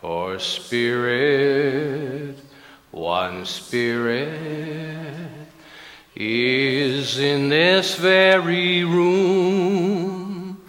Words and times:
For 0.00 0.38
Spirit, 0.38 2.36
one 2.90 3.44
Spirit, 3.46 4.28
is 6.14 7.18
in 7.18 7.48
this 7.48 7.96
very 7.96 8.84
room, 8.84 10.60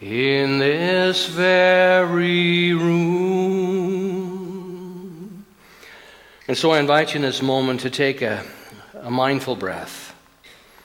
in 0.00 0.58
this 0.58 1.26
very 1.28 2.72
room. 2.74 3.94
And 6.46 6.56
so 6.56 6.72
I 6.72 6.78
invite 6.78 7.14
you 7.14 7.16
in 7.16 7.22
this 7.22 7.40
moment 7.42 7.80
to 7.80 7.90
take 7.90 8.22
a 8.22 8.44
a 9.04 9.10
mindful 9.10 9.54
breath. 9.54 10.14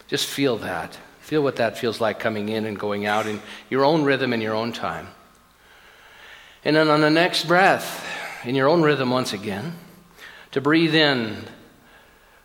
Just 0.08 0.28
feel 0.28 0.58
that. 0.58 0.98
Feel 1.30 1.44
what 1.44 1.58
that 1.58 1.78
feels 1.78 2.02
like 2.02 2.18
coming 2.18 2.50
in 2.50 2.66
and 2.66 2.80
going 2.80 3.06
out 3.06 3.28
in 3.28 3.40
your 3.70 3.86
own 3.86 4.02
rhythm 4.04 4.34
and 4.34 4.42
your 4.42 4.56
own 4.56 4.74
time. 4.74 5.10
And 6.66 6.76
then 6.76 6.88
on 6.88 7.02
the 7.02 7.12
next 7.12 7.48
breath, 7.48 8.04
in 8.46 8.56
your 8.56 8.68
own 8.68 8.82
rhythm 8.82 9.12
once 9.12 9.32
again, 9.32 9.76
to 10.54 10.60
breathe 10.60 10.96
in 10.96 11.46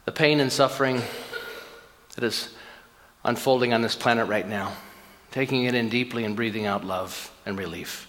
the 0.05 0.13
pain 0.13 0.39
and 0.39 0.53
suffering 0.53 1.01
that 2.15 2.25
is 2.25 2.55
unfolding 3.25 3.73
on 3.73 3.81
this 3.81 3.97
planet 3.97 4.29
right 4.29 4.47
now, 4.47 4.75
taking 5.31 5.65
it 5.65 5.75
in 5.75 5.89
deeply 5.89 6.27
and 6.27 6.37
breathing 6.37 6.67
out 6.67 6.85
love 6.85 7.33
and 7.47 7.59
relief. 7.59 8.07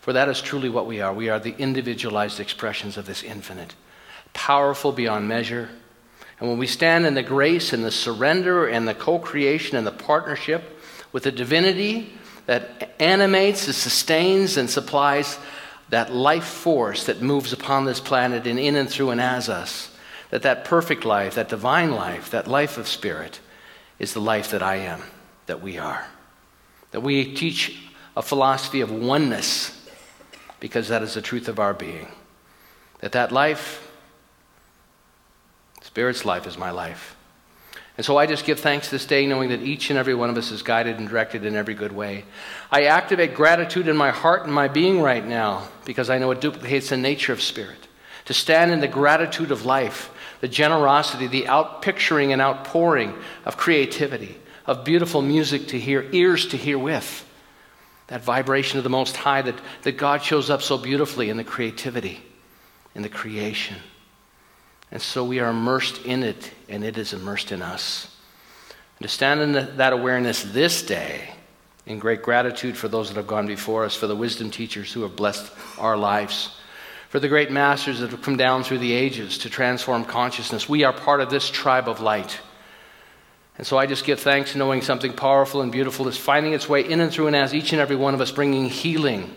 For 0.00 0.14
that 0.14 0.30
is 0.30 0.40
truly 0.40 0.70
what 0.70 0.86
we 0.86 1.02
are. 1.02 1.12
We 1.12 1.28
are 1.28 1.38
the 1.38 1.54
individualized 1.58 2.40
expressions 2.40 2.96
of 2.96 3.04
this 3.04 3.22
infinite, 3.22 3.74
powerful 4.32 4.92
beyond 4.92 5.28
measure 5.28 5.68
and 6.40 6.48
when 6.48 6.58
we 6.58 6.66
stand 6.66 7.04
in 7.04 7.14
the 7.14 7.22
grace 7.22 7.74
and 7.74 7.84
the 7.84 7.90
surrender 7.90 8.66
and 8.66 8.88
the 8.88 8.94
co 8.94 9.18
creation 9.18 9.76
and 9.76 9.86
the 9.86 9.92
partnership 9.92 10.78
with 11.12 11.24
the 11.24 11.32
divinity 11.32 12.14
that 12.46 12.94
animates 12.98 13.66
and 13.66 13.74
sustains 13.74 14.56
and 14.56 14.68
supplies 14.68 15.38
that 15.90 16.12
life 16.12 16.44
force 16.44 17.04
that 17.04 17.20
moves 17.20 17.52
upon 17.52 17.84
this 17.84 18.00
planet 18.00 18.46
and 18.46 18.58
in 18.58 18.74
and 18.74 18.88
through 18.88 19.10
and 19.10 19.20
as 19.20 19.48
us, 19.48 19.94
that 20.30 20.42
that 20.42 20.64
perfect 20.64 21.04
life, 21.04 21.34
that 21.34 21.48
divine 21.48 21.90
life, 21.90 22.30
that 22.30 22.48
life 22.48 22.78
of 22.78 22.88
spirit 22.88 23.40
is 23.98 24.14
the 24.14 24.20
life 24.20 24.50
that 24.50 24.62
I 24.62 24.76
am, 24.76 25.02
that 25.46 25.60
we 25.60 25.76
are. 25.76 26.06
That 26.92 27.00
we 27.00 27.34
teach 27.34 27.76
a 28.16 28.22
philosophy 28.22 28.80
of 28.80 28.90
oneness 28.90 29.76
because 30.58 30.88
that 30.88 31.02
is 31.02 31.14
the 31.14 31.22
truth 31.22 31.48
of 31.48 31.58
our 31.58 31.74
being. 31.74 32.08
That 33.00 33.12
that 33.12 33.30
life 33.30 33.89
Spirit's 35.90 36.24
life 36.24 36.46
is 36.46 36.56
my 36.56 36.70
life. 36.70 37.16
And 37.96 38.06
so 38.06 38.16
I 38.16 38.26
just 38.26 38.44
give 38.44 38.60
thanks 38.60 38.88
this 38.88 39.06
day, 39.06 39.26
knowing 39.26 39.48
that 39.48 39.60
each 39.60 39.90
and 39.90 39.98
every 39.98 40.14
one 40.14 40.30
of 40.30 40.36
us 40.36 40.52
is 40.52 40.62
guided 40.62 41.00
and 41.00 41.08
directed 41.08 41.44
in 41.44 41.56
every 41.56 41.74
good 41.74 41.90
way. 41.90 42.26
I 42.70 42.84
activate 42.84 43.34
gratitude 43.34 43.88
in 43.88 43.96
my 43.96 44.12
heart 44.12 44.44
and 44.44 44.54
my 44.54 44.68
being 44.68 45.00
right 45.00 45.26
now 45.26 45.66
because 45.84 46.08
I 46.08 46.18
know 46.18 46.30
it 46.30 46.40
duplicates 46.40 46.90
the 46.90 46.96
nature 46.96 47.32
of 47.32 47.42
spirit. 47.42 47.88
To 48.26 48.34
stand 48.34 48.70
in 48.70 48.78
the 48.78 48.86
gratitude 48.86 49.50
of 49.50 49.64
life, 49.64 50.12
the 50.40 50.46
generosity, 50.46 51.26
the 51.26 51.46
outpicturing 51.46 52.32
and 52.32 52.40
outpouring 52.40 53.12
of 53.44 53.56
creativity, 53.56 54.38
of 54.68 54.84
beautiful 54.84 55.22
music 55.22 55.66
to 55.68 55.80
hear, 55.80 56.06
ears 56.12 56.46
to 56.46 56.56
hear 56.56 56.78
with. 56.78 57.26
That 58.06 58.22
vibration 58.22 58.78
of 58.78 58.84
the 58.84 58.90
Most 58.90 59.16
High 59.16 59.42
that, 59.42 59.60
that 59.82 59.96
God 59.96 60.22
shows 60.22 60.50
up 60.50 60.62
so 60.62 60.78
beautifully 60.78 61.30
in 61.30 61.36
the 61.36 61.42
creativity, 61.42 62.22
in 62.94 63.02
the 63.02 63.08
creation. 63.08 63.76
And 64.92 65.00
so 65.00 65.24
we 65.24 65.38
are 65.38 65.50
immersed 65.50 66.04
in 66.04 66.22
it, 66.22 66.50
and 66.68 66.82
it 66.84 66.98
is 66.98 67.12
immersed 67.12 67.52
in 67.52 67.62
us. 67.62 68.14
And 68.98 69.08
to 69.08 69.12
stand 69.12 69.40
in 69.40 69.52
the, 69.52 69.62
that 69.76 69.92
awareness 69.92 70.42
this 70.42 70.82
day, 70.82 71.30
in 71.86 71.98
great 71.98 72.22
gratitude 72.22 72.76
for 72.76 72.88
those 72.88 73.08
that 73.08 73.16
have 73.16 73.26
gone 73.26 73.46
before 73.46 73.84
us, 73.84 73.94
for 73.94 74.06
the 74.06 74.16
wisdom 74.16 74.50
teachers 74.50 74.92
who 74.92 75.02
have 75.02 75.16
blessed 75.16 75.50
our 75.78 75.96
lives, 75.96 76.56
for 77.08 77.18
the 77.18 77.28
great 77.28 77.50
masters 77.50 78.00
that 78.00 78.10
have 78.10 78.22
come 78.22 78.36
down 78.36 78.62
through 78.62 78.78
the 78.78 78.92
ages 78.92 79.38
to 79.38 79.50
transform 79.50 80.04
consciousness. 80.04 80.68
We 80.68 80.84
are 80.84 80.92
part 80.92 81.20
of 81.20 81.30
this 81.30 81.48
tribe 81.50 81.88
of 81.88 82.00
light. 82.00 82.38
And 83.58 83.66
so 83.66 83.76
I 83.76 83.86
just 83.86 84.04
give 84.04 84.20
thanks 84.20 84.54
knowing 84.54 84.80
something 84.80 85.12
powerful 85.12 85.60
and 85.60 85.72
beautiful 85.72 86.08
is 86.08 86.16
finding 86.16 86.52
its 86.52 86.68
way 86.68 86.82
in 86.82 87.00
and 87.00 87.12
through 87.12 87.26
and 87.26 87.36
as 87.36 87.52
each 87.52 87.72
and 87.72 87.80
every 87.80 87.96
one 87.96 88.14
of 88.14 88.20
us, 88.20 88.30
bringing 88.30 88.66
healing, 88.66 89.30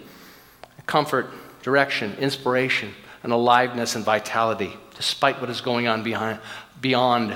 comfort, 0.85 1.31
direction, 1.63 2.15
inspiration, 2.19 2.93
and 3.23 3.31
aliveness 3.31 3.95
and 3.95 4.05
vitality 4.05 4.73
despite 4.95 5.41
what 5.41 5.49
is 5.49 5.61
going 5.61 5.87
on 5.87 6.03
behind, 6.03 6.39
beyond 6.79 7.35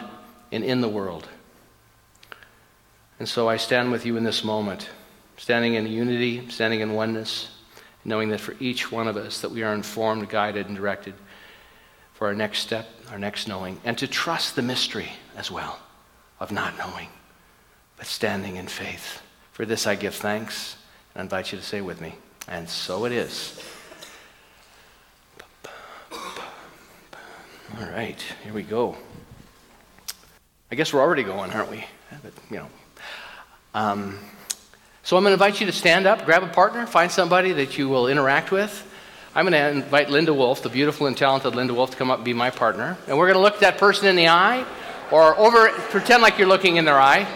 and 0.51 0.63
in 0.63 0.81
the 0.81 0.89
world. 0.89 1.27
And 3.19 3.27
so 3.27 3.49
I 3.49 3.57
stand 3.57 3.91
with 3.91 4.05
you 4.05 4.15
in 4.15 4.23
this 4.23 4.43
moment, 4.43 4.89
standing 5.37 5.73
in 5.73 5.87
unity, 5.87 6.47
standing 6.49 6.81
in 6.81 6.93
oneness, 6.93 7.49
knowing 8.05 8.29
that 8.29 8.39
for 8.39 8.55
each 8.59 8.91
one 8.91 9.07
of 9.07 9.17
us 9.17 9.41
that 9.41 9.49
we 9.49 9.63
are 9.63 9.73
informed, 9.73 10.29
guided, 10.29 10.67
and 10.67 10.75
directed 10.75 11.15
for 12.13 12.27
our 12.27 12.35
next 12.35 12.59
step, 12.59 12.87
our 13.11 13.19
next 13.19 13.47
knowing, 13.47 13.79
and 13.83 13.97
to 13.97 14.07
trust 14.07 14.55
the 14.55 14.61
mystery 14.61 15.11
as 15.35 15.51
well 15.51 15.79
of 16.39 16.51
not 16.51 16.77
knowing, 16.77 17.09
but 17.97 18.05
standing 18.05 18.55
in 18.55 18.67
faith. 18.67 19.21
For 19.51 19.65
this 19.65 19.87
I 19.87 19.95
give 19.95 20.15
thanks 20.15 20.77
and 21.15 21.23
invite 21.23 21.51
you 21.51 21.57
to 21.57 21.63
say 21.63 21.81
with 21.81 21.99
me, 21.99 22.15
and 22.47 22.69
so 22.69 23.05
it 23.05 23.11
is. 23.11 23.59
All 27.75 27.85
right, 27.85 28.19
here 28.43 28.53
we 28.53 28.63
go. 28.63 28.95
I 30.71 30.75
guess 30.75 30.93
we're 30.93 31.01
already 31.01 31.23
going, 31.23 31.51
aren't 31.51 31.69
we? 31.69 31.83
But, 32.23 32.31
you 32.49 32.57
know. 32.57 32.67
Um, 33.73 34.17
so 35.03 35.17
I'm 35.17 35.23
going 35.23 35.31
to 35.31 35.33
invite 35.33 35.59
you 35.59 35.65
to 35.65 35.73
stand 35.73 36.07
up, 36.07 36.23
grab 36.25 36.43
a 36.43 36.47
partner, 36.47 36.87
find 36.87 37.11
somebody 37.11 37.51
that 37.51 37.77
you 37.77 37.89
will 37.89 38.07
interact 38.07 38.51
with. 38.51 38.89
I'm 39.35 39.43
going 39.43 39.51
to 39.51 39.83
invite 39.83 40.09
Linda 40.09 40.33
Wolf, 40.33 40.63
the 40.63 40.69
beautiful 40.69 41.07
and 41.07 41.17
talented 41.17 41.55
Linda 41.55 41.73
Wolf, 41.73 41.91
to 41.91 41.97
come 41.97 42.09
up 42.09 42.19
and 42.19 42.25
be 42.25 42.33
my 42.33 42.49
partner. 42.49 42.97
And 43.05 43.17
we're 43.17 43.27
going 43.27 43.37
to 43.37 43.41
look 43.41 43.59
that 43.59 43.77
person 43.77 44.07
in 44.07 44.15
the 44.15 44.29
eye, 44.29 44.65
or 45.11 45.37
over, 45.37 45.69
pretend 45.89 46.23
like 46.23 46.37
you're 46.37 46.47
looking 46.47 46.77
in 46.77 46.85
their 46.85 46.99
eye, 46.99 47.27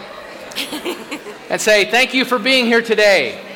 and 1.50 1.60
say, 1.60 1.90
Thank 1.90 2.14
you 2.14 2.24
for 2.24 2.38
being 2.38 2.64
here 2.64 2.82
today. 2.82 3.51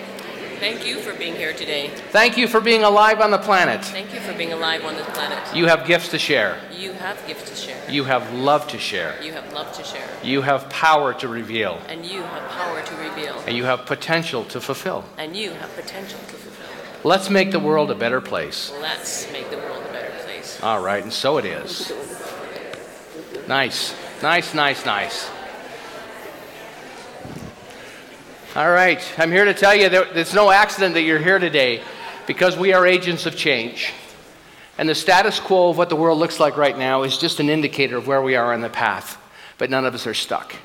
Thank 0.58 0.86
you 0.86 1.00
for 1.00 1.12
being 1.14 1.34
here 1.34 1.52
today. 1.52 1.88
Thank 2.10 2.38
you 2.38 2.48
for 2.48 2.60
being 2.60 2.82
alive 2.82 3.20
on 3.20 3.30
the 3.30 3.38
planet. 3.38 3.84
Thank 3.84 4.14
you 4.14 4.20
for 4.20 4.32
being 4.32 4.52
alive 4.52 4.84
on 4.84 4.94
this 4.94 5.06
planet. 5.08 5.38
You 5.54 5.66
have 5.66 5.86
gifts 5.86 6.08
to 6.08 6.18
share. 6.18 6.58
You 6.72 6.92
have 6.94 7.24
gifts 7.26 7.50
to 7.50 7.56
share. 7.56 7.90
You 7.90 8.04
have 8.04 8.32
love 8.32 8.66
to 8.68 8.78
share. 8.78 9.22
You 9.22 9.32
have 9.32 9.52
love 9.52 9.72
to 9.76 9.84
share. 9.84 10.08
You 10.22 10.40
have 10.42 10.68
power 10.70 11.12
to 11.14 11.28
reveal. 11.28 11.80
And 11.88 12.06
you 12.06 12.22
have 12.22 12.50
power 12.50 12.82
to 12.82 12.94
reveal. 12.96 13.38
And 13.46 13.56
you 13.56 13.64
have 13.64 13.84
potential 13.84 14.44
to 14.46 14.60
fulfill. 14.60 15.04
And 15.18 15.36
you 15.36 15.50
have 15.50 15.74
potential 15.74 16.18
to 16.18 16.24
fulfill. 16.24 16.66
Let's 17.04 17.28
make 17.28 17.50
the 17.50 17.60
world 17.60 17.90
a 17.90 17.94
better 17.94 18.20
place. 18.20 18.72
Let's 18.80 19.30
make 19.30 19.50
the 19.50 19.58
world 19.58 19.84
a 19.88 19.92
better 19.92 20.12
place. 20.24 20.58
All 20.62 20.80
right, 20.80 21.02
and 21.02 21.12
so 21.12 21.36
it 21.36 21.44
is. 21.44 21.92
Nice. 23.46 23.94
Nice, 24.22 24.54
nice, 24.54 24.86
nice. 24.86 25.30
All 28.56 28.70
right, 28.70 29.02
I'm 29.18 29.30
here 29.30 29.44
to 29.44 29.52
tell 29.52 29.74
you 29.74 29.90
that 29.90 30.16
it's 30.16 30.32
no 30.32 30.50
accident 30.50 30.94
that 30.94 31.02
you're 31.02 31.18
here 31.18 31.38
today 31.38 31.82
because 32.26 32.56
we 32.56 32.72
are 32.72 32.86
agents 32.86 33.26
of 33.26 33.36
change. 33.36 33.92
And 34.78 34.88
the 34.88 34.94
status 34.94 35.38
quo 35.38 35.68
of 35.68 35.76
what 35.76 35.90
the 35.90 35.96
world 35.96 36.18
looks 36.18 36.40
like 36.40 36.56
right 36.56 36.78
now 36.78 37.02
is 37.02 37.18
just 37.18 37.38
an 37.38 37.50
indicator 37.50 37.98
of 37.98 38.06
where 38.06 38.22
we 38.22 38.34
are 38.34 38.54
on 38.54 38.62
the 38.62 38.70
path, 38.70 39.18
but 39.58 39.68
none 39.68 39.84
of 39.84 39.92
us 39.92 40.06
are 40.06 40.14
stuck. 40.14 40.56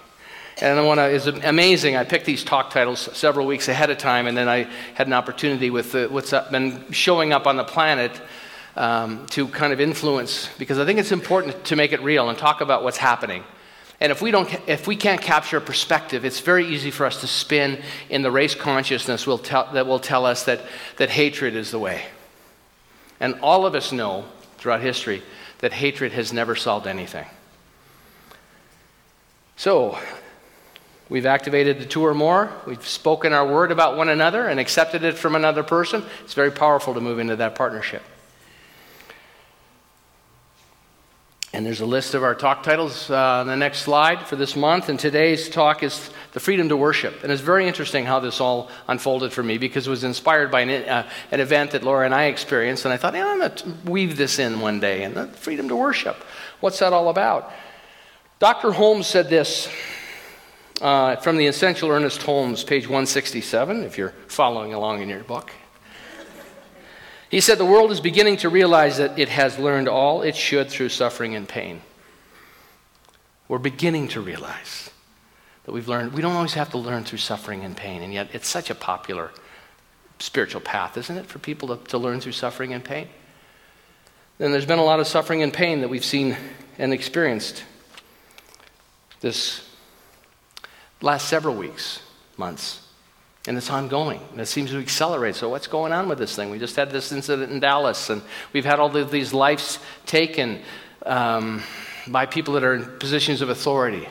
And 0.62 0.80
I 0.80 0.84
want 0.84 1.00
to, 1.00 1.14
it's 1.14 1.28
amazing. 1.28 1.98
I 1.98 2.06
picked 2.06 2.26
these 2.26 2.46
talk 2.46 2.70
titles 2.70 3.10
several 3.12 3.46
weeks 3.46 3.68
ahead 3.68 3.90
of 3.90 3.98
time, 3.98 4.26
and 4.26 4.38
then 4.38 4.48
I 4.48 4.70
had 4.94 5.08
an 5.08 5.14
opportunity 5.14 5.70
with 5.70 5.92
the, 5.92 6.08
what's 6.08 6.32
been 6.50 6.94
showing 6.94 7.34
up 7.34 7.46
on 7.46 7.58
the 7.58 7.66
planet 7.66 8.22
um, 8.78 9.26
to 9.32 9.50
kind 9.50 9.74
of 9.74 9.82
influence, 9.82 10.48
because 10.58 10.80
I 10.80 10.86
think 10.86 10.98
it's 10.98 11.12
important 11.12 11.66
to 11.66 11.76
make 11.76 11.92
it 11.92 12.02
real 12.02 12.30
and 12.30 12.38
talk 12.38 12.62
about 12.62 12.86
what's 12.86 12.96
happening. 12.96 13.44
And 14.02 14.12
if 14.12 14.22
we, 14.22 14.32
don't, 14.32 14.50
if 14.68 14.88
we 14.88 14.98
can't 14.98 15.22
capture 15.22 15.58
a 15.58 15.62
perspective, 15.62 16.26
it's 16.26 16.42
very 16.42 16.68
easy 16.68 16.92
for 16.92 17.06
us 17.06 17.22
to 17.22 17.28
spin 17.28 17.82
in 18.10 18.24
the 18.24 18.32
race 18.32 18.56
consciousness 18.56 19.26
will 19.26 19.38
tell, 19.38 19.72
that 19.72 19.88
will 19.88 20.00
tell 20.00 20.26
us 20.26 20.44
that, 20.46 20.62
that 20.98 21.10
hatred 21.10 21.56
is 21.56 21.72
the 21.72 21.80
way. 21.80 22.04
And 23.20 23.36
all 23.42 23.66
of 23.66 23.76
us 23.76 23.92
know 23.92 24.26
throughout 24.58 24.82
history 24.82 25.22
that 25.60 25.72
hatred 25.72 26.12
has 26.12 26.34
never 26.34 26.56
solved 26.56 26.88
anything. 26.88 27.28
So, 29.56 29.98
We've 31.12 31.26
activated 31.26 31.78
the 31.78 31.86
two 31.86 32.06
or 32.06 32.14
more. 32.14 32.50
We've 32.66 32.88
spoken 32.88 33.34
our 33.34 33.46
word 33.46 33.70
about 33.70 33.98
one 33.98 34.08
another 34.08 34.48
and 34.48 34.62
accepted 34.62 35.04
it 35.04 35.18
from 35.18 35.36
another 35.36 35.62
person. 35.62 36.06
It's 36.24 36.34
very 36.34 36.52
powerful 36.52 36.94
to 36.94 37.02
move 37.02 37.20
into 37.20 37.36
that 37.36 37.54
partnership. 37.54 38.02
And 41.62 41.68
there's 41.68 41.82
a 41.82 41.86
list 41.86 42.16
of 42.16 42.24
our 42.24 42.34
talk 42.34 42.64
titles 42.64 43.12
uh, 43.12 43.16
on 43.16 43.46
the 43.46 43.56
next 43.56 43.84
slide 43.84 44.26
for 44.26 44.36
this 44.36 44.56
month. 44.56 44.90
And 44.90 45.00
today's 45.00 45.48
talk 45.48 45.84
is 45.84 46.10
The 46.32 46.40
Freedom 46.40 46.70
to 46.70 46.76
Worship. 46.76 47.22
And 47.22 47.32
it's 47.32 47.44
very 47.44 47.68
interesting 47.68 48.04
how 48.04 48.20
this 48.20 48.42
all 48.42 48.72
unfolded 48.88 49.32
for 49.32 49.44
me 49.44 49.60
because 49.60 49.86
it 49.86 49.92
was 49.92 50.04
inspired 50.04 50.50
by 50.50 50.62
an, 50.62 50.90
uh, 50.90 51.08
an 51.30 51.40
event 51.40 51.70
that 51.70 51.84
Laura 51.84 52.04
and 52.04 52.16
I 52.16 52.24
experienced. 52.24 52.86
And 52.86 52.92
I 52.96 52.98
thought, 52.98 53.14
I'm 53.14 53.38
going 53.38 53.52
to 53.52 53.74
weave 53.86 54.18
this 54.18 54.40
in 54.40 54.60
one 54.60 54.80
day. 54.80 55.04
And 55.04 55.14
the 55.14 55.28
freedom 55.28 55.68
to 55.68 55.76
worship. 55.76 56.16
What's 56.62 56.80
that 56.80 56.94
all 56.94 57.10
about? 57.10 57.52
Dr. 58.40 58.72
Holmes 58.72 59.06
said 59.06 59.30
this 59.30 59.70
uh, 60.82 61.18
from 61.18 61.38
the 61.38 61.46
Essential 61.46 61.92
Ernest 61.92 62.24
Holmes, 62.24 62.64
page 62.64 62.88
167, 62.88 63.84
if 63.84 64.00
you're 64.00 64.16
following 64.26 64.74
along 64.74 65.04
in 65.04 65.10
your 65.10 65.20
book. 65.20 65.52
He 67.32 67.40
said, 67.40 67.58
The 67.58 67.66
world 67.66 67.92
is 67.92 68.02
beginning 68.02 68.38
to 68.38 68.50
realize 68.50 68.98
that 68.98 69.18
it 69.18 69.30
has 69.30 69.58
learned 69.58 69.88
all 69.88 70.22
it 70.22 70.36
should 70.36 70.70
through 70.70 70.90
suffering 70.90 71.34
and 71.34 71.48
pain. 71.48 71.82
We're 73.48 73.58
beginning 73.58 74.10
to 74.10 74.22
realize 74.22 74.90
that 75.64 75.72
we've 75.72 75.88
learned, 75.88 76.12
we 76.12 76.22
don't 76.22 76.36
always 76.36 76.56
have 76.56 76.72
to 76.72 76.78
learn 76.78 77.06
through 77.06 77.20
suffering 77.20 77.64
and 77.64 77.76
pain, 77.76 78.02
and 78.02 78.14
yet 78.14 78.30
it's 78.34 78.50
such 78.50 78.70
a 78.70 78.76
popular 78.76 79.32
spiritual 80.20 80.60
path, 80.60 80.98
isn't 80.98 81.18
it, 81.18 81.26
for 81.26 81.40
people 81.40 81.78
to, 81.78 81.84
to 81.90 81.98
learn 81.98 82.20
through 82.20 82.34
suffering 82.34 82.74
and 82.74 82.84
pain? 82.84 83.08
Then 84.38 84.52
there's 84.52 84.66
been 84.66 84.80
a 84.80 84.84
lot 84.84 85.00
of 85.00 85.08
suffering 85.08 85.42
and 85.42 85.54
pain 85.54 85.82
that 85.82 85.90
we've 85.90 86.04
seen 86.04 86.36
and 86.78 86.92
experienced 86.92 87.64
this 89.22 89.70
last 91.02 91.30
several 91.30 91.56
weeks, 91.56 92.02
months. 92.36 92.81
And 93.48 93.58
it's 93.58 93.72
ongoing. 93.72 94.22
And 94.32 94.40
it 94.40 94.46
seems 94.46 94.70
to 94.70 94.78
accelerate. 94.78 95.36
So, 95.36 95.50
what's 95.50 95.68
going 95.68 95.92
on 95.94 96.08
with 96.08 96.20
this 96.20 96.36
thing? 96.36 96.52
We 96.52 96.60
just 96.60 96.76
had 96.76 96.92
this 96.92 97.12
incident 97.12 97.52
in 97.52 97.60
Dallas, 97.60 98.10
and 98.10 98.22
we've 98.54 98.66
had 98.66 98.80
all 98.80 98.96
of 98.96 99.12
these 99.12 99.34
lives 99.34 99.80
taken 100.06 100.62
um, 101.06 101.64
by 102.08 102.26
people 102.28 102.54
that 102.54 102.64
are 102.64 102.76
in 102.76 103.00
positions 103.00 103.42
of 103.42 103.50
authority. 103.50 104.08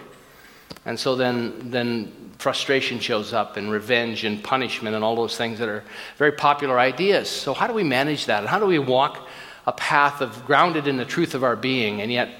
And 0.84 0.98
so 0.98 1.14
then, 1.14 1.70
then 1.70 2.12
frustration 2.38 2.98
shows 2.98 3.32
up, 3.32 3.56
and 3.56 3.70
revenge 3.70 4.24
and 4.24 4.42
punishment, 4.42 4.96
and 4.96 5.04
all 5.04 5.14
those 5.14 5.36
things 5.36 5.58
that 5.58 5.68
are 5.68 5.84
very 6.16 6.32
popular 6.32 6.78
ideas. 6.78 7.28
So, 7.28 7.54
how 7.54 7.66
do 7.66 7.74
we 7.74 7.84
manage 7.84 8.26
that? 8.26 8.40
And 8.40 8.48
how 8.48 8.58
do 8.58 8.66
we 8.66 8.78
walk 8.78 9.28
a 9.66 9.72
path 9.72 10.20
of 10.20 10.44
grounded 10.46 10.88
in 10.88 10.96
the 10.96 11.04
truth 11.04 11.34
of 11.34 11.44
our 11.44 11.54
being, 11.54 12.00
and 12.00 12.10
yet 12.10 12.30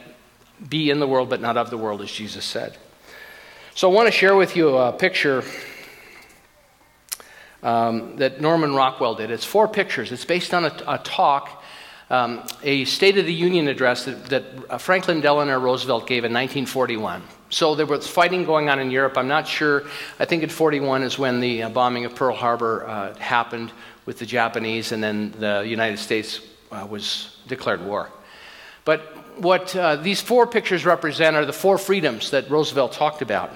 be 0.69 0.91
in 0.91 0.99
the 1.01 1.07
world 1.07 1.31
but 1.31 1.41
not 1.41 1.57
of 1.57 1.71
the 1.71 1.79
world, 1.79 2.01
as 2.01 2.11
Jesus 2.11 2.45
said? 2.45 2.77
So, 3.75 3.91
I 3.91 3.95
want 3.95 4.07
to 4.07 4.13
share 4.13 4.35
with 4.35 4.57
you 4.57 4.77
a 4.77 4.93
picture 4.93 5.45
um, 7.63 8.17
that 8.17 8.41
Norman 8.41 8.75
Rockwell 8.75 9.15
did. 9.15 9.31
It's 9.31 9.45
four 9.45 9.69
pictures. 9.69 10.13
It's 10.13 10.25
based 10.25 10.55
on 10.55 10.65
a, 10.65 10.83
a 10.87 10.99
talk, 10.99 11.63
um, 12.09 12.47
a 12.63 12.85
State 12.85 13.19
of 13.19 13.27
the 13.27 13.35
Union 13.35 13.69
address 13.69 14.05
that, 14.05 14.25
that 14.27 14.45
uh, 14.69 14.79
Franklin 14.79 15.21
Delano 15.21 15.59
Roosevelt 15.59 16.07
gave 16.07 16.25
in 16.25 16.33
1941. 16.33 17.23
So 17.51 17.75
there 17.75 17.87
was 17.87 18.07
fighting 18.07 18.45
going 18.45 18.69
on 18.69 18.79
in 18.79 18.91
Europe. 18.91 19.19
I'm 19.19 19.29
not 19.29 19.47
sure. 19.47 19.85
I 20.19 20.25
think 20.25 20.43
in 20.43 20.49
41 20.49 21.03
is 21.03 21.19
when 21.19 21.41
the 21.41 21.65
uh, 21.65 21.69
bombing 21.69 22.05
of 22.05 22.15
Pearl 22.15 22.35
Harbor 22.35 22.87
uh, 22.87 23.15
happened 23.17 23.73
with 24.07 24.19
the 24.19 24.27
Japanese, 24.27 24.93
and 24.93 25.03
then 25.03 25.33
the 25.39 25.63
United 25.67 25.99
States 25.99 26.41
uh, 26.73 26.87
was 26.89 27.39
declared 27.49 27.85
war. 27.85 28.09
But 28.85 29.01
what 29.39 29.75
uh, 29.77 29.97
these 29.97 30.21
four 30.21 30.47
pictures 30.47 30.85
represent 30.85 31.37
are 31.37 31.45
the 31.45 31.53
four 31.53 31.79
freedoms 31.79 32.31
that 32.31 32.51
Roosevelt 32.51 32.93
talked 32.93 33.23
about. 33.23 33.51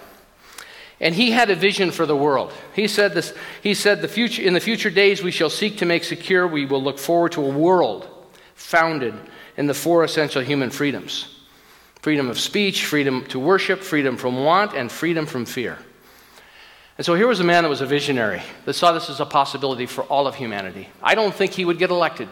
And 1.05 1.15
he 1.15 1.33
had 1.33 1.51
a 1.51 1.55
vision 1.55 1.91
for 1.91 2.07
the 2.07 2.17
world. 2.17 2.51
He 2.75 2.89
said 2.89 3.13
this, 3.13 3.35
he 3.63 3.75
said 3.75 4.01
the 4.01 4.09
future 4.09 4.41
in 4.41 4.55
the 4.55 4.61
future 4.61 4.89
days 4.89 5.23
we 5.23 5.31
shall 5.31 5.51
seek 5.51 5.77
to 5.79 5.85
make 5.85 6.03
secure, 6.03 6.49
we 6.49 6.65
will 6.65 6.83
look 6.83 6.99
forward 6.99 7.33
to 7.33 7.45
a 7.45 7.49
world 7.51 8.09
founded 8.55 9.15
in 9.59 9.67
the 9.67 9.75
four 9.75 10.03
essential 10.03 10.41
human 10.41 10.71
freedoms. 10.71 11.43
Freedom 12.01 12.31
of 12.31 12.41
speech, 12.41 12.87
freedom 12.87 13.25
to 13.27 13.39
worship, 13.39 13.83
freedom 13.83 14.17
from 14.17 14.43
want, 14.45 14.73
and 14.73 14.91
freedom 14.91 15.27
from 15.27 15.45
fear. 15.45 15.79
And 16.97 17.05
so 17.05 17.15
here 17.15 17.27
was 17.27 17.41
a 17.41 17.45
man 17.45 17.65
that 17.65 17.69
was 17.69 17.83
a 17.83 17.87
visionary 17.87 18.43
that 18.65 18.73
saw 18.73 18.93
this 18.93 19.11
as 19.11 19.21
a 19.21 19.27
possibility 19.27 19.85
for 19.85 20.05
all 20.05 20.27
of 20.27 20.37
humanity. 20.37 20.89
I 21.03 21.15
don't 21.15 21.35
think 21.35 21.53
he 21.53 21.67
would 21.67 21.79
get 21.79 21.91
elected 21.91 22.29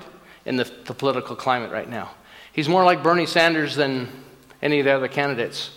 in 0.46 0.56
the, 0.56 0.64
the 0.86 0.94
political 0.94 1.36
climate 1.36 1.72
right 1.72 1.88
now. 1.88 2.10
He's 2.54 2.70
more 2.70 2.84
like 2.84 3.02
Bernie 3.02 3.26
Sanders 3.26 3.76
than 3.76 4.08
any 4.62 4.78
of 4.78 4.86
the 4.86 4.92
other 4.92 5.08
candidates. 5.08 5.72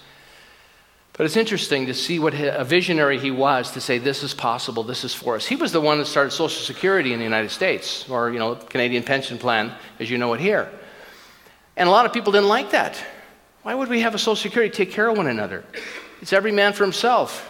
But 1.17 1.25
it's 1.25 1.37
interesting 1.37 1.85
to 1.85 1.93
see 1.93 2.19
what 2.19 2.33
a 2.33 2.65
visionary 2.65 3.17
he 3.17 3.31
was 3.31 3.71
to 3.71 3.81
say, 3.81 3.99
this 3.99 4.21
is 4.21 4.33
possible, 4.33 4.83
this 4.83 5.05
is 5.05 5.13
for 5.13 5.35
us. 5.35 5.45
He 5.45 5.55
was 5.55 5.71
the 5.71 5.79
one 5.79 5.97
that 5.99 6.07
started 6.07 6.31
Social 6.31 6.61
Security 6.61 7.13
in 7.13 7.19
the 7.19 7.23
United 7.23 7.51
States, 7.51 8.09
or, 8.09 8.31
you 8.31 8.39
know, 8.39 8.55
Canadian 8.55 9.01
Pension 9.01 9.37
Plan, 9.37 9.71
as 9.99 10.09
you 10.09 10.17
know 10.17 10.33
it 10.33 10.41
here. 10.41 10.69
And 11.77 11.87
a 11.87 11.91
lot 11.91 12.05
of 12.05 12.11
people 12.11 12.33
didn't 12.33 12.49
like 12.49 12.71
that. 12.71 13.01
Why 13.63 13.73
would 13.73 13.87
we 13.87 14.01
have 14.01 14.13
a 14.13 14.17
Social 14.17 14.35
Security 14.35 14.73
take 14.73 14.91
care 14.91 15.07
of 15.07 15.15
one 15.15 15.27
another? 15.27 15.63
It's 16.21 16.33
every 16.33 16.51
man 16.51 16.73
for 16.73 16.83
himself. 16.83 17.49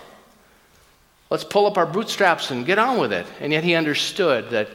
Let's 1.31 1.43
pull 1.43 1.65
up 1.65 1.77
our 1.77 1.87
bootstraps 1.87 2.51
and 2.51 2.67
get 2.67 2.77
on 2.77 2.99
with 2.99 3.11
it. 3.11 3.25
And 3.39 3.51
yet 3.51 3.63
he 3.63 3.73
understood 3.73 4.51
that 4.51 4.69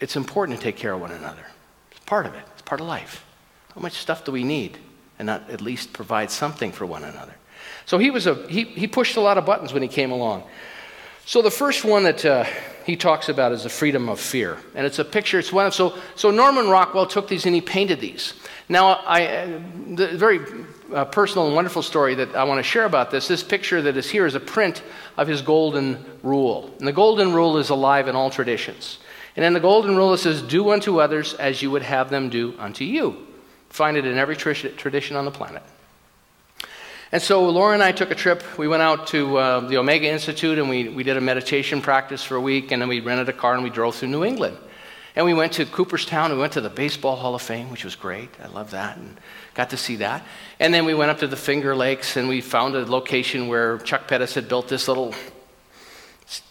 it's 0.00 0.16
important 0.16 0.58
to 0.58 0.62
take 0.62 0.76
care 0.76 0.92
of 0.92 1.00
one 1.00 1.12
another. 1.12 1.46
It's 1.90 2.00
part 2.00 2.26
of 2.26 2.34
it, 2.34 2.44
it's 2.52 2.62
part 2.62 2.82
of 2.82 2.86
life. 2.86 3.24
How 3.74 3.80
much 3.80 3.94
stuff 3.94 4.26
do 4.26 4.32
we 4.32 4.44
need? 4.44 4.76
And 5.18 5.26
not 5.26 5.48
at 5.48 5.62
least 5.62 5.94
provide 5.94 6.30
something 6.30 6.72
for 6.72 6.84
one 6.84 7.04
another. 7.04 7.34
So 7.86 7.98
he, 7.98 8.10
was 8.10 8.26
a, 8.26 8.34
he, 8.48 8.64
he 8.64 8.86
pushed 8.86 9.16
a 9.16 9.20
lot 9.20 9.38
of 9.38 9.46
buttons 9.46 9.72
when 9.72 9.82
he 9.82 9.88
came 9.88 10.10
along. 10.10 10.44
So 11.24 11.40
the 11.40 11.50
first 11.50 11.84
one 11.84 12.02
that 12.02 12.24
uh, 12.24 12.44
he 12.84 12.96
talks 12.96 13.28
about 13.28 13.52
is 13.52 13.62
the 13.62 13.68
freedom 13.68 14.08
of 14.08 14.18
fear. 14.18 14.58
And 14.74 14.86
it's 14.86 14.98
a 14.98 15.04
picture, 15.04 15.38
it's 15.38 15.52
one 15.52 15.66
of, 15.66 15.74
so, 15.74 15.96
so 16.16 16.30
Norman 16.30 16.68
Rockwell 16.68 17.06
took 17.06 17.28
these 17.28 17.46
and 17.46 17.54
he 17.54 17.60
painted 17.60 18.00
these. 18.00 18.34
Now, 18.68 18.94
I, 19.06 19.26
uh, 19.26 19.60
the 19.94 20.08
very 20.16 20.40
uh, 20.92 21.04
personal 21.06 21.46
and 21.46 21.54
wonderful 21.54 21.82
story 21.82 22.14
that 22.16 22.34
I 22.34 22.44
want 22.44 22.58
to 22.58 22.62
share 22.62 22.84
about 22.84 23.10
this, 23.10 23.28
this 23.28 23.42
picture 23.42 23.82
that 23.82 23.96
is 23.96 24.10
here 24.10 24.26
is 24.26 24.34
a 24.34 24.40
print 24.40 24.82
of 25.16 25.28
his 25.28 25.42
golden 25.42 26.04
rule. 26.22 26.74
And 26.78 26.88
the 26.88 26.92
golden 26.92 27.32
rule 27.32 27.58
is 27.58 27.70
alive 27.70 28.08
in 28.08 28.16
all 28.16 28.30
traditions. 28.30 28.98
And 29.36 29.44
in 29.44 29.52
the 29.52 29.60
golden 29.60 29.96
rule 29.96 30.12
it 30.12 30.18
says, 30.18 30.42
do 30.42 30.70
unto 30.70 31.00
others 31.00 31.34
as 31.34 31.62
you 31.62 31.70
would 31.70 31.82
have 31.82 32.10
them 32.10 32.30
do 32.30 32.54
unto 32.58 32.84
you. 32.84 33.28
Find 33.70 33.96
it 33.96 34.04
in 34.04 34.18
every 34.18 34.36
tradition 34.36 35.16
on 35.16 35.24
the 35.24 35.30
planet. 35.30 35.62
And 37.12 37.20
so 37.20 37.46
Laura 37.50 37.74
and 37.74 37.82
I 37.82 37.92
took 37.92 38.10
a 38.10 38.14
trip. 38.14 38.42
We 38.56 38.66
went 38.66 38.82
out 38.82 39.08
to 39.08 39.36
uh, 39.36 39.60
the 39.60 39.76
Omega 39.76 40.08
Institute 40.08 40.58
and 40.58 40.70
we, 40.70 40.88
we 40.88 41.02
did 41.02 41.18
a 41.18 41.20
meditation 41.20 41.82
practice 41.82 42.24
for 42.24 42.36
a 42.36 42.40
week, 42.40 42.72
and 42.72 42.80
then 42.80 42.88
we 42.88 43.00
rented 43.00 43.28
a 43.28 43.34
car 43.34 43.52
and 43.52 43.62
we 43.62 43.68
drove 43.68 43.96
through 43.96 44.08
New 44.08 44.24
England. 44.24 44.56
And 45.14 45.26
we 45.26 45.34
went 45.34 45.52
to 45.54 45.66
Cooperstown. 45.66 46.32
We 46.32 46.38
went 46.38 46.54
to 46.54 46.62
the 46.62 46.70
Baseball 46.70 47.16
Hall 47.16 47.34
of 47.34 47.42
Fame, 47.42 47.70
which 47.70 47.84
was 47.84 47.96
great. 47.96 48.30
I 48.42 48.46
love 48.46 48.70
that 48.70 48.96
and 48.96 49.18
got 49.52 49.68
to 49.70 49.76
see 49.76 49.96
that. 49.96 50.24
And 50.58 50.72
then 50.72 50.86
we 50.86 50.94
went 50.94 51.10
up 51.10 51.18
to 51.18 51.26
the 51.26 51.36
Finger 51.36 51.76
Lakes 51.76 52.16
and 52.16 52.28
we 52.28 52.40
found 52.40 52.74
a 52.76 52.86
location 52.86 53.46
where 53.46 53.76
Chuck 53.80 54.08
Pettis 54.08 54.32
had 54.34 54.48
built 54.48 54.68
this 54.68 54.88
little, 54.88 55.14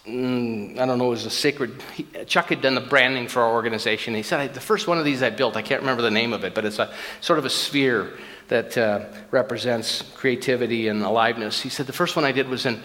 mm, 0.05 0.77
I 0.77 0.85
don't 0.85 0.99
know, 0.99 1.07
it 1.07 1.09
was 1.09 1.25
a 1.25 1.31
sacred. 1.31 1.81
Chuck 2.27 2.49
had 2.49 2.61
done 2.61 2.75
the 2.75 2.81
branding 2.81 3.27
for 3.27 3.41
our 3.41 3.51
organization. 3.51 4.13
He 4.13 4.21
said, 4.21 4.53
The 4.53 4.61
first 4.61 4.87
one 4.87 4.99
of 4.99 5.05
these 5.05 5.23
I 5.23 5.31
built, 5.31 5.57
I 5.57 5.63
can't 5.63 5.81
remember 5.81 6.03
the 6.03 6.11
name 6.11 6.31
of 6.31 6.43
it, 6.43 6.53
but 6.53 6.65
it's 6.65 6.77
a 6.77 6.93
sort 7.19 7.39
of 7.39 7.45
a 7.45 7.49
sphere 7.49 8.11
that 8.51 8.77
uh, 8.77 9.05
represents 9.31 10.01
creativity 10.13 10.89
and 10.89 11.03
aliveness. 11.03 11.61
He 11.61 11.69
said, 11.69 11.85
The 11.85 11.93
first 11.93 12.17
one 12.17 12.25
I 12.25 12.33
did 12.33 12.49
was 12.49 12.65
in 12.65 12.81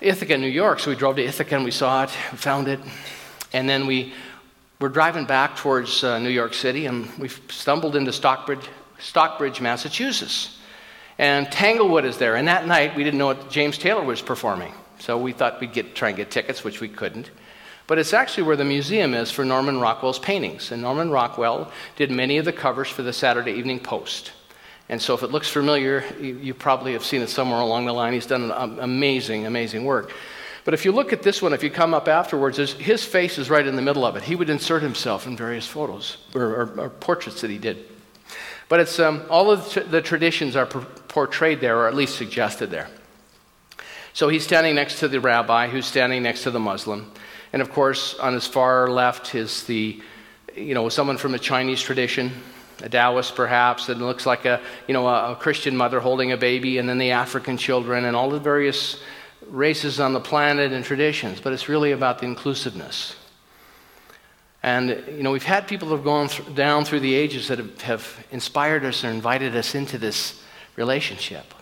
Ithaca, 0.00 0.38
New 0.38 0.46
York. 0.46 0.80
So 0.80 0.88
we 0.88 0.96
drove 0.96 1.16
to 1.16 1.22
Ithaca 1.22 1.54
and 1.54 1.66
we 1.66 1.70
saw 1.70 2.04
it, 2.04 2.10
found 2.10 2.66
it. 2.66 2.80
And 3.52 3.68
then 3.68 3.86
we 3.86 4.14
were 4.80 4.88
driving 4.88 5.26
back 5.26 5.54
towards 5.56 6.02
uh, 6.02 6.18
New 6.18 6.30
York 6.30 6.54
City 6.54 6.86
and 6.86 7.14
we 7.18 7.28
stumbled 7.28 7.94
into 7.94 8.10
Stockbridge, 8.10 8.66
Stockbridge, 8.98 9.60
Massachusetts. 9.60 10.58
And 11.18 11.52
Tanglewood 11.52 12.06
is 12.06 12.16
there. 12.16 12.36
And 12.36 12.48
that 12.48 12.66
night 12.66 12.96
we 12.96 13.04
didn't 13.04 13.18
know 13.18 13.26
what 13.26 13.50
James 13.50 13.76
Taylor 13.76 14.02
was 14.02 14.22
performing. 14.22 14.72
So 14.98 15.18
we 15.18 15.34
thought 15.34 15.60
we'd 15.60 15.74
get, 15.74 15.94
try 15.94 16.08
and 16.08 16.16
get 16.16 16.30
tickets, 16.30 16.64
which 16.64 16.80
we 16.80 16.88
couldn't. 16.88 17.30
But 17.86 17.98
it's 17.98 18.14
actually 18.14 18.44
where 18.44 18.56
the 18.56 18.64
museum 18.64 19.12
is 19.12 19.30
for 19.30 19.44
Norman 19.44 19.78
Rockwell's 19.78 20.18
paintings. 20.18 20.72
And 20.72 20.80
Norman 20.80 21.10
Rockwell 21.10 21.70
did 21.96 22.10
many 22.10 22.38
of 22.38 22.46
the 22.46 22.52
covers 22.54 22.88
for 22.88 23.02
the 23.02 23.12
Saturday 23.12 23.52
Evening 23.52 23.78
Post. 23.78 24.32
And 24.88 25.02
so 25.02 25.14
if 25.14 25.22
it 25.22 25.30
looks 25.30 25.48
familiar, 25.48 26.04
you, 26.20 26.36
you 26.36 26.54
probably 26.54 26.92
have 26.92 27.04
seen 27.04 27.22
it 27.22 27.28
somewhere 27.28 27.60
along 27.60 27.86
the 27.86 27.92
line. 27.92 28.12
He's 28.12 28.26
done 28.26 28.50
an 28.50 28.78
amazing, 28.78 29.46
amazing 29.46 29.84
work. 29.84 30.12
But 30.64 30.74
if 30.74 30.84
you 30.84 30.92
look 30.92 31.12
at 31.12 31.22
this 31.22 31.40
one, 31.42 31.52
if 31.52 31.62
you 31.62 31.70
come 31.70 31.94
up 31.94 32.08
afterwards, 32.08 32.56
his 32.56 33.04
face 33.04 33.38
is 33.38 33.48
right 33.50 33.66
in 33.66 33.76
the 33.76 33.82
middle 33.82 34.04
of 34.04 34.16
it. 34.16 34.22
He 34.22 34.34
would 34.34 34.50
insert 34.50 34.82
himself 34.82 35.26
in 35.26 35.36
various 35.36 35.66
photos 35.66 36.18
or, 36.34 36.42
or, 36.42 36.80
or 36.80 36.88
portraits 36.88 37.40
that 37.40 37.50
he 37.50 37.58
did. 37.58 37.84
But 38.68 38.80
it's 38.80 38.98
um, 38.98 39.22
all 39.30 39.50
of 39.50 39.72
the, 39.74 39.80
the 39.80 40.02
traditions 40.02 40.56
are 40.56 40.66
portrayed 40.66 41.60
there, 41.60 41.78
or 41.78 41.88
at 41.88 41.94
least 41.94 42.16
suggested 42.16 42.70
there. 42.70 42.88
So 44.12 44.28
he's 44.28 44.44
standing 44.44 44.74
next 44.74 44.98
to 45.00 45.08
the 45.08 45.20
rabbi, 45.20 45.68
who's 45.68 45.86
standing 45.86 46.22
next 46.22 46.42
to 46.44 46.50
the 46.50 46.58
Muslim, 46.58 47.12
and 47.52 47.62
of 47.62 47.70
course, 47.70 48.14
on 48.18 48.34
his 48.34 48.46
far 48.46 48.88
left 48.90 49.34
is 49.34 49.64
the, 49.64 50.02
you 50.56 50.74
know, 50.74 50.88
someone 50.88 51.16
from 51.16 51.32
the 51.32 51.38
Chinese 51.38 51.80
tradition, 51.80 52.32
a 52.82 52.88
Taoist 52.88 53.34
perhaps, 53.34 53.86
that 53.86 53.98
looks 53.98 54.26
like 54.26 54.44
a, 54.44 54.60
you 54.86 54.94
know, 54.94 55.06
a, 55.06 55.36
Christian 55.36 55.76
mother 55.76 56.00
holding 56.00 56.32
a 56.32 56.36
baby, 56.36 56.78
and 56.78 56.88
then 56.88 56.98
the 56.98 57.12
African 57.12 57.56
children, 57.56 58.04
and 58.04 58.16
all 58.16 58.30
the 58.30 58.40
various 58.40 59.00
races 59.48 60.00
on 60.00 60.12
the 60.12 60.20
planet 60.20 60.72
and 60.72 60.84
traditions, 60.84 61.40
but 61.40 61.52
it's 61.52 61.68
really 61.68 61.92
about 61.92 62.18
the 62.18 62.26
inclusiveness. 62.26 63.16
And, 64.62 65.04
you 65.08 65.22
know, 65.22 65.30
we've 65.30 65.44
had 65.44 65.68
people 65.68 65.88
that 65.88 65.96
have 65.96 66.04
gone 66.04 66.28
th- 66.28 66.54
down 66.54 66.84
through 66.84 67.00
the 67.00 67.14
ages 67.14 67.48
that 67.48 67.58
have, 67.58 67.80
have 67.82 68.26
inspired 68.32 68.84
us 68.84 69.04
or 69.04 69.10
invited 69.10 69.54
us 69.54 69.74
into 69.74 69.96
this 69.96 70.42
relationship. 70.74 71.54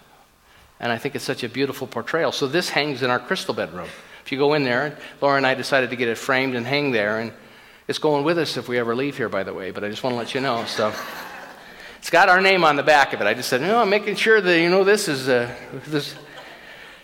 And 0.80 0.90
I 0.90 0.99
think 0.99 1.14
it's 1.14 1.25
such 1.25 1.44
a 1.44 1.49
beautiful 1.49 1.87
portrayal. 1.87 2.33
So 2.33 2.47
this 2.47 2.71
hangs 2.71 3.02
in 3.02 3.11
our 3.11 3.18
crystal 3.18 3.54
bedroom. 3.54 3.88
If 4.25 4.33
you 4.33 4.38
go 4.38 4.54
in 4.54 4.64
there, 4.64 4.97
Laura 5.21 5.37
and 5.37 5.47
I 5.47 5.54
decided 5.54 5.90
to 5.90 5.97
get 5.97 6.09
it 6.09 6.16
framed 6.16 6.54
and 6.54 6.66
hang 6.66 6.92
there, 6.92 7.21
and 7.21 7.33
it's 7.87 7.99
going 7.99 8.25
with 8.25 8.38
us 8.38 8.57
if 8.57 8.69
we 8.69 8.79
ever 8.79 8.95
leave 8.95 9.17
here, 9.17 9.29
by 9.29 9.43
the 9.43 9.53
way, 9.53 9.71
but 9.71 9.85
I 9.85 9.88
just 9.88 10.03
want 10.03 10.14
to 10.14 10.19
let 10.19 10.35
you 10.35 10.41
know. 10.41 10.64
So 10.64 10.93
it's 11.99 12.11
got 12.11 12.29
our 12.29 12.41
name 12.41 12.64
on 12.64 12.76
the 12.76 12.83
back 12.83 13.12
of 13.12 13.21
it. 13.21 13.26
I 13.26 13.35
just 13.35 13.49
said, 13.49 13.61
no, 13.61 13.79
I'm 13.79 13.91
making 13.91 14.17
sure 14.17 14.41
that, 14.41 14.61
you 14.61 14.71
know, 14.71 14.85
this 14.85 15.09
is, 15.09 15.29
uh, 15.29 15.55
this, 15.87 16.14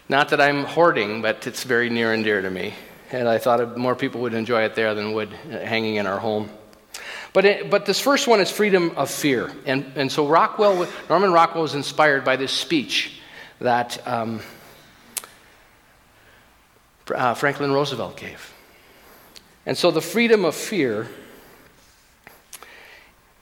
not 0.09 0.31
that 0.31 0.41
I'm 0.41 0.65
hoarding, 0.65 1.23
but 1.23 1.47
it's 1.47 1.65
very 1.65 1.91
near 1.91 2.13
and 2.13 2.25
dear 2.25 2.41
to 2.41 2.51
me. 2.51 2.75
And 3.13 3.29
I 3.29 3.39
thought 3.39 3.77
more 3.77 3.95
people 3.95 4.23
would 4.23 4.35
enjoy 4.35 4.63
it 4.63 4.75
there 4.75 4.95
than 4.95 5.13
would 5.13 5.33
uh, 5.33 5.59
hanging 5.59 5.97
in 5.97 6.07
our 6.07 6.19
home. 6.19 6.49
But, 7.33 7.45
it, 7.45 7.71
but 7.71 7.87
this 7.87 8.01
first 8.01 8.27
one 8.27 8.41
is 8.41 8.51
freedom 8.51 8.93
of 8.97 9.11
fear. 9.11 9.53
And, 9.67 9.93
and 9.97 10.11
so 10.11 10.27
Rockwell, 10.27 10.89
Norman 11.09 11.33
Rockwell 11.33 11.63
was 11.63 11.75
inspired 11.75 12.25
by 12.25 12.37
this 12.37 12.53
speech 12.53 13.21
that 13.61 14.07
um, 14.07 14.41
uh, 17.15 17.35
Franklin 17.35 17.73
Roosevelt 17.73 18.17
gave. 18.17 18.50
And 19.67 19.76
so 19.76 19.90
the 19.90 20.00
freedom 20.00 20.45
of 20.45 20.55
fear, 20.55 21.07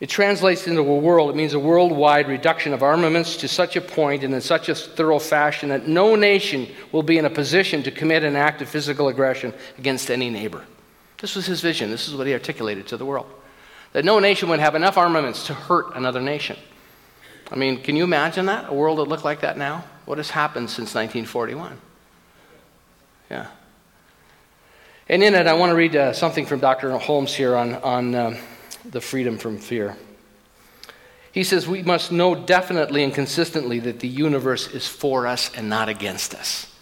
it 0.01 0.09
translates 0.09 0.67
into 0.67 0.81
a 0.81 0.99
world, 0.99 1.31
it 1.31 1.37
means 1.37 1.55
a 1.55 1.59
worldwide 1.59 2.29
reduction 2.29 2.73
of 2.73 2.83
armaments 2.83 3.37
to 3.39 3.49
such 3.49 3.77
a 3.77 3.81
point 3.81 4.25
and 4.25 4.35
in 4.35 4.41
such 4.41 4.69
a 4.69 4.75
thorough 4.75 5.19
fashion 5.19 5.71
that 5.71 5.87
no 5.89 6.15
nation 6.17 6.69
will 6.93 7.03
be 7.03 7.19
in 7.19 7.25
a 7.25 7.31
position 7.31 7.83
to 7.85 7.91
commit 7.91 8.25
an 8.25 8.37
act 8.37 8.63
of 8.63 8.69
physical 8.69 9.09
aggression 9.09 9.53
against 9.79 10.11
any 10.11 10.31
neighbor. 10.31 10.65
This 11.19 11.35
was 11.35 11.47
his 11.47 11.61
vision. 11.61 11.91
This 11.91 12.09
is 12.09 12.15
what 12.15 12.27
he 12.27 12.33
articulated 12.33 12.87
to 12.89 12.97
the 12.97 13.05
world. 13.05 13.27
That 13.93 14.05
no 14.05 14.19
nation 14.19 14.49
would 14.51 14.61
have 14.61 14.75
enough 14.75 14.99
armaments 14.99 15.47
to 15.47 15.55
hurt 15.55 15.97
another 15.97 16.21
nation. 16.21 16.57
I 17.51 17.57
mean, 17.57 17.83
can 17.83 17.97
you 17.97 18.05
imagine 18.05 18.47
that? 18.47 18.69
A 18.69 18.75
world 18.75 18.99
that 18.99 19.05
looked 19.05 19.25
like 19.25 19.41
that 19.41 19.57
now? 19.57 19.85
What 20.05 20.19
has 20.19 20.31
happened 20.31 20.69
since 20.69 20.95
1941? 20.95 21.81
Yeah. 23.31 23.47
And 25.11 25.23
in 25.23 25.35
it, 25.35 25.47
I 25.47 25.55
want 25.55 25.71
to 25.71 25.77
read 25.77 25.97
uh, 25.97 26.13
something 26.13 26.45
from 26.45 26.61
Dr. 26.61 26.97
Holmes 26.99 27.35
here 27.35 27.57
on, 27.57 27.77
on 27.77 28.15
um, 28.15 28.37
the 28.85 29.01
freedom 29.01 29.39
from 29.39 29.57
fear. 29.57 29.97
He 31.33 31.45
says, 31.45 31.67
We 31.67 31.83
must 31.83 32.13
know 32.13 32.35
definitely 32.35 33.03
and 33.05 33.15
consistently 33.15 33.79
that 33.81 34.01
the 34.01 34.09
universe 34.09 34.69
is 34.69 34.87
for 34.87 35.27
us 35.27 35.51
and 35.57 35.71
not 35.71 35.89
against 35.89 36.35
us. 36.35 36.75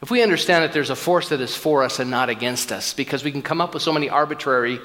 If 0.00 0.10
we 0.10 0.22
understand 0.22 0.62
that 0.62 0.72
there's 0.72 0.90
a 0.90 0.96
force 0.96 1.30
that 1.30 1.40
is 1.40 1.56
for 1.56 1.82
us 1.82 1.98
and 1.98 2.08
not 2.10 2.28
against 2.28 2.70
us, 2.70 2.94
because 2.94 3.24
we 3.24 3.32
can 3.32 3.42
come 3.42 3.60
up 3.60 3.74
with 3.74 3.82
so 3.82 3.92
many 3.92 4.08
arbitrary 4.08 4.78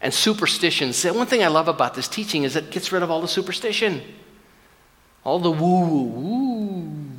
and 0.00 0.14
superstitions. 0.14 1.04
One 1.04 1.26
thing 1.26 1.42
I 1.42 1.48
love 1.48 1.68
about 1.68 1.94
this 1.94 2.08
teaching 2.08 2.44
is 2.44 2.56
it 2.56 2.70
gets 2.70 2.92
rid 2.92 3.02
of 3.02 3.10
all 3.10 3.20
the 3.20 3.28
superstition, 3.28 4.00
all 5.22 5.38
the 5.38 5.50
woo 5.50 6.04
woo. 6.04 7.11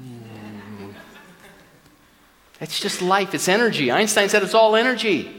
It's 2.63 2.79
just 2.79 3.01
life, 3.01 3.33
it's 3.35 3.49
energy. 3.49 3.91
Einstein 3.91 4.29
said 4.29 4.41
it's 4.41 4.53
all 4.53 4.77
energy. 4.77 5.29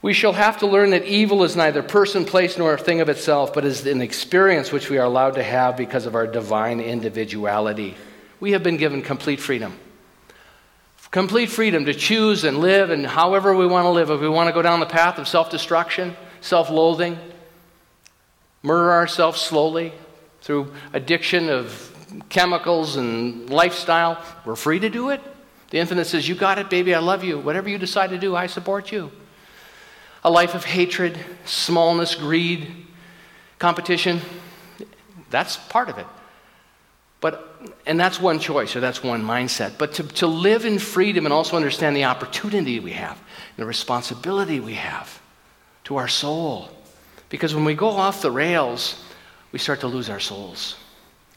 We 0.00 0.14
shall 0.14 0.32
have 0.32 0.58
to 0.60 0.66
learn 0.66 0.90
that 0.90 1.04
evil 1.04 1.44
is 1.44 1.54
neither 1.54 1.82
person, 1.82 2.24
place, 2.24 2.56
nor 2.56 2.72
a 2.72 2.78
thing 2.78 3.02
of 3.02 3.10
itself, 3.10 3.52
but 3.52 3.66
is 3.66 3.84
an 3.86 4.00
experience 4.00 4.72
which 4.72 4.88
we 4.88 4.96
are 4.96 5.04
allowed 5.04 5.34
to 5.34 5.42
have 5.42 5.76
because 5.76 6.06
of 6.06 6.14
our 6.14 6.26
divine 6.26 6.80
individuality. 6.80 7.94
We 8.40 8.52
have 8.52 8.62
been 8.62 8.78
given 8.78 9.02
complete 9.02 9.38
freedom. 9.38 9.78
Complete 11.10 11.50
freedom 11.50 11.84
to 11.84 11.92
choose 11.92 12.44
and 12.44 12.58
live 12.58 12.88
and 12.88 13.06
however 13.06 13.54
we 13.54 13.66
want 13.66 13.84
to 13.84 13.90
live. 13.90 14.08
If 14.08 14.22
we 14.22 14.30
want 14.30 14.48
to 14.48 14.54
go 14.54 14.62
down 14.62 14.80
the 14.80 14.86
path 14.86 15.18
of 15.18 15.28
self 15.28 15.50
destruction, 15.50 16.16
self 16.40 16.70
loathing, 16.70 17.18
murder 18.62 18.92
ourselves 18.92 19.42
slowly 19.42 19.92
through 20.40 20.72
addiction 20.94 21.50
of 21.50 22.24
chemicals 22.30 22.96
and 22.96 23.50
lifestyle, 23.50 24.24
we're 24.46 24.56
free 24.56 24.78
to 24.78 24.88
do 24.88 25.10
it. 25.10 25.20
The 25.70 25.78
infinite 25.78 26.06
says, 26.06 26.28
You 26.28 26.34
got 26.34 26.58
it, 26.58 26.70
baby, 26.70 26.94
I 26.94 26.98
love 26.98 27.24
you. 27.24 27.38
Whatever 27.38 27.68
you 27.68 27.78
decide 27.78 28.10
to 28.10 28.18
do, 28.18 28.36
I 28.36 28.46
support 28.46 28.92
you. 28.92 29.10
A 30.24 30.30
life 30.30 30.54
of 30.54 30.64
hatred, 30.64 31.18
smallness, 31.44 32.14
greed, 32.14 32.86
competition, 33.58 34.20
that's 35.30 35.56
part 35.56 35.88
of 35.88 35.98
it. 35.98 36.06
But, 37.20 37.60
and 37.86 37.98
that's 37.98 38.20
one 38.20 38.38
choice 38.38 38.76
or 38.76 38.80
that's 38.80 39.02
one 39.02 39.22
mindset. 39.22 39.78
But 39.78 39.94
to, 39.94 40.02
to 40.04 40.26
live 40.26 40.64
in 40.64 40.78
freedom 40.78 41.26
and 41.26 41.32
also 41.32 41.56
understand 41.56 41.96
the 41.96 42.04
opportunity 42.04 42.78
we 42.78 42.92
have, 42.92 43.20
the 43.56 43.64
responsibility 43.64 44.60
we 44.60 44.74
have 44.74 45.20
to 45.84 45.96
our 45.96 46.08
soul. 46.08 46.68
Because 47.28 47.54
when 47.54 47.64
we 47.64 47.74
go 47.74 47.88
off 47.88 48.22
the 48.22 48.30
rails, 48.30 49.02
we 49.52 49.58
start 49.58 49.80
to 49.80 49.86
lose 49.86 50.10
our 50.10 50.20
souls. 50.20 50.76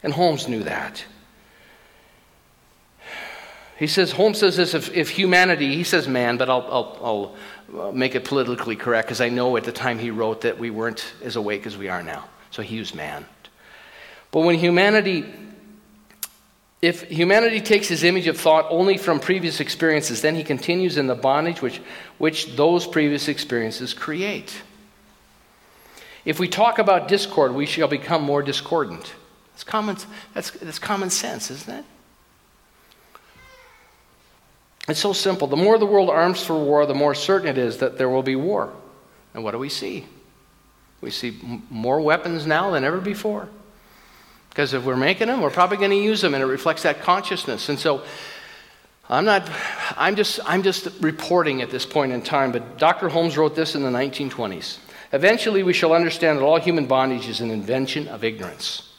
And 0.03 0.13
Holmes 0.13 0.47
knew 0.47 0.63
that. 0.63 1.03
He 3.79 3.87
says, 3.87 4.11
Holmes 4.11 4.39
says 4.39 4.57
this 4.57 4.73
if, 4.73 4.93
if 4.93 5.09
humanity, 5.09 5.73
he 5.73 5.85
says 5.85 6.05
man, 6.05 6.35
but 6.35 6.49
I'll, 6.49 6.67
I'll, 6.69 7.35
I'll 7.71 7.87
uh, 7.87 7.91
make 7.93 8.13
it 8.13 8.25
politically 8.25 8.75
correct 8.75 9.07
because 9.07 9.21
I 9.21 9.29
know 9.29 9.55
at 9.55 9.63
the 9.63 9.71
time 9.71 9.97
he 9.97 10.11
wrote 10.11 10.41
that 10.41 10.59
we 10.59 10.69
weren't 10.69 11.13
as 11.23 11.37
awake 11.37 11.65
as 11.65 11.77
we 11.77 11.87
are 11.87 12.03
now. 12.03 12.25
So 12.51 12.61
he 12.61 12.75
used 12.75 12.93
man. 12.93 13.25
But 14.31 14.41
when 14.41 14.59
humanity, 14.59 15.23
if 16.81 17.03
humanity 17.03 17.61
takes 17.61 17.87
his 17.87 18.03
image 18.03 18.27
of 18.27 18.37
thought 18.37 18.65
only 18.69 18.97
from 18.97 19.21
previous 19.21 19.61
experiences, 19.61 20.21
then 20.21 20.35
he 20.35 20.43
continues 20.43 20.97
in 20.97 21.07
the 21.07 21.15
bondage 21.15 21.61
which, 21.61 21.79
which 22.17 22.57
those 22.57 22.85
previous 22.85 23.29
experiences 23.29 23.93
create. 23.93 24.61
If 26.25 26.37
we 26.37 26.49
talk 26.49 26.79
about 26.79 27.07
discord, 27.07 27.55
we 27.55 27.65
shall 27.65 27.87
become 27.87 28.23
more 28.23 28.43
discordant. 28.43 29.13
That's 29.53 29.63
common, 29.63 29.95
that's, 30.33 30.51
that's 30.51 30.79
common 30.79 31.09
sense, 31.09 31.49
isn't 31.49 31.73
it? 31.73 31.85
It's 34.89 34.99
so 34.99 35.13
simple. 35.13 35.47
The 35.47 35.55
more 35.55 35.77
the 35.77 35.85
world 35.85 36.09
arms 36.09 36.43
for 36.43 36.57
war, 36.57 36.85
the 36.85 36.95
more 36.95 37.13
certain 37.13 37.47
it 37.47 37.57
is 37.57 37.77
that 37.77 37.97
there 37.97 38.09
will 38.09 38.23
be 38.23 38.35
war. 38.35 38.73
And 39.33 39.43
what 39.43 39.51
do 39.51 39.59
we 39.59 39.69
see? 39.69 40.05
We 41.01 41.11
see 41.11 41.37
more 41.69 42.01
weapons 42.01 42.45
now 42.45 42.71
than 42.71 42.83
ever 42.83 42.99
before. 42.99 43.49
Because 44.49 44.73
if 44.73 44.83
we're 44.83 44.97
making 44.97 45.27
them, 45.27 45.41
we're 45.41 45.51
probably 45.51 45.77
going 45.77 45.91
to 45.91 45.95
use 45.95 46.21
them, 46.21 46.33
and 46.33 46.41
it 46.41 46.47
reflects 46.47 46.83
that 46.83 47.01
consciousness. 47.01 47.69
And 47.69 47.77
so 47.77 48.03
I'm 49.07 49.25
not, 49.25 49.49
I'm 49.95 50.15
just, 50.15 50.39
I'm 50.45 50.63
just 50.63 50.87
reporting 51.01 51.61
at 51.61 51.69
this 51.69 51.85
point 51.85 52.11
in 52.11 52.21
time, 52.21 52.51
but 52.51 52.77
Dr. 52.77 53.09
Holmes 53.09 53.37
wrote 53.37 53.55
this 53.55 53.75
in 53.75 53.83
the 53.83 53.89
1920s. 53.89 54.79
Eventually, 55.13 55.63
we 55.63 55.73
shall 55.73 55.93
understand 55.93 56.39
that 56.39 56.43
all 56.43 56.59
human 56.59 56.85
bondage 56.85 57.27
is 57.27 57.41
an 57.41 57.51
invention 57.51 58.07
of 58.07 58.23
ignorance. 58.23 58.93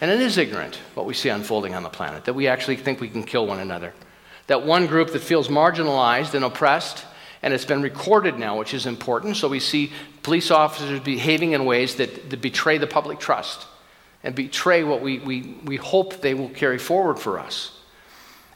And 0.00 0.10
it 0.10 0.20
is 0.20 0.38
ignorant 0.38 0.76
what 0.94 1.06
we 1.06 1.14
see 1.14 1.28
unfolding 1.28 1.74
on 1.74 1.82
the 1.82 1.88
planet, 1.88 2.24
that 2.24 2.34
we 2.34 2.48
actually 2.48 2.76
think 2.76 3.00
we 3.00 3.08
can 3.08 3.22
kill 3.22 3.46
one 3.46 3.60
another 3.60 3.94
that 4.46 4.64
one 4.64 4.86
group 4.86 5.12
that 5.12 5.22
feels 5.22 5.48
marginalized 5.48 6.34
and 6.34 6.44
oppressed, 6.44 7.04
and 7.42 7.52
it's 7.54 7.64
been 7.64 7.82
recorded 7.82 8.38
now, 8.38 8.58
which 8.58 8.74
is 8.74 8.86
important. 8.86 9.36
So 9.36 9.48
we 9.48 9.60
see 9.60 9.92
police 10.22 10.50
officers 10.50 11.00
behaving 11.00 11.52
in 11.52 11.64
ways 11.64 11.96
that, 11.96 12.30
that 12.30 12.40
betray 12.40 12.78
the 12.78 12.86
public 12.86 13.18
trust 13.18 13.66
and 14.22 14.34
betray 14.34 14.84
what 14.84 15.02
we, 15.02 15.18
we, 15.18 15.56
we 15.64 15.76
hope 15.76 16.20
they 16.20 16.34
will 16.34 16.48
carry 16.48 16.78
forward 16.78 17.18
for 17.18 17.38
us. 17.38 17.78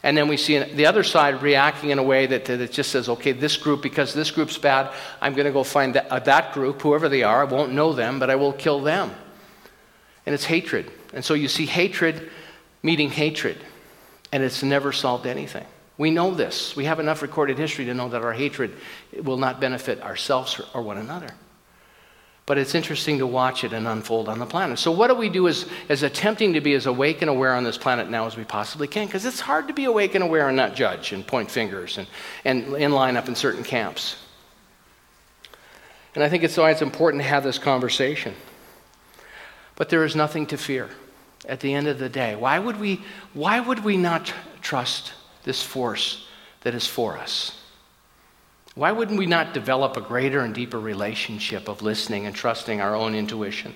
And 0.01 0.15
then 0.15 0.27
we 0.27 0.37
see 0.37 0.57
the 0.57 0.85
other 0.85 1.03
side 1.03 1.41
reacting 1.41 1.89
in 1.89 1.99
a 1.99 2.03
way 2.03 2.25
that, 2.25 2.45
that 2.45 2.71
just 2.71 2.91
says, 2.91 3.09
okay, 3.09 3.33
this 3.33 3.57
group, 3.57 3.81
because 3.81 4.13
this 4.13 4.31
group's 4.31 4.57
bad, 4.57 4.93
I'm 5.21 5.33
going 5.33 5.45
to 5.45 5.51
go 5.51 5.63
find 5.63 5.93
that, 5.95 6.07
uh, 6.09 6.19
that 6.19 6.53
group, 6.53 6.81
whoever 6.81 7.09
they 7.09 7.23
are. 7.23 7.41
I 7.41 7.43
won't 7.43 7.73
know 7.73 7.91
them, 7.93 8.17
but 8.17 8.29
I 8.29 8.35
will 8.35 8.53
kill 8.53 8.81
them. 8.81 9.11
And 10.25 10.33
it's 10.33 10.45
hatred. 10.45 10.89
And 11.13 11.23
so 11.23 11.33
you 11.33 11.47
see 11.47 11.65
hatred 11.65 12.29
meeting 12.81 13.09
hatred, 13.09 13.57
and 14.31 14.41
it's 14.41 14.63
never 14.63 14.93
solved 14.93 15.25
anything. 15.25 15.65
We 15.99 16.11
know 16.11 16.33
this. 16.33 16.77
We 16.77 16.85
have 16.85 17.01
enough 17.01 17.21
recorded 17.21 17.57
history 17.57 17.83
to 17.85 17.93
know 17.93 18.07
that 18.07 18.23
our 18.23 18.31
hatred 18.31 18.73
will 19.21 19.35
not 19.35 19.59
benefit 19.59 20.01
ourselves 20.01 20.59
or 20.73 20.81
one 20.81 20.97
another. 20.97 21.27
But 22.45 22.57
it's 22.57 22.73
interesting 22.73 23.17
to 23.17 23.27
watch 23.27 23.65
it 23.65 23.73
and 23.73 23.85
unfold 23.85 24.29
on 24.29 24.39
the 24.39 24.45
planet. 24.45 24.79
So, 24.79 24.91
what 24.91 25.09
do 25.09 25.15
we 25.15 25.27
do 25.27 25.49
as, 25.49 25.67
as 25.89 26.01
attempting 26.01 26.53
to 26.53 26.61
be 26.61 26.73
as 26.73 26.85
awake 26.85 27.21
and 27.21 27.29
aware 27.29 27.53
on 27.53 27.65
this 27.65 27.77
planet 27.77 28.09
now 28.09 28.25
as 28.27 28.37
we 28.37 28.45
possibly 28.45 28.87
can? 28.87 29.07
Because 29.07 29.25
it's 29.25 29.41
hard 29.41 29.67
to 29.67 29.73
be 29.73 29.83
awake 29.83 30.15
and 30.15 30.23
aware 30.23 30.47
and 30.47 30.55
not 30.55 30.73
judge 30.73 31.11
and 31.11 31.27
point 31.27 31.51
fingers 31.51 31.97
and, 31.97 32.07
and, 32.45 32.93
line 32.93 33.17
up 33.17 33.27
in 33.27 33.35
certain 33.35 33.63
camps. 33.63 34.15
And 36.15 36.23
I 36.23 36.29
think 36.29 36.43
it's 36.43 36.55
why 36.55 36.71
it's 36.71 36.81
important 36.81 37.21
to 37.23 37.27
have 37.27 37.43
this 37.43 37.59
conversation. 37.59 38.33
But 39.75 39.89
there 39.89 40.05
is 40.05 40.15
nothing 40.15 40.45
to 40.47 40.57
fear 40.57 40.89
at 41.45 41.59
the 41.59 41.73
end 41.73 41.89
of 41.89 41.99
the 41.99 42.09
day. 42.09 42.37
Why 42.37 42.57
would 42.57 42.79
we, 42.79 43.01
why 43.33 43.59
would 43.59 43.83
we 43.83 43.97
not 43.97 44.33
trust 44.61 45.11
this 45.43 45.61
force 45.61 46.27
that 46.61 46.75
is 46.75 46.85
for 46.85 47.17
us. 47.17 47.57
Why 48.75 48.91
wouldn't 48.91 49.19
we 49.19 49.25
not 49.25 49.53
develop 49.53 49.97
a 49.97 50.01
greater 50.01 50.41
and 50.41 50.53
deeper 50.53 50.79
relationship 50.79 51.67
of 51.67 51.81
listening 51.81 52.25
and 52.25 52.35
trusting 52.35 52.81
our 52.81 52.95
own 52.95 53.15
intuition, 53.15 53.73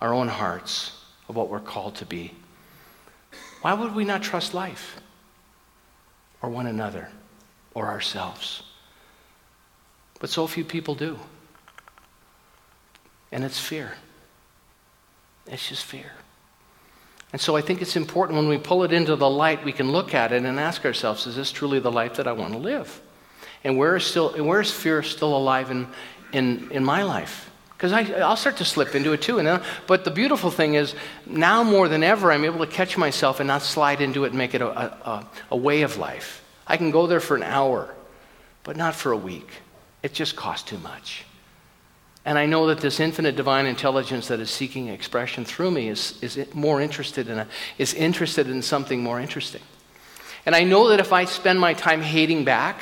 our 0.00 0.12
own 0.12 0.28
hearts 0.28 0.92
of 1.28 1.36
what 1.36 1.48
we're 1.48 1.60
called 1.60 1.96
to 1.96 2.06
be? 2.06 2.34
Why 3.62 3.74
would 3.74 3.94
we 3.94 4.04
not 4.04 4.22
trust 4.22 4.54
life? 4.54 5.00
or 6.44 6.50
one 6.50 6.66
another 6.66 7.08
or 7.72 7.86
ourselves. 7.86 8.62
But 10.20 10.28
so 10.28 10.46
few 10.46 10.62
people 10.62 10.94
do. 10.94 11.18
And 13.32 13.42
it's 13.42 13.58
fear. 13.58 13.94
It's 15.46 15.70
just 15.70 15.84
fear. 15.84 16.12
And 17.34 17.40
so 17.40 17.56
I 17.56 17.62
think 17.62 17.82
it's 17.82 17.96
important 17.96 18.36
when 18.36 18.46
we 18.46 18.58
pull 18.58 18.84
it 18.84 18.92
into 18.92 19.16
the 19.16 19.28
light, 19.28 19.64
we 19.64 19.72
can 19.72 19.90
look 19.90 20.14
at 20.14 20.30
it 20.30 20.44
and 20.44 20.60
ask 20.60 20.84
ourselves, 20.84 21.26
is 21.26 21.34
this 21.34 21.50
truly 21.50 21.80
the 21.80 21.90
life 21.90 22.14
that 22.14 22.28
I 22.28 22.32
want 22.32 22.52
to 22.52 22.60
live? 22.60 23.00
And 23.64 23.76
where 23.76 23.96
is, 23.96 24.04
still, 24.04 24.30
where 24.44 24.60
is 24.60 24.70
fear 24.70 25.02
still 25.02 25.36
alive 25.36 25.72
in, 25.72 25.88
in, 26.32 26.70
in 26.70 26.84
my 26.84 27.02
life? 27.02 27.50
Because 27.70 27.92
I'll 27.92 28.36
start 28.36 28.58
to 28.58 28.64
slip 28.64 28.94
into 28.94 29.14
it 29.14 29.20
too. 29.20 29.38
And 29.38 29.48
then, 29.48 29.62
but 29.88 30.04
the 30.04 30.12
beautiful 30.12 30.52
thing 30.52 30.74
is, 30.74 30.94
now 31.26 31.64
more 31.64 31.88
than 31.88 32.04
ever, 32.04 32.30
I'm 32.30 32.44
able 32.44 32.64
to 32.64 32.70
catch 32.70 32.96
myself 32.96 33.40
and 33.40 33.48
not 33.48 33.62
slide 33.62 34.00
into 34.00 34.22
it 34.22 34.28
and 34.28 34.38
make 34.38 34.54
it 34.54 34.62
a, 34.62 34.68
a, 34.68 35.28
a 35.50 35.56
way 35.56 35.82
of 35.82 35.96
life. 35.96 36.40
I 36.68 36.76
can 36.76 36.92
go 36.92 37.08
there 37.08 37.18
for 37.18 37.34
an 37.34 37.42
hour, 37.42 37.92
but 38.62 38.76
not 38.76 38.94
for 38.94 39.10
a 39.10 39.18
week. 39.18 39.48
It 40.04 40.12
just 40.12 40.36
costs 40.36 40.70
too 40.70 40.78
much. 40.78 41.24
And 42.24 42.38
I 42.38 42.46
know 42.46 42.68
that 42.68 42.78
this 42.80 43.00
infinite 43.00 43.36
divine 43.36 43.66
intelligence 43.66 44.28
that 44.28 44.40
is 44.40 44.50
seeking 44.50 44.88
expression 44.88 45.44
through 45.44 45.70
me 45.70 45.88
is, 45.88 46.18
is 46.22 46.54
more 46.54 46.80
interested 46.80 47.28
in 47.28 47.38
a, 47.38 47.46
is 47.76 47.92
interested 47.92 48.48
in 48.48 48.62
something 48.62 49.02
more 49.02 49.20
interesting. 49.20 49.60
And 50.46 50.54
I 50.54 50.64
know 50.64 50.88
that 50.88 51.00
if 51.00 51.12
I 51.12 51.26
spend 51.26 51.60
my 51.60 51.74
time 51.74 52.00
hating 52.00 52.44
back, 52.44 52.80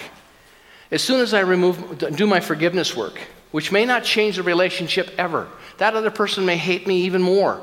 as 0.91 1.03
soon 1.03 1.21
as 1.21 1.35
I 1.35 1.41
remove, 1.41 1.99
do 2.17 2.27
my 2.27 2.41
forgiveness 2.41 2.97
work, 2.97 3.19
which 3.51 3.73
may 3.73 3.85
not 3.85 4.05
change 4.05 4.37
the 4.37 4.43
relationship 4.43 5.11
ever, 5.19 5.49
that 5.79 5.95
other 5.95 6.11
person 6.11 6.45
may 6.45 6.57
hate 6.57 6.87
me 6.87 7.03
even 7.03 7.23
more. 7.23 7.61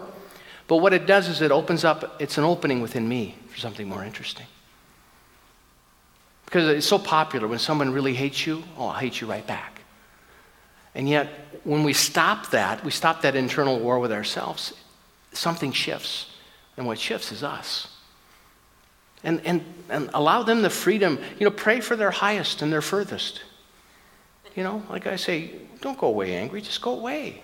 But 0.68 0.78
what 0.78 0.94
it 0.94 1.06
does 1.06 1.30
is 1.30 1.42
it 1.42 1.52
opens 1.52 1.84
up, 1.84 2.22
it's 2.22 2.38
an 2.38 2.44
opening 2.44 2.82
within 2.82 3.08
me 3.08 3.36
for 3.48 3.58
something 3.58 3.88
more 3.88 4.04
interesting. 4.04 4.46
Because 6.46 6.68
it's 6.70 6.88
so 6.88 7.00
popular 7.00 7.48
when 7.48 7.60
someone 7.60 7.92
really 7.92 8.14
hates 8.14 8.46
you, 8.46 8.64
oh, 8.78 8.88
I'll 8.88 9.00
hate 9.00 9.22
you 9.22 9.28
right 9.28 9.46
back. 9.46 9.79
And 11.00 11.08
yet, 11.08 11.30
when 11.64 11.86
we 11.86 11.94
stop 11.94 12.50
that, 12.50 12.84
we 12.84 12.92
stop 12.92 13.22
that 13.22 13.34
internal 13.34 13.80
war 13.80 14.00
with 14.00 14.12
ourselves, 14.12 14.74
something 15.32 15.72
shifts. 15.72 16.26
And 16.76 16.86
what 16.86 17.00
shifts 17.00 17.32
is 17.32 17.42
us. 17.42 17.88
And, 19.24 19.40
and, 19.46 19.64
and 19.90 20.10
allow 20.14 20.44
them 20.44 20.62
the 20.62 20.70
freedom, 20.70 21.18
you 21.40 21.46
know, 21.46 21.52
pray 21.52 21.80
for 21.80 21.96
their 21.96 22.12
highest 22.12 22.62
and 22.62 22.70
their 22.70 22.82
furthest. 22.82 23.44
You 24.56 24.64
know, 24.64 24.84
like 24.90 25.08
I 25.08 25.16
say, 25.16 25.52
don't 25.80 25.98
go 25.98 26.08
away 26.08 26.36
angry, 26.36 26.60
just 26.60 26.82
go 26.82 26.92
away. 26.92 27.44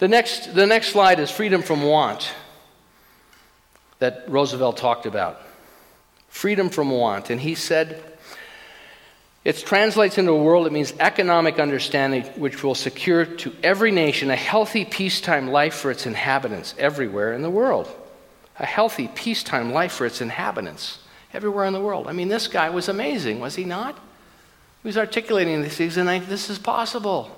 The 0.00 0.08
next, 0.08 0.52
the 0.52 0.66
next 0.66 0.88
slide 0.88 1.20
is 1.20 1.30
freedom 1.30 1.62
from 1.62 1.84
want 1.84 2.34
that 4.00 4.24
Roosevelt 4.26 4.78
talked 4.78 5.06
about. 5.06 5.40
Freedom 6.26 6.70
from 6.70 6.90
want. 6.90 7.30
And 7.30 7.40
he 7.40 7.54
said, 7.54 8.02
it 9.44 9.58
translates 9.58 10.16
into 10.16 10.32
a 10.32 10.42
world 10.42 10.64
that 10.64 10.72
means 10.72 10.94
economic 10.98 11.58
understanding, 11.58 12.22
which 12.36 12.64
will 12.64 12.74
secure 12.74 13.26
to 13.26 13.52
every 13.62 13.90
nation 13.90 14.30
a 14.30 14.36
healthy 14.36 14.86
peacetime 14.86 15.48
life 15.48 15.74
for 15.74 15.90
its 15.90 16.06
inhabitants 16.06 16.74
everywhere 16.78 17.34
in 17.34 17.42
the 17.42 17.50
world. 17.50 17.88
A 18.58 18.64
healthy 18.64 19.08
peacetime 19.08 19.72
life 19.72 19.92
for 19.92 20.06
its 20.06 20.22
inhabitants 20.22 21.00
everywhere 21.34 21.66
in 21.66 21.74
the 21.74 21.80
world. 21.80 22.06
I 22.06 22.12
mean, 22.12 22.28
this 22.28 22.48
guy 22.48 22.70
was 22.70 22.88
amazing, 22.88 23.40
was 23.40 23.56
he 23.56 23.64
not? 23.64 23.96
He 24.82 24.88
was 24.88 24.96
articulating 24.96 25.60
these 25.60 25.76
things, 25.76 25.98
and 25.98 26.08
I, 26.08 26.20
this 26.20 26.48
is 26.48 26.58
possible. 26.58 27.30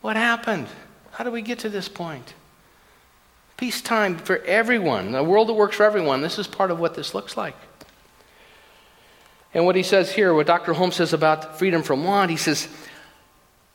What 0.00 0.16
happened? 0.16 0.68
How 1.10 1.24
did 1.24 1.34
we 1.34 1.42
get 1.42 1.58
to 1.60 1.68
this 1.68 1.88
point? 1.88 2.32
Peacetime 3.58 4.16
for 4.16 4.38
everyone, 4.38 5.14
a 5.14 5.22
world 5.22 5.48
that 5.48 5.54
works 5.54 5.76
for 5.76 5.84
everyone. 5.84 6.22
This 6.22 6.38
is 6.38 6.46
part 6.46 6.70
of 6.70 6.80
what 6.80 6.94
this 6.94 7.14
looks 7.14 7.36
like. 7.36 7.56
And 9.52 9.64
what 9.64 9.74
he 9.76 9.82
says 9.82 10.12
here, 10.12 10.32
what 10.32 10.46
Dr. 10.46 10.72
Holmes 10.72 10.96
says 10.96 11.12
about 11.12 11.58
freedom 11.58 11.82
from 11.82 12.04
want, 12.04 12.30
he 12.30 12.36
says, 12.36 12.68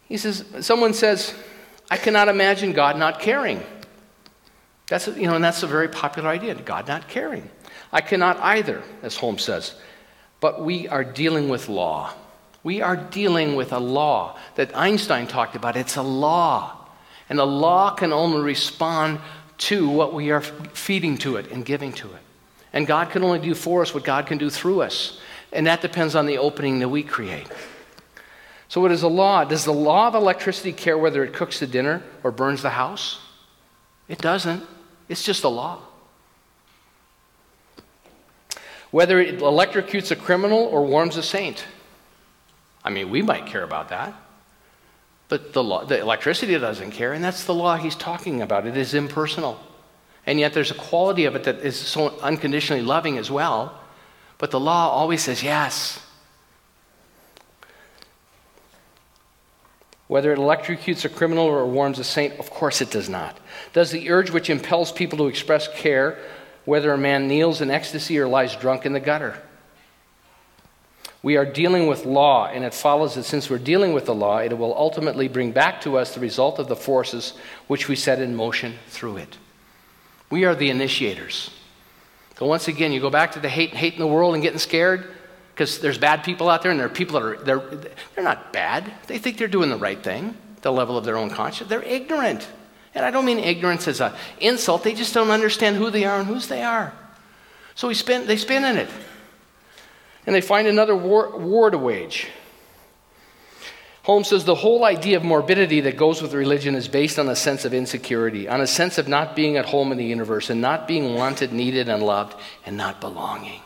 he 0.08 0.18
says, 0.18 0.46
someone 0.62 0.94
says, 0.94 1.34
I 1.90 1.98
cannot 1.98 2.30
imagine 2.30 2.74
God 2.74 2.98
not 2.98 3.20
caring. 3.20 3.62
That's, 4.88 5.08
you 5.08 5.28
know, 5.28 5.36
and 5.36 5.44
that's 5.44 5.64
a 5.64 5.68
very 5.68 5.90
popular 5.90 6.30
idea, 6.30 6.56
God 6.56 6.88
not 6.88 7.08
caring. 7.08 7.50
I 7.92 8.02
cannot 8.02 8.38
either, 8.40 8.84
as 9.02 9.16
Holmes 9.16 9.44
says. 9.44 9.76
But 10.40 10.64
we 10.64 10.88
are 10.88 11.04
dealing 11.04 11.50
with 11.50 11.70
law. 11.70 12.14
We 12.64 12.82
are 12.82 12.96
dealing 12.96 13.56
with 13.56 13.74
a 13.74 13.80
law 13.80 14.38
that 14.56 14.76
Einstein 14.76 15.28
talked 15.28 15.56
about. 15.56 15.76
It's 15.76 15.98
a 15.98 16.02
law. 16.02 16.88
And 17.30 17.40
the 17.40 17.46
law 17.46 17.96
can 17.96 18.14
only 18.14 18.42
respond 18.42 19.20
to 19.58 19.90
what 19.90 20.14
we 20.14 20.32
are 20.32 20.42
feeding 20.42 21.18
to 21.20 21.38
it 21.38 21.52
and 21.52 21.66
giving 21.66 21.94
to 21.94 22.08
it. 22.08 22.22
And 22.74 22.86
God 22.86 23.10
can 23.10 23.24
only 23.24 23.40
do 23.40 23.56
for 23.56 23.82
us 23.82 23.94
what 23.94 24.04
God 24.04 24.28
can 24.28 24.38
do 24.38 24.50
through 24.50 24.82
us. 24.82 25.20
And 25.56 25.68
that 25.68 25.82
depends 25.82 26.16
on 26.16 26.26
the 26.26 26.38
opening 26.38 26.80
that 26.80 26.90
we 26.90 27.02
create. 27.02 27.48
So, 28.68 28.82
what 28.82 28.92
is 28.92 29.02
the 29.02 29.10
law? 29.10 29.46
Does 29.46 29.64
the 29.64 29.74
law 29.74 30.08
of 30.08 30.16
electricity 30.16 30.74
care 30.74 30.98
whether 30.98 31.24
it 31.24 31.34
cooks 31.34 31.60
the 31.60 31.68
dinner 31.68 32.04
or 32.24 32.32
burns 32.32 32.62
the 32.62 32.72
house? 32.72 33.20
It 34.10 34.20
doesn't. 34.20 34.64
It's 35.08 35.24
just 35.24 35.44
a 35.44 35.50
law. 35.50 35.80
Whether 38.92 39.20
it 39.20 39.40
electrocutes 39.40 40.12
a 40.12 40.16
criminal 40.16 40.60
or 40.60 40.86
warms 40.86 41.16
a 41.16 41.24
saint. 41.24 41.64
I 42.84 42.90
mean, 42.90 43.10
we 43.10 43.22
might 43.22 43.46
care 43.46 43.64
about 43.64 43.90
that. 43.90 44.14
But 45.28 45.54
the, 45.54 45.64
law, 45.64 45.86
the 45.86 46.00
electricity 46.00 46.58
doesn't 46.58 46.92
care, 46.92 47.14
and 47.14 47.24
that's 47.24 47.46
the 47.46 47.54
law 47.54 47.78
he's 47.78 47.96
talking 47.96 48.42
about. 48.42 48.68
It 48.68 48.78
is 48.78 48.94
impersonal. 48.94 49.60
And 50.26 50.40
yet 50.40 50.54
there's 50.54 50.72
a 50.72 50.76
quality 50.76 51.26
of 51.26 51.36
it 51.36 51.46
that 51.46 51.60
is 51.60 51.78
so 51.78 52.20
unconditionally 52.20 52.82
loving 52.82 53.18
as 53.18 53.32
well 53.32 53.80
but 54.46 54.52
the 54.52 54.60
law 54.60 54.92
always 54.92 55.24
says 55.24 55.42
yes. 55.42 56.00
Whether 60.06 60.32
it 60.34 60.38
electrocutes 60.38 61.04
a 61.04 61.10
criminal 61.10 61.46
or 61.46 61.66
warms 61.66 61.98
a 61.98 62.04
saint, 62.04 62.38
of 62.38 62.52
course 62.52 62.80
it 62.80 62.92
does 62.92 63.10
not. 63.10 63.40
Does 63.74 63.90
the 63.90 64.12
urge 64.12 64.30
which 64.30 64.52
impels 64.52 64.92
people 64.92 65.18
to 65.18 65.26
express 65.26 65.68
care, 65.68 66.20
whether 66.64 66.94
a 66.94 66.98
man 66.98 67.28
kneels 67.28 67.60
in 67.60 67.72
ecstasy 67.72 68.20
or 68.20 68.28
lies 68.28 68.56
drunk 68.56 68.86
in 68.86 68.94
the 68.94 69.00
gutter? 69.00 69.42
We 71.24 71.38
are 71.38 71.46
dealing 71.52 71.88
with 71.88 72.06
law, 72.06 72.46
and 72.46 72.64
it 72.64 72.76
follows 72.76 73.16
that 73.16 73.24
since 73.24 73.50
we're 73.50 73.58
dealing 73.58 73.94
with 73.94 74.06
the 74.06 74.14
law, 74.14 74.38
it 74.38 74.56
will 74.56 74.78
ultimately 74.78 75.28
bring 75.28 75.54
back 75.54 75.82
to 75.82 75.98
us 75.98 76.14
the 76.14 76.20
result 76.20 76.60
of 76.60 76.68
the 76.68 76.76
forces 76.76 77.34
which 77.66 77.88
we 77.88 77.96
set 77.96 78.22
in 78.22 78.36
motion 78.36 78.76
through 78.90 79.18
it. 79.18 79.40
We 80.30 80.46
are 80.46 80.54
the 80.54 80.70
initiators. 80.70 81.50
So 82.38 82.46
once 82.46 82.68
again, 82.68 82.92
you 82.92 83.00
go 83.00 83.10
back 83.10 83.32
to 83.34 83.40
the 83.40 83.50
hate, 83.50 83.74
hate 83.74 83.94
in 83.94 84.00
the 84.00 84.08
world 84.08 84.34
and 84.34 84.44
getting 84.44 84.60
scared 84.60 85.08
because 85.54 85.80
there's 85.80 85.98
bad 85.98 86.24
people 86.24 86.50
out 86.50 86.62
there 86.62 86.72
and 86.72 86.80
there 86.80 86.88
are 86.88 86.90
people 86.90 87.20
that 87.20 87.26
are, 87.26 87.38
they're, 87.38 87.92
they're 88.14 88.24
not 88.24 88.52
bad. 88.52 88.92
They 89.08 89.18
think 89.18 89.38
they're 89.38 89.48
doing 89.48 89.70
the 89.70 89.78
right 89.78 90.02
thing, 90.02 90.38
the 90.62 90.72
level 90.72 90.98
of 90.98 91.06
their 91.06 91.18
own 91.18 91.30
conscience. 91.30 91.70
They're 91.70 91.82
ignorant. 91.82 92.48
And 92.94 93.06
I 93.06 93.12
don't 93.12 93.26
mean 93.26 93.40
ignorance 93.40 93.88
as 93.88 94.02
an 94.02 94.14
insult. 94.40 94.84
They 94.84 94.94
just 94.94 95.14
don't 95.14 95.32
understand 95.32 95.78
who 95.78 95.90
they 95.90 96.04
are 96.04 96.20
and 96.20 96.28
whose 96.28 96.48
they 96.48 96.62
are. 96.62 96.94
So 97.74 97.88
we 97.88 97.94
spin, 97.94 98.28
they 98.28 98.38
spin 98.38 98.66
in 98.66 98.78
it. 98.78 98.90
And 100.26 100.36
they 100.36 100.42
find 100.42 100.68
another 100.68 100.96
war, 100.96 101.38
war 101.38 101.70
to 101.70 101.78
wage. 101.78 102.28
Holmes 104.06 104.28
says 104.28 104.46
the 104.46 104.54
whole 104.54 104.86
idea 104.86 105.18
of 105.18 105.24
morbidity 105.24 105.82
that 105.82 105.98
goes 105.98 106.22
with 106.22 106.36
religion 106.36 106.76
is 106.76 106.88
based 106.88 107.18
on 107.18 107.28
a 107.28 107.36
sense 107.36 107.66
of 107.66 107.74
insecurity, 107.74 108.48
on 108.48 108.62
a 108.62 108.68
sense 108.68 109.00
of 109.00 109.08
not 109.08 109.36
being 109.36 109.58
at 109.58 109.66
home 109.66 109.92
in 109.92 109.98
the 109.98 110.06
universe 110.06 110.52
and 110.52 110.62
not 110.62 110.88
being 110.88 111.16
wanted, 111.16 111.52
needed, 111.52 111.90
and 111.90 112.04
loved, 112.04 112.40
and 112.68 112.78
not 112.78 113.02
belonging. 113.02 113.62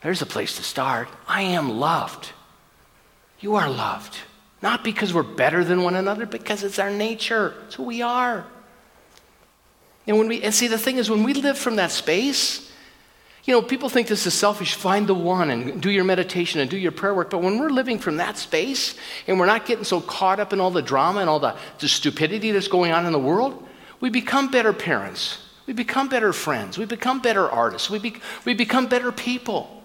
There's 0.00 0.22
a 0.22 0.26
place 0.26 0.56
to 0.58 0.62
start. 0.62 1.08
I 1.26 1.42
am 1.42 1.80
loved. 1.80 2.30
You 3.40 3.56
are 3.56 3.68
loved. 3.68 4.16
Not 4.62 4.84
because 4.84 5.12
we're 5.12 5.24
better 5.24 5.64
than 5.64 5.82
one 5.82 5.96
another, 5.96 6.24
because 6.24 6.62
it's 6.62 6.78
our 6.78 6.90
nature. 6.90 7.54
It's 7.66 7.74
who 7.74 7.82
we 7.82 8.00
are. 8.00 8.44
And 10.06 10.18
when 10.18 10.28
we 10.28 10.40
and 10.42 10.54
see 10.54 10.68
the 10.68 10.78
thing 10.78 10.98
is 10.98 11.10
when 11.10 11.24
we 11.24 11.34
live 11.34 11.58
from 11.58 11.76
that 11.76 11.90
space, 11.90 12.70
you 13.44 13.52
know, 13.52 13.60
people 13.60 13.88
think 13.88 14.06
this 14.06 14.24
is 14.26 14.34
selfish. 14.34 14.74
Find 14.74 15.06
the 15.06 15.14
one 15.14 15.50
and 15.50 15.82
do 15.82 15.90
your 15.90 16.04
meditation 16.04 16.60
and 16.60 16.70
do 16.70 16.76
your 16.76 16.92
prayer 16.92 17.12
work. 17.12 17.30
But 17.30 17.42
when 17.42 17.58
we're 17.58 17.70
living 17.70 17.98
from 17.98 18.18
that 18.18 18.38
space 18.38 18.94
and 19.26 19.38
we're 19.38 19.46
not 19.46 19.66
getting 19.66 19.84
so 19.84 20.00
caught 20.00 20.38
up 20.38 20.52
in 20.52 20.60
all 20.60 20.70
the 20.70 20.82
drama 20.82 21.20
and 21.20 21.28
all 21.28 21.40
the, 21.40 21.56
the 21.80 21.88
stupidity 21.88 22.52
that's 22.52 22.68
going 22.68 22.92
on 22.92 23.04
in 23.04 23.12
the 23.12 23.18
world, 23.18 23.66
we 24.00 24.10
become 24.10 24.50
better 24.50 24.72
parents. 24.72 25.38
We 25.66 25.72
become 25.72 26.08
better 26.08 26.32
friends. 26.32 26.78
We 26.78 26.84
become 26.84 27.20
better 27.20 27.48
artists. 27.50 27.90
We, 27.90 27.98
be, 27.98 28.14
we 28.44 28.54
become 28.54 28.86
better 28.86 29.10
people. 29.10 29.82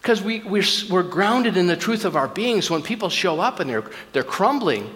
Because 0.00 0.20
we, 0.20 0.40
we're, 0.40 0.64
we're 0.90 1.04
grounded 1.04 1.56
in 1.56 1.68
the 1.68 1.76
truth 1.76 2.04
of 2.04 2.16
our 2.16 2.26
being. 2.26 2.62
So 2.62 2.74
when 2.74 2.82
people 2.82 3.08
show 3.08 3.38
up 3.38 3.60
and 3.60 3.70
they're, 3.70 3.88
they're 4.12 4.24
crumbling, 4.24 4.90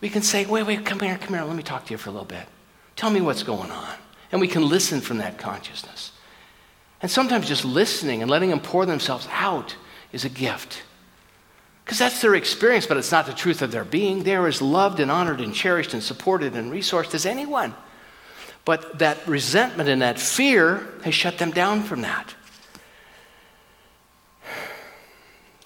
we 0.00 0.08
can 0.08 0.22
say, 0.22 0.46
wait, 0.46 0.62
wait, 0.62 0.86
come 0.86 1.00
here, 1.00 1.18
come 1.18 1.34
here. 1.34 1.44
Let 1.44 1.56
me 1.56 1.62
talk 1.62 1.84
to 1.86 1.90
you 1.90 1.98
for 1.98 2.08
a 2.08 2.12
little 2.12 2.24
bit. 2.24 2.46
Tell 2.96 3.10
me 3.10 3.20
what's 3.20 3.42
going 3.42 3.70
on. 3.70 3.94
And 4.32 4.40
we 4.40 4.48
can 4.48 4.66
listen 4.66 5.02
from 5.02 5.18
that 5.18 5.38
consciousness. 5.38 6.12
And 7.00 7.10
sometimes 7.10 7.46
just 7.46 7.64
listening 7.64 8.22
and 8.22 8.30
letting 8.30 8.50
them 8.50 8.60
pour 8.60 8.86
themselves 8.86 9.28
out 9.30 9.76
is 10.12 10.24
a 10.24 10.28
gift. 10.28 10.82
Because 11.84 11.98
that's 11.98 12.20
their 12.20 12.34
experience, 12.34 12.86
but 12.86 12.96
it's 12.96 13.12
not 13.12 13.26
the 13.26 13.32
truth 13.32 13.62
of 13.62 13.70
their 13.70 13.84
being. 13.84 14.22
They're 14.22 14.46
as 14.46 14.60
loved 14.60 15.00
and 15.00 15.10
honored 15.10 15.40
and 15.40 15.54
cherished 15.54 15.94
and 15.94 16.02
supported 16.02 16.54
and 16.54 16.70
resourced 16.72 17.14
as 17.14 17.24
anyone. 17.24 17.74
But 18.64 18.98
that 18.98 19.26
resentment 19.26 19.88
and 19.88 20.02
that 20.02 20.20
fear 20.20 20.86
has 21.04 21.14
shut 21.14 21.38
them 21.38 21.50
down 21.50 21.82
from 21.84 22.02
that. 22.02 22.34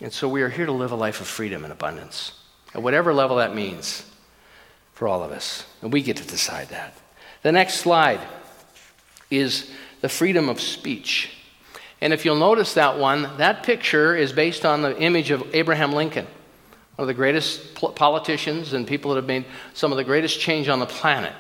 And 0.01 0.13
so 0.13 0.29
we 0.29 0.43
are 0.43 0.49
here 0.49 0.67
to 0.67 0.73
live 0.73 0.93
a 0.93 0.97
life 0.97 1.21
of 1.21 1.27
freedom 1.27 1.65
and 1.65 1.73
abundance, 1.73 2.33
at 2.75 2.83
whatever 2.83 3.13
level 3.15 3.39
that 3.39 3.55
means 3.55 4.05
for 4.95 5.09
all 5.09 5.23
of 5.23 5.33
us. 5.33 5.65
And 5.81 5.93
we 5.93 6.03
get 6.03 6.19
to 6.19 6.27
decide 6.27 6.69
that. 6.69 6.97
The 7.43 7.53
next 7.53 7.75
slide 7.79 8.21
is 9.31 9.71
the 10.03 10.09
freedom 10.09 10.51
of 10.51 10.61
speech. 10.61 11.31
And 12.03 12.13
if 12.13 12.25
you'll 12.25 12.37
notice 12.37 12.75
that 12.75 12.99
one, 12.99 13.31
that 13.39 13.63
picture 13.63 14.15
is 14.15 14.33
based 14.33 14.67
on 14.67 14.83
the 14.83 14.99
image 15.01 15.31
of 15.31 15.55
Abraham 15.55 15.93
Lincoln, 15.93 16.27
one 16.97 17.05
of 17.05 17.07
the 17.07 17.15
greatest 17.15 17.75
politicians 17.95 18.73
and 18.73 18.87
people 18.87 19.13
that 19.13 19.17
have 19.17 19.27
made 19.27 19.47
some 19.73 19.93
of 19.93 19.97
the 19.97 20.05
greatest 20.05 20.41
change 20.41 20.69
on 20.69 20.81
the 20.81 20.87
planet. 20.87 21.33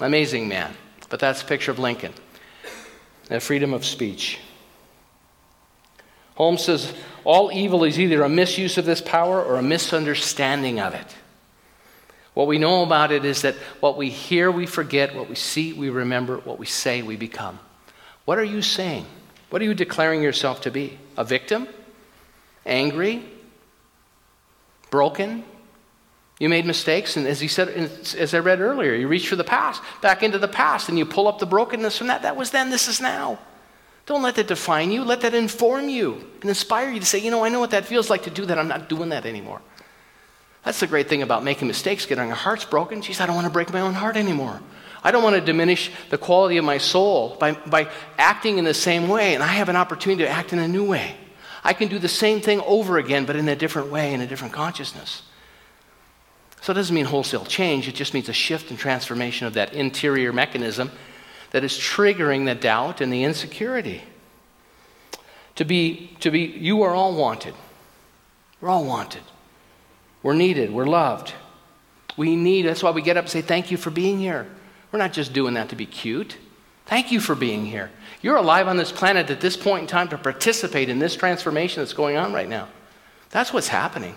Amazing 0.00 0.48
man. 0.48 0.74
But 1.08 1.20
that's 1.20 1.42
a 1.42 1.44
picture 1.44 1.70
of 1.70 1.78
Lincoln. 1.78 2.12
The 3.28 3.38
freedom 3.38 3.72
of 3.72 3.84
speech. 3.84 4.40
Holmes 6.34 6.64
says 6.64 6.92
all 7.22 7.52
evil 7.52 7.84
is 7.84 7.98
either 7.98 8.24
a 8.24 8.28
misuse 8.28 8.76
of 8.76 8.84
this 8.84 9.00
power 9.00 9.40
or 9.40 9.56
a 9.56 9.62
misunderstanding 9.62 10.80
of 10.80 10.94
it. 10.94 11.06
What 12.34 12.48
we 12.48 12.58
know 12.58 12.82
about 12.82 13.12
it 13.12 13.24
is 13.24 13.42
that 13.42 13.54
what 13.78 13.96
we 13.96 14.10
hear, 14.10 14.50
we 14.50 14.66
forget, 14.66 15.14
what 15.14 15.28
we 15.28 15.36
see, 15.36 15.72
we 15.72 15.88
remember, 15.88 16.38
what 16.38 16.58
we 16.58 16.66
say, 16.66 17.00
we 17.02 17.14
become. 17.14 17.60
What 18.24 18.38
are 18.38 18.44
you 18.44 18.62
saying? 18.62 19.06
What 19.50 19.62
are 19.62 19.64
you 19.64 19.74
declaring 19.74 20.22
yourself 20.22 20.62
to 20.62 20.70
be? 20.70 20.98
A 21.16 21.24
victim? 21.24 21.68
Angry? 22.66 23.24
Broken? 24.90 25.44
You 26.40 26.48
made 26.48 26.66
mistakes, 26.66 27.16
and 27.16 27.26
as 27.26 27.40
he 27.40 27.46
said, 27.46 27.68
as 27.68 28.34
I 28.34 28.38
read 28.40 28.60
earlier, 28.60 28.94
you 28.94 29.06
reach 29.06 29.28
for 29.28 29.36
the 29.36 29.44
past, 29.44 29.80
back 30.00 30.22
into 30.22 30.38
the 30.38 30.48
past, 30.48 30.88
and 30.88 30.98
you 30.98 31.06
pull 31.06 31.28
up 31.28 31.38
the 31.38 31.46
brokenness 31.46 31.96
from 31.96 32.08
that. 32.08 32.22
That 32.22 32.36
was 32.36 32.50
then, 32.50 32.70
this 32.70 32.88
is 32.88 33.00
now. 33.00 33.38
Don't 34.06 34.22
let 34.22 34.34
that 34.34 34.48
define 34.48 34.90
you. 34.90 35.04
Let 35.04 35.20
that 35.20 35.32
inform 35.32 35.88
you 35.88 36.24
and 36.40 36.50
inspire 36.50 36.90
you 36.90 37.00
to 37.00 37.06
say, 37.06 37.18
you 37.18 37.30
know, 37.30 37.44
I 37.44 37.48
know 37.48 37.60
what 37.60 37.70
that 37.70 37.86
feels 37.86 38.10
like 38.10 38.24
to 38.24 38.30
do 38.30 38.44
that. 38.46 38.58
I'm 38.58 38.68
not 38.68 38.88
doing 38.88 39.10
that 39.10 39.24
anymore. 39.24 39.62
That's 40.64 40.80
the 40.80 40.86
great 40.86 41.08
thing 41.08 41.22
about 41.22 41.44
making 41.44 41.68
mistakes, 41.68 42.04
getting 42.04 42.30
our 42.30 42.36
hearts 42.36 42.64
broken. 42.64 43.00
Geez, 43.00 43.20
I 43.20 43.26
don't 43.26 43.34
want 43.34 43.46
to 43.46 43.52
break 43.52 43.72
my 43.72 43.80
own 43.80 43.94
heart 43.94 44.16
anymore. 44.16 44.60
I 45.04 45.10
don't 45.10 45.22
want 45.22 45.36
to 45.36 45.42
diminish 45.42 45.90
the 46.08 46.16
quality 46.16 46.56
of 46.56 46.64
my 46.64 46.78
soul 46.78 47.36
by, 47.38 47.52
by 47.52 47.90
acting 48.16 48.56
in 48.56 48.64
the 48.64 48.72
same 48.72 49.06
way, 49.06 49.34
and 49.34 49.42
I 49.42 49.48
have 49.48 49.68
an 49.68 49.76
opportunity 49.76 50.24
to 50.24 50.30
act 50.30 50.54
in 50.54 50.58
a 50.58 50.66
new 50.66 50.84
way. 50.84 51.14
I 51.62 51.74
can 51.74 51.88
do 51.88 51.98
the 51.98 52.08
same 52.08 52.40
thing 52.40 52.60
over 52.62 52.96
again, 52.96 53.26
but 53.26 53.36
in 53.36 53.46
a 53.48 53.54
different 53.54 53.90
way, 53.90 54.14
in 54.14 54.22
a 54.22 54.26
different 54.26 54.54
consciousness. 54.54 55.22
So 56.62 56.72
it 56.72 56.76
doesn't 56.76 56.94
mean 56.94 57.04
wholesale 57.04 57.44
change, 57.44 57.86
it 57.86 57.94
just 57.94 58.14
means 58.14 58.30
a 58.30 58.32
shift 58.32 58.70
and 58.70 58.78
transformation 58.78 59.46
of 59.46 59.54
that 59.54 59.74
interior 59.74 60.32
mechanism 60.32 60.90
that 61.50 61.62
is 61.62 61.72
triggering 61.74 62.46
the 62.46 62.54
doubt 62.54 63.02
and 63.02 63.12
the 63.12 63.24
insecurity. 63.24 64.02
To 65.56 65.64
be, 65.66 66.16
to 66.20 66.30
be, 66.30 66.40
you 66.40 66.82
are 66.82 66.94
all 66.94 67.14
wanted. 67.14 67.54
We're 68.60 68.70
all 68.70 68.84
wanted. 68.84 69.22
We're 70.22 70.34
needed. 70.34 70.72
We're 70.72 70.86
loved. 70.86 71.34
We 72.16 72.34
need, 72.34 72.62
that's 72.62 72.82
why 72.82 72.90
we 72.90 73.02
get 73.02 73.18
up 73.18 73.24
and 73.24 73.30
say, 73.30 73.42
Thank 73.42 73.70
you 73.70 73.76
for 73.76 73.90
being 73.90 74.18
here. 74.18 74.46
We're 74.94 74.98
not 74.98 75.12
just 75.12 75.32
doing 75.32 75.54
that 75.54 75.70
to 75.70 75.74
be 75.74 75.86
cute. 75.86 76.36
Thank 76.86 77.10
you 77.10 77.18
for 77.18 77.34
being 77.34 77.66
here. 77.66 77.90
You're 78.22 78.36
alive 78.36 78.68
on 78.68 78.76
this 78.76 78.92
planet 78.92 79.28
at 79.28 79.40
this 79.40 79.56
point 79.56 79.80
in 79.80 79.86
time 79.88 80.06
to 80.10 80.16
participate 80.16 80.88
in 80.88 81.00
this 81.00 81.16
transformation 81.16 81.82
that's 81.82 81.92
going 81.92 82.16
on 82.16 82.32
right 82.32 82.48
now. 82.48 82.68
That's 83.30 83.52
what's 83.52 83.66
happening. 83.66 84.14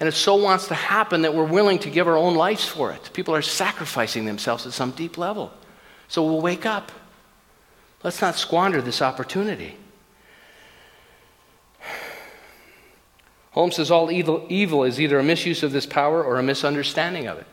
And 0.00 0.08
it 0.08 0.16
so 0.16 0.34
wants 0.34 0.66
to 0.66 0.74
happen 0.74 1.22
that 1.22 1.32
we're 1.32 1.44
willing 1.44 1.78
to 1.78 1.90
give 1.90 2.08
our 2.08 2.16
own 2.16 2.34
lives 2.34 2.66
for 2.66 2.90
it. 2.90 3.10
People 3.12 3.36
are 3.36 3.40
sacrificing 3.40 4.24
themselves 4.24 4.66
at 4.66 4.72
some 4.72 4.90
deep 4.90 5.16
level. 5.16 5.52
So 6.08 6.24
we'll 6.24 6.40
wake 6.40 6.66
up. 6.66 6.90
Let's 8.02 8.20
not 8.20 8.34
squander 8.34 8.82
this 8.82 9.00
opportunity. 9.00 9.76
Holmes 13.52 13.76
says 13.76 13.92
all 13.92 14.10
evil, 14.10 14.44
evil 14.48 14.82
is 14.82 15.00
either 15.00 15.20
a 15.20 15.22
misuse 15.22 15.62
of 15.62 15.70
this 15.70 15.86
power 15.86 16.24
or 16.24 16.40
a 16.40 16.42
misunderstanding 16.42 17.28
of 17.28 17.38
it. 17.38 17.46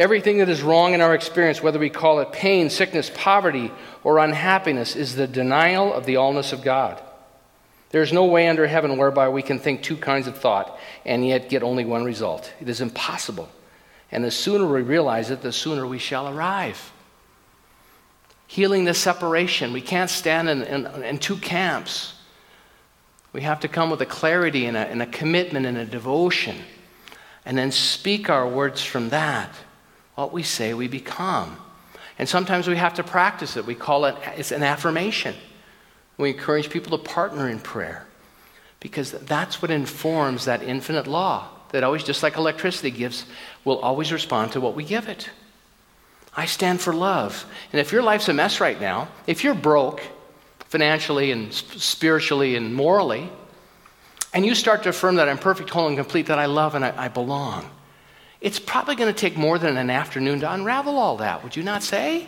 Everything 0.00 0.38
that 0.38 0.48
is 0.48 0.62
wrong 0.62 0.94
in 0.94 1.02
our 1.02 1.14
experience, 1.14 1.62
whether 1.62 1.78
we 1.78 1.90
call 1.90 2.20
it 2.20 2.32
pain, 2.32 2.70
sickness, 2.70 3.10
poverty, 3.14 3.70
or 4.02 4.18
unhappiness, 4.18 4.96
is 4.96 5.14
the 5.14 5.26
denial 5.26 5.92
of 5.92 6.06
the 6.06 6.14
allness 6.14 6.54
of 6.54 6.62
God. 6.62 6.98
There 7.90 8.00
is 8.00 8.10
no 8.10 8.24
way 8.24 8.48
under 8.48 8.66
heaven 8.66 8.96
whereby 8.96 9.28
we 9.28 9.42
can 9.42 9.58
think 9.58 9.82
two 9.82 9.98
kinds 9.98 10.26
of 10.26 10.38
thought 10.38 10.78
and 11.04 11.26
yet 11.26 11.50
get 11.50 11.62
only 11.62 11.84
one 11.84 12.02
result. 12.02 12.50
It 12.62 12.70
is 12.70 12.80
impossible. 12.80 13.50
And 14.10 14.24
the 14.24 14.30
sooner 14.30 14.66
we 14.66 14.80
realize 14.80 15.30
it, 15.30 15.42
the 15.42 15.52
sooner 15.52 15.86
we 15.86 15.98
shall 15.98 16.34
arrive. 16.34 16.92
Healing 18.46 18.86
the 18.86 18.94
separation. 18.94 19.70
We 19.70 19.82
can't 19.82 20.08
stand 20.08 20.48
in, 20.48 20.62
in, 20.62 20.86
in 21.02 21.18
two 21.18 21.36
camps. 21.36 22.14
We 23.34 23.42
have 23.42 23.60
to 23.60 23.68
come 23.68 23.90
with 23.90 24.00
a 24.00 24.06
clarity 24.06 24.64
and 24.64 24.78
a, 24.78 24.80
and 24.80 25.02
a 25.02 25.06
commitment 25.06 25.66
and 25.66 25.76
a 25.76 25.84
devotion, 25.84 26.56
and 27.44 27.58
then 27.58 27.70
speak 27.70 28.30
our 28.30 28.48
words 28.48 28.82
from 28.82 29.10
that. 29.10 29.54
What 30.20 30.34
we 30.34 30.42
say, 30.42 30.74
we 30.74 30.86
become. 30.86 31.56
And 32.18 32.28
sometimes 32.28 32.68
we 32.68 32.76
have 32.76 32.92
to 32.96 33.02
practice 33.02 33.56
it. 33.56 33.64
We 33.64 33.74
call 33.74 34.04
it 34.04 34.14
it's 34.36 34.52
an 34.52 34.62
affirmation. 34.62 35.34
We 36.18 36.28
encourage 36.28 36.68
people 36.68 36.98
to 36.98 37.02
partner 37.02 37.48
in 37.48 37.58
prayer 37.58 38.06
because 38.80 39.12
that's 39.12 39.62
what 39.62 39.70
informs 39.70 40.44
that 40.44 40.62
infinite 40.62 41.06
law 41.06 41.48
that 41.70 41.84
always, 41.84 42.04
just 42.04 42.22
like 42.22 42.36
electricity 42.36 42.90
gives, 42.90 43.24
will 43.64 43.78
always 43.78 44.12
respond 44.12 44.52
to 44.52 44.60
what 44.60 44.74
we 44.74 44.84
give 44.84 45.08
it. 45.08 45.30
I 46.36 46.44
stand 46.44 46.82
for 46.82 46.92
love. 46.92 47.46
And 47.72 47.80
if 47.80 47.90
your 47.90 48.02
life's 48.02 48.28
a 48.28 48.34
mess 48.34 48.60
right 48.60 48.78
now, 48.78 49.08
if 49.26 49.42
you're 49.42 49.54
broke 49.54 50.02
financially 50.66 51.32
and 51.32 51.50
spiritually 51.50 52.56
and 52.56 52.74
morally, 52.74 53.30
and 54.34 54.44
you 54.44 54.54
start 54.54 54.82
to 54.82 54.90
affirm 54.90 55.14
that 55.14 55.30
I'm 55.30 55.38
perfect, 55.38 55.70
whole, 55.70 55.88
and 55.88 55.96
complete, 55.96 56.26
that 56.26 56.38
I 56.38 56.44
love 56.44 56.74
and 56.74 56.84
I, 56.84 57.06
I 57.06 57.08
belong, 57.08 57.70
it's 58.40 58.58
probably 58.58 58.94
going 58.94 59.12
to 59.12 59.18
take 59.18 59.36
more 59.36 59.58
than 59.58 59.76
an 59.76 59.90
afternoon 59.90 60.40
to 60.40 60.52
unravel 60.52 60.96
all 60.96 61.18
that, 61.18 61.42
would 61.42 61.56
you 61.56 61.62
not 61.62 61.82
say? 61.82 62.26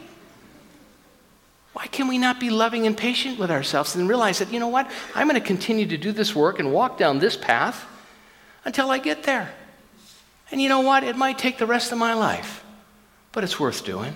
Why 1.72 1.87
can 1.87 2.07
we 2.07 2.18
not 2.18 2.38
be 2.38 2.51
loving 2.51 2.87
and 2.87 2.96
patient 2.96 3.38
with 3.38 3.51
ourselves 3.51 3.96
and 3.96 4.09
realize 4.09 4.40
that, 4.40 4.53
you 4.53 4.61
know 4.61 4.68
what, 4.68 4.90
I'm 5.14 5.27
going 5.27 5.40
to 5.40 5.46
continue 5.46 5.87
to 5.87 5.96
do 5.96 6.12
this 6.12 6.35
work 6.35 6.59
and 6.59 6.72
walk 6.72 6.98
down 6.98 7.18
this 7.18 7.37
path 7.37 7.87
until 8.64 8.90
I 8.90 8.98
get 8.98 9.22
there. 9.22 9.53
And 10.51 10.61
you 10.61 10.68
know 10.68 10.81
what? 10.81 11.03
It 11.03 11.16
might 11.16 11.38
take 11.38 11.57
the 11.57 11.66
rest 11.66 11.92
of 11.92 11.98
my 11.98 12.12
life, 12.12 12.62
but 13.33 13.42
it's 13.42 13.59
worth 13.59 13.85
doing. 13.85 14.14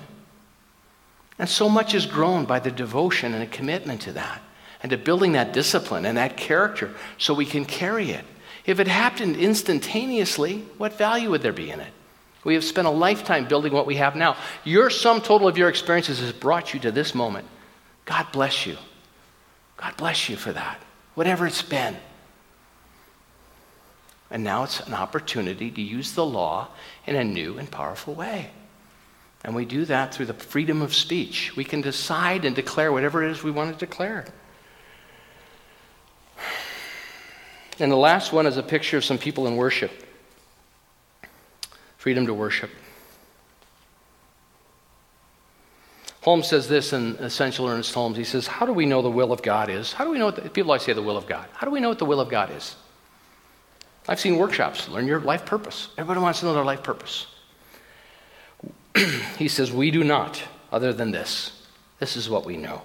And 1.39 1.49
so 1.49 1.69
much 1.69 1.95
is 1.95 2.05
grown 2.05 2.45
by 2.45 2.59
the 2.59 2.71
devotion 2.71 3.33
and 3.33 3.43
a 3.43 3.47
commitment 3.47 4.03
to 4.03 4.13
that, 4.13 4.43
and 4.83 4.91
to 4.91 4.99
building 4.99 5.33
that 5.33 5.55
discipline 5.55 6.05
and 6.05 6.19
that 6.19 6.37
character 6.37 6.95
so 7.17 7.33
we 7.33 7.47
can 7.47 7.65
carry 7.65 8.11
it. 8.11 8.25
If 8.67 8.81
it 8.81 8.89
happened 8.89 9.37
instantaneously, 9.37 10.65
what 10.77 10.99
value 10.99 11.31
would 11.31 11.43
there 11.43 11.53
be 11.53 11.71
in 11.71 11.81
it? 11.81 11.93
We 12.43 12.55
have 12.55 12.65
spent 12.65 12.87
a 12.87 12.91
lifetime 12.91 13.49
building 13.49 13.73
what 13.73 13.87
we 13.87 13.97
have 13.97 14.17
now. 14.17 14.37
Your 14.65 14.91
sum 14.91 15.21
total 15.21 15.49
of 15.49 15.57
your 15.57 15.69
experiences 15.69 16.21
has 16.21 16.33
brought 16.33 16.75
you 16.75 16.81
to 16.81 16.91
this 16.91 17.15
moment. 17.15 17.47
God 18.05 18.27
bless 18.33 18.67
you. 18.67 18.77
God 19.77 19.97
bless 19.97 20.29
you 20.29 20.37
for 20.37 20.53
that, 20.53 20.81
whatever 21.15 21.47
it's 21.47 21.63
been. 21.63 21.97
And 24.31 24.43
now 24.43 24.65
it's 24.65 24.81
an 24.81 24.95
opportunity 24.95 25.71
to 25.71 25.81
use 25.81 26.13
the 26.13 26.27
law 26.27 26.69
in 27.07 27.15
a 27.15 27.25
new 27.25 27.59
and 27.59 27.71
powerful 27.71 28.15
way. 28.15 28.51
And 29.45 29.55
we 29.55 29.65
do 29.65 29.85
that 29.85 30.13
through 30.13 30.27
the 30.27 30.35
freedom 30.35 30.83
of 30.83 30.95
speech. 30.95 31.55
We 31.55 31.63
can 31.63 31.81
decide 31.81 32.45
and 32.45 32.57
declare 32.57 32.91
whatever 32.91 33.23
it 33.23 33.31
is 33.31 33.45
we 33.45 33.53
want 33.53 33.79
to 33.79 33.87
declare. 33.87 34.25
And 37.79 37.93
the 37.93 37.97
last 37.97 38.33
one 38.33 38.47
is 38.47 38.57
a 38.57 38.63
picture 38.63 38.97
of 38.97 39.05
some 39.05 39.19
people 39.19 39.47
in 39.47 39.57
worship 39.57 39.91
freedom 42.07 42.25
to 42.25 42.33
worship. 42.33 42.71
Holmes 46.21 46.47
says 46.47 46.69
this 46.69 46.93
in 46.93 47.17
Essential 47.17 47.67
Ernest 47.67 47.93
Holmes. 47.93 48.17
He 48.17 48.23
says, 48.23 48.47
How 48.47 48.65
do 48.65 48.73
we 48.73 48.87
know 48.87 49.03
the 49.03 49.11
will 49.11 49.33
of 49.33 49.43
God 49.43 49.69
is? 49.69 49.93
How 49.93 50.05
do 50.05 50.13
we 50.13 50.19
know 50.19 50.27
what 50.27 50.37
the, 50.37 50.43
people 50.43 50.71
always 50.71 50.83
say 50.83 50.93
the 50.93 51.03
will 51.03 51.17
of 51.17 51.27
God? 51.27 51.49
How 51.53 51.67
do 51.67 51.73
we 51.73 51.81
know 51.81 51.89
what 51.89 51.99
the 51.99 52.05
will 52.05 52.21
of 52.21 52.29
God 52.29 52.53
is? 52.53 52.77
I've 54.07 54.21
seen 54.21 54.37
workshops, 54.37 54.89
learn 54.89 55.09
your 55.09 55.19
life 55.19 55.45
purpose. 55.45 55.89
Everybody 55.99 56.21
wants 56.21 56.39
to 56.39 56.47
know 56.47 56.55
their 56.55 56.65
life 56.65 56.85
purpose. 56.85 57.27
he 59.37 59.49
says, 59.49 59.73
We 59.73 59.91
do 59.91 60.05
not, 60.05 60.41
other 60.71 60.93
than 60.93 61.11
this. 61.11 61.67
This 61.99 62.17
is 62.17 62.31
what 62.31 62.47
we 62.47 62.57
know. 62.57 62.83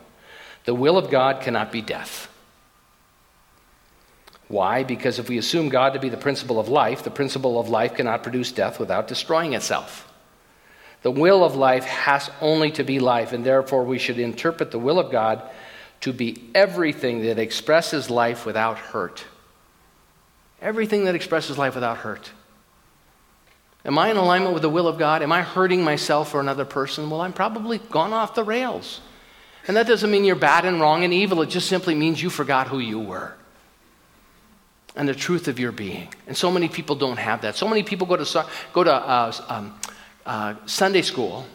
The 0.65 0.73
will 0.73 0.97
of 0.97 1.12
God 1.12 1.43
cannot 1.43 1.71
be 1.71 1.84
death. 1.84 2.27
Why? 4.51 4.83
Because 4.83 5.17
if 5.17 5.29
we 5.29 5.37
assume 5.37 5.69
God 5.69 5.93
to 5.93 5.99
be 5.99 6.09
the 6.09 6.17
principle 6.17 6.59
of 6.59 6.67
life, 6.67 7.03
the 7.03 7.09
principle 7.09 7.57
of 7.57 7.69
life 7.69 7.95
cannot 7.95 8.21
produce 8.21 8.51
death 8.51 8.81
without 8.81 9.07
destroying 9.07 9.53
itself. 9.53 10.11
The 11.03 11.11
will 11.11 11.45
of 11.45 11.55
life 11.55 11.85
has 11.85 12.29
only 12.41 12.69
to 12.71 12.83
be 12.83 12.99
life, 12.99 13.31
and 13.31 13.45
therefore 13.45 13.85
we 13.85 13.97
should 13.97 14.19
interpret 14.19 14.71
the 14.71 14.77
will 14.77 14.99
of 14.99 15.09
God 15.09 15.41
to 16.01 16.11
be 16.11 16.49
everything 16.53 17.21
that 17.21 17.39
expresses 17.39 18.09
life 18.09 18.45
without 18.45 18.77
hurt. 18.77 19.23
Everything 20.61 21.05
that 21.05 21.15
expresses 21.15 21.57
life 21.57 21.73
without 21.73 21.97
hurt. 21.97 22.31
Am 23.85 23.97
I 23.97 24.11
in 24.11 24.17
alignment 24.17 24.53
with 24.53 24.63
the 24.63 24.69
will 24.69 24.87
of 24.87 24.99
God? 24.99 25.23
Am 25.23 25.31
I 25.31 25.43
hurting 25.43 25.81
myself 25.81 26.35
or 26.35 26.41
another 26.41 26.65
person? 26.65 27.09
Well, 27.09 27.21
I'm 27.21 27.33
probably 27.33 27.77
gone 27.77 28.11
off 28.11 28.35
the 28.35 28.43
rails. 28.43 28.99
And 29.65 29.77
that 29.77 29.87
doesn't 29.87 30.11
mean 30.11 30.25
you're 30.25 30.35
bad 30.35 30.65
and 30.65 30.81
wrong 30.81 31.05
and 31.05 31.13
evil. 31.13 31.41
It 31.41 31.49
just 31.49 31.69
simply 31.69 31.95
means 31.95 32.21
you 32.21 32.29
forgot 32.29 32.67
who 32.67 32.79
you 32.79 32.99
were. 32.99 33.33
And 34.95 35.08
the 35.08 35.15
truth 35.15 35.47
of 35.47 35.60
your 35.60 35.71
being. 35.71 36.08
And 36.27 36.36
so 36.36 36.51
many 36.51 36.67
people 36.67 36.95
don't 36.95 37.17
have 37.17 37.41
that. 37.41 37.56
So 37.56 37.67
many 37.67 37.84
people 37.84 38.08
go 38.08 38.17
to, 38.17 38.45
go 38.73 38.84
to 38.84 38.93
uh, 38.93 39.32
um, 39.47 39.80
uh, 40.25 40.56
Sunday 40.65 41.01
school, 41.01 41.45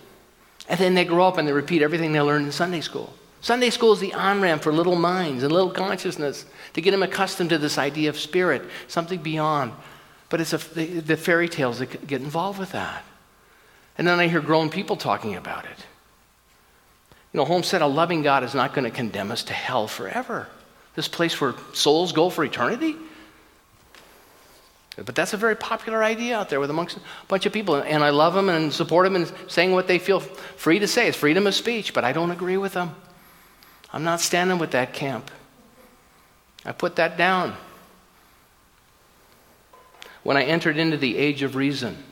and 0.68 0.80
then 0.80 0.94
they 0.94 1.04
grow 1.04 1.28
up 1.28 1.38
and 1.38 1.46
they 1.46 1.52
repeat 1.52 1.82
everything 1.82 2.12
they 2.12 2.20
learned 2.20 2.46
in 2.46 2.52
Sunday 2.52 2.80
school. 2.80 3.12
Sunday 3.40 3.70
school 3.70 3.92
is 3.92 4.00
the 4.00 4.12
on 4.14 4.40
ramp 4.40 4.62
for 4.62 4.72
little 4.72 4.96
minds 4.96 5.44
and 5.44 5.52
little 5.52 5.70
consciousness 5.70 6.46
to 6.72 6.80
get 6.80 6.90
them 6.90 7.02
accustomed 7.02 7.50
to 7.50 7.58
this 7.58 7.78
idea 7.78 8.08
of 8.08 8.18
spirit, 8.18 8.62
something 8.88 9.22
beyond. 9.22 9.72
But 10.28 10.40
it's 10.40 10.52
a, 10.52 10.58
the, 10.74 11.00
the 11.00 11.16
fairy 11.16 11.48
tales 11.48 11.78
that 11.78 12.06
get 12.06 12.20
involved 12.20 12.58
with 12.58 12.72
that. 12.72 13.04
And 13.98 14.06
then 14.06 14.18
I 14.18 14.26
hear 14.28 14.40
grown 14.40 14.68
people 14.68 14.96
talking 14.96 15.36
about 15.36 15.64
it. 15.64 15.78
You 17.32 17.38
know, 17.38 17.44
Holmes 17.44 17.66
said 17.66 17.82
a 17.82 17.86
loving 17.86 18.22
God 18.22 18.42
is 18.42 18.54
not 18.54 18.74
going 18.74 18.84
to 18.84 18.90
condemn 18.90 19.30
us 19.30 19.44
to 19.44 19.52
hell 19.52 19.86
forever. 19.86 20.48
This 20.94 21.06
place 21.06 21.40
where 21.40 21.54
souls 21.72 22.12
go 22.12 22.30
for 22.30 22.44
eternity? 22.44 22.96
But 24.96 25.14
that's 25.14 25.34
a 25.34 25.36
very 25.36 25.56
popular 25.56 26.02
idea 26.02 26.38
out 26.38 26.48
there 26.48 26.58
with 26.58 26.70
amongst 26.70 26.96
a 26.96 27.00
bunch 27.28 27.44
of 27.44 27.52
people. 27.52 27.76
And 27.76 28.02
I 28.02 28.10
love 28.10 28.32
them 28.32 28.48
and 28.48 28.72
support 28.72 29.04
them 29.04 29.14
and 29.14 29.30
saying 29.46 29.72
what 29.72 29.86
they 29.86 29.98
feel 29.98 30.20
free 30.20 30.78
to 30.78 30.86
say. 30.86 31.08
It's 31.08 31.16
freedom 31.16 31.46
of 31.46 31.54
speech, 31.54 31.92
but 31.92 32.02
I 32.02 32.12
don't 32.12 32.30
agree 32.30 32.56
with 32.56 32.72
them. 32.72 32.94
I'm 33.92 34.04
not 34.04 34.20
standing 34.20 34.58
with 34.58 34.70
that 34.70 34.94
camp. 34.94 35.30
I 36.64 36.72
put 36.72 36.96
that 36.96 37.18
down. 37.18 37.54
When 40.22 40.36
I 40.36 40.44
entered 40.44 40.78
into 40.78 40.96
the 40.96 41.16
age 41.16 41.42
of 41.42 41.54
reason. 41.54 42.02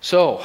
So, 0.00 0.42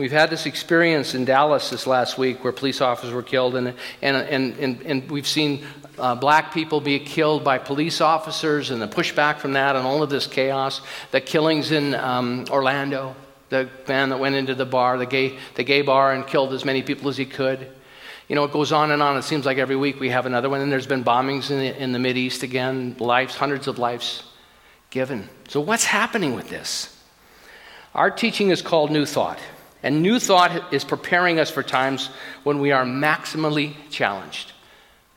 We've 0.00 0.10
had 0.10 0.30
this 0.30 0.46
experience 0.46 1.14
in 1.14 1.26
Dallas 1.26 1.68
this 1.68 1.86
last 1.86 2.16
week 2.16 2.42
where 2.42 2.54
police 2.54 2.80
officers 2.80 3.12
were 3.12 3.22
killed, 3.22 3.54
and, 3.54 3.74
and, 4.00 4.16
and, 4.16 4.56
and, 4.58 4.80
and 4.80 5.10
we've 5.10 5.26
seen 5.26 5.62
uh, 5.98 6.14
black 6.14 6.54
people 6.54 6.80
be 6.80 6.98
killed 6.98 7.44
by 7.44 7.58
police 7.58 8.00
officers 8.00 8.70
and 8.70 8.80
the 8.80 8.88
pushback 8.88 9.40
from 9.40 9.52
that 9.52 9.76
and 9.76 9.86
all 9.86 10.02
of 10.02 10.08
this 10.08 10.26
chaos. 10.26 10.80
The 11.10 11.20
killings 11.20 11.70
in 11.70 11.94
um, 11.94 12.46
Orlando, 12.48 13.14
the 13.50 13.68
man 13.88 14.08
that 14.08 14.18
went 14.18 14.36
into 14.36 14.54
the 14.54 14.64
bar, 14.64 14.96
the 14.96 15.04
gay, 15.04 15.36
the 15.56 15.64
gay 15.64 15.82
bar, 15.82 16.14
and 16.14 16.26
killed 16.26 16.54
as 16.54 16.64
many 16.64 16.80
people 16.80 17.10
as 17.10 17.18
he 17.18 17.26
could. 17.26 17.70
You 18.26 18.36
know, 18.36 18.44
it 18.44 18.52
goes 18.52 18.72
on 18.72 18.92
and 18.92 19.02
on. 19.02 19.18
It 19.18 19.24
seems 19.24 19.44
like 19.44 19.58
every 19.58 19.76
week 19.76 20.00
we 20.00 20.08
have 20.08 20.24
another 20.24 20.48
one. 20.48 20.62
And 20.62 20.72
there's 20.72 20.86
been 20.86 21.04
bombings 21.04 21.50
in 21.50 21.58
the, 21.58 21.78
in 21.78 21.92
the 21.92 22.18
East 22.18 22.42
again, 22.42 22.96
lives, 22.98 23.36
hundreds 23.36 23.68
of 23.68 23.78
lives 23.78 24.22
given. 24.88 25.28
So, 25.48 25.60
what's 25.60 25.84
happening 25.84 26.34
with 26.34 26.48
this? 26.48 26.96
Our 27.94 28.10
teaching 28.10 28.48
is 28.48 28.62
called 28.62 28.90
New 28.90 29.04
Thought. 29.04 29.38
And 29.82 30.02
New 30.02 30.18
Thought 30.18 30.72
is 30.72 30.84
preparing 30.84 31.38
us 31.38 31.50
for 31.50 31.62
times 31.62 32.10
when 32.42 32.58
we 32.58 32.72
are 32.72 32.84
maximally 32.84 33.74
challenged. 33.90 34.52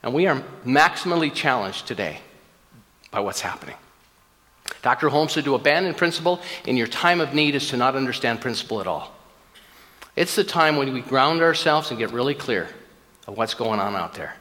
And 0.02 0.14
we 0.14 0.28
are 0.28 0.42
maximally 0.66 1.34
challenged 1.34 1.88
today 1.88 2.20
by 3.12 3.20
what's 3.20 3.42
happening. 3.42 3.76
Dr. 4.82 5.10
Holmes 5.10 5.34
said 5.34 5.46
to 5.46 5.56
abandon 5.56 5.94
principle 5.94 6.42
in 6.66 6.78
your 6.78 6.88
time 6.88 7.22
of 7.22 7.34
need 7.34 7.56
is 7.56 7.70
to 7.70 7.78
not 7.78 7.96
understand 7.96 8.42
principle 8.42 8.82
at 8.82 8.88
all. 8.88 9.14
It's 10.16 10.36
the 10.36 10.44
time 10.44 10.78
when 10.78 10.94
we 10.94 11.02
ground 11.02 11.42
ourselves 11.42 11.90
and 11.90 11.98
get 11.98 12.12
really 12.12 12.36
clear 12.36 12.68
of 13.28 13.38
what's 13.38 13.54
going 13.54 13.80
on 13.80 13.96
out 13.96 14.14
there. 14.14 14.36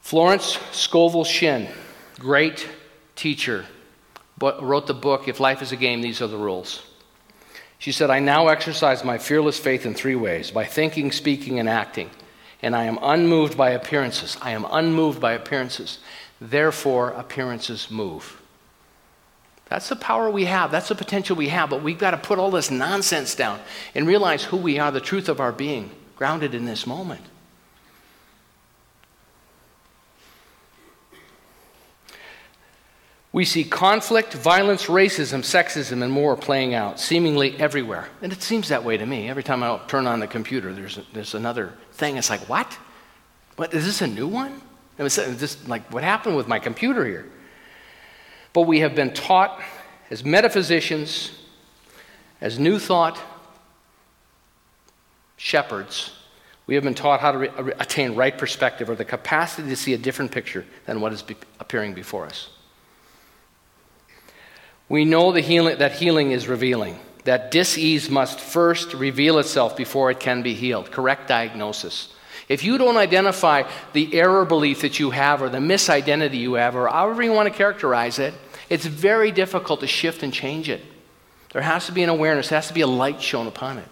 Florence 0.00 0.58
Scovel 0.72 1.24
Shinn, 1.24 1.68
great 2.18 2.66
teacher, 3.14 3.66
wrote 4.40 4.86
the 4.86 4.94
book, 4.94 5.28
If 5.28 5.40
Life 5.40 5.62
is 5.62 5.72
a 5.72 5.76
Game, 5.76 6.00
These 6.00 6.22
Are 6.22 6.28
the 6.28 6.36
Rules. 6.36 6.87
She 7.78 7.92
said, 7.92 8.10
I 8.10 8.18
now 8.18 8.48
exercise 8.48 9.04
my 9.04 9.18
fearless 9.18 9.58
faith 9.58 9.86
in 9.86 9.94
three 9.94 10.16
ways 10.16 10.50
by 10.50 10.64
thinking, 10.64 11.12
speaking, 11.12 11.60
and 11.60 11.68
acting. 11.68 12.10
And 12.60 12.74
I 12.74 12.84
am 12.84 12.98
unmoved 13.00 13.56
by 13.56 13.70
appearances. 13.70 14.36
I 14.42 14.50
am 14.50 14.66
unmoved 14.68 15.20
by 15.20 15.32
appearances. 15.32 16.00
Therefore, 16.40 17.10
appearances 17.10 17.90
move. 17.90 18.42
That's 19.66 19.88
the 19.88 19.96
power 19.96 20.30
we 20.30 20.46
have. 20.46 20.70
That's 20.70 20.88
the 20.88 20.94
potential 20.94 21.36
we 21.36 21.48
have. 21.48 21.70
But 21.70 21.82
we've 21.82 21.98
got 21.98 22.12
to 22.12 22.16
put 22.16 22.38
all 22.38 22.50
this 22.50 22.70
nonsense 22.70 23.34
down 23.34 23.60
and 23.94 24.08
realize 24.08 24.44
who 24.44 24.56
we 24.56 24.78
are, 24.78 24.90
the 24.90 25.00
truth 25.00 25.28
of 25.28 25.40
our 25.40 25.52
being, 25.52 25.90
grounded 26.16 26.54
in 26.54 26.64
this 26.64 26.86
moment. 26.86 27.20
We 33.30 33.44
see 33.44 33.62
conflict, 33.62 34.32
violence, 34.32 34.86
racism, 34.86 35.40
sexism, 35.40 36.02
and 36.02 36.10
more 36.10 36.34
playing 36.36 36.74
out 36.74 36.98
seemingly 36.98 37.58
everywhere. 37.60 38.08
And 38.22 38.32
it 38.32 38.42
seems 38.42 38.68
that 38.68 38.84
way 38.84 38.96
to 38.96 39.04
me. 39.04 39.28
Every 39.28 39.42
time 39.42 39.62
I 39.62 39.78
turn 39.86 40.06
on 40.06 40.20
the 40.20 40.26
computer, 40.26 40.72
there's, 40.72 40.98
there's 41.12 41.34
another 41.34 41.74
thing. 41.92 42.16
It's 42.16 42.30
like, 42.30 42.48
what? 42.48 42.78
What? 43.56 43.74
Is 43.74 43.84
this 43.84 44.00
a 44.00 44.06
new 44.06 44.26
one? 44.26 44.60
It 44.96 45.02
was 45.02 45.16
just 45.16 45.68
like, 45.68 45.92
what 45.92 46.02
happened 46.02 46.36
with 46.36 46.48
my 46.48 46.58
computer 46.58 47.04
here? 47.04 47.26
But 48.52 48.62
we 48.62 48.80
have 48.80 48.94
been 48.94 49.12
taught 49.12 49.60
as 50.10 50.24
metaphysicians, 50.24 51.32
as 52.40 52.58
new 52.58 52.78
thought 52.78 53.20
shepherds, 55.36 56.12
we 56.66 56.74
have 56.74 56.84
been 56.84 56.94
taught 56.94 57.20
how 57.20 57.32
to 57.32 57.38
re- 57.38 57.72
attain 57.78 58.14
right 58.14 58.36
perspective 58.36 58.90
or 58.90 58.94
the 58.94 59.04
capacity 59.04 59.68
to 59.68 59.76
see 59.76 59.94
a 59.94 59.98
different 59.98 60.32
picture 60.32 60.66
than 60.86 61.00
what 61.00 61.12
is 61.12 61.22
be- 61.22 61.36
appearing 61.60 61.94
before 61.94 62.26
us. 62.26 62.50
We 64.88 65.04
know 65.04 65.32
the 65.32 65.40
healing, 65.40 65.78
that 65.78 65.92
healing 65.92 66.32
is 66.32 66.48
revealing, 66.48 66.98
that 67.24 67.50
disease 67.50 68.08
must 68.08 68.40
first 68.40 68.94
reveal 68.94 69.38
itself 69.38 69.76
before 69.76 70.10
it 70.10 70.18
can 70.18 70.42
be 70.42 70.54
healed. 70.54 70.90
Correct 70.90 71.28
diagnosis. 71.28 72.12
If 72.48 72.64
you 72.64 72.78
don't 72.78 72.96
identify 72.96 73.64
the 73.92 74.14
error 74.14 74.46
belief 74.46 74.80
that 74.80 74.98
you 74.98 75.10
have 75.10 75.42
or 75.42 75.50
the 75.50 75.58
misidentity 75.58 76.38
you 76.38 76.54
have, 76.54 76.74
or 76.74 76.88
however 76.88 77.22
you 77.22 77.32
want 77.32 77.52
to 77.52 77.54
characterize 77.54 78.18
it, 78.18 78.32
it's 78.70 78.86
very 78.86 79.30
difficult 79.30 79.80
to 79.80 79.86
shift 79.86 80.22
and 80.22 80.32
change 80.32 80.70
it. 80.70 80.82
There 81.52 81.62
has 81.62 81.86
to 81.86 81.92
be 81.92 82.02
an 82.02 82.08
awareness, 82.08 82.48
there 82.48 82.56
has 82.56 82.68
to 82.68 82.74
be 82.74 82.80
a 82.80 82.86
light 82.86 83.20
shown 83.20 83.46
upon 83.46 83.78
it. 83.78 83.88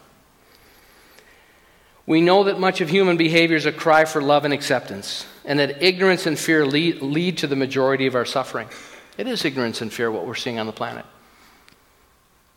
We 2.07 2.21
know 2.21 2.45
that 2.45 2.59
much 2.59 2.81
of 2.81 2.89
human 2.89 3.17
behavior 3.17 3.57
is 3.57 3.67
a 3.67 3.73
cry 3.73 4.05
for 4.05 4.23
love 4.23 4.45
and 4.45 4.55
acceptance, 4.55 5.27
and 5.45 5.59
that 5.59 5.83
ignorance 5.83 6.25
and 6.25 6.39
fear 6.39 6.65
lead, 6.65 7.03
lead 7.03 7.39
to 7.39 7.47
the 7.47 7.57
majority 7.57 8.07
of 8.07 8.15
our 8.15 8.25
suffering. 8.25 8.69
It 9.16 9.26
is 9.26 9.44
ignorance 9.44 9.81
and 9.81 9.92
fear 9.92 10.11
what 10.11 10.26
we're 10.26 10.35
seeing 10.35 10.59
on 10.59 10.66
the 10.66 10.72
planet. 10.72 11.07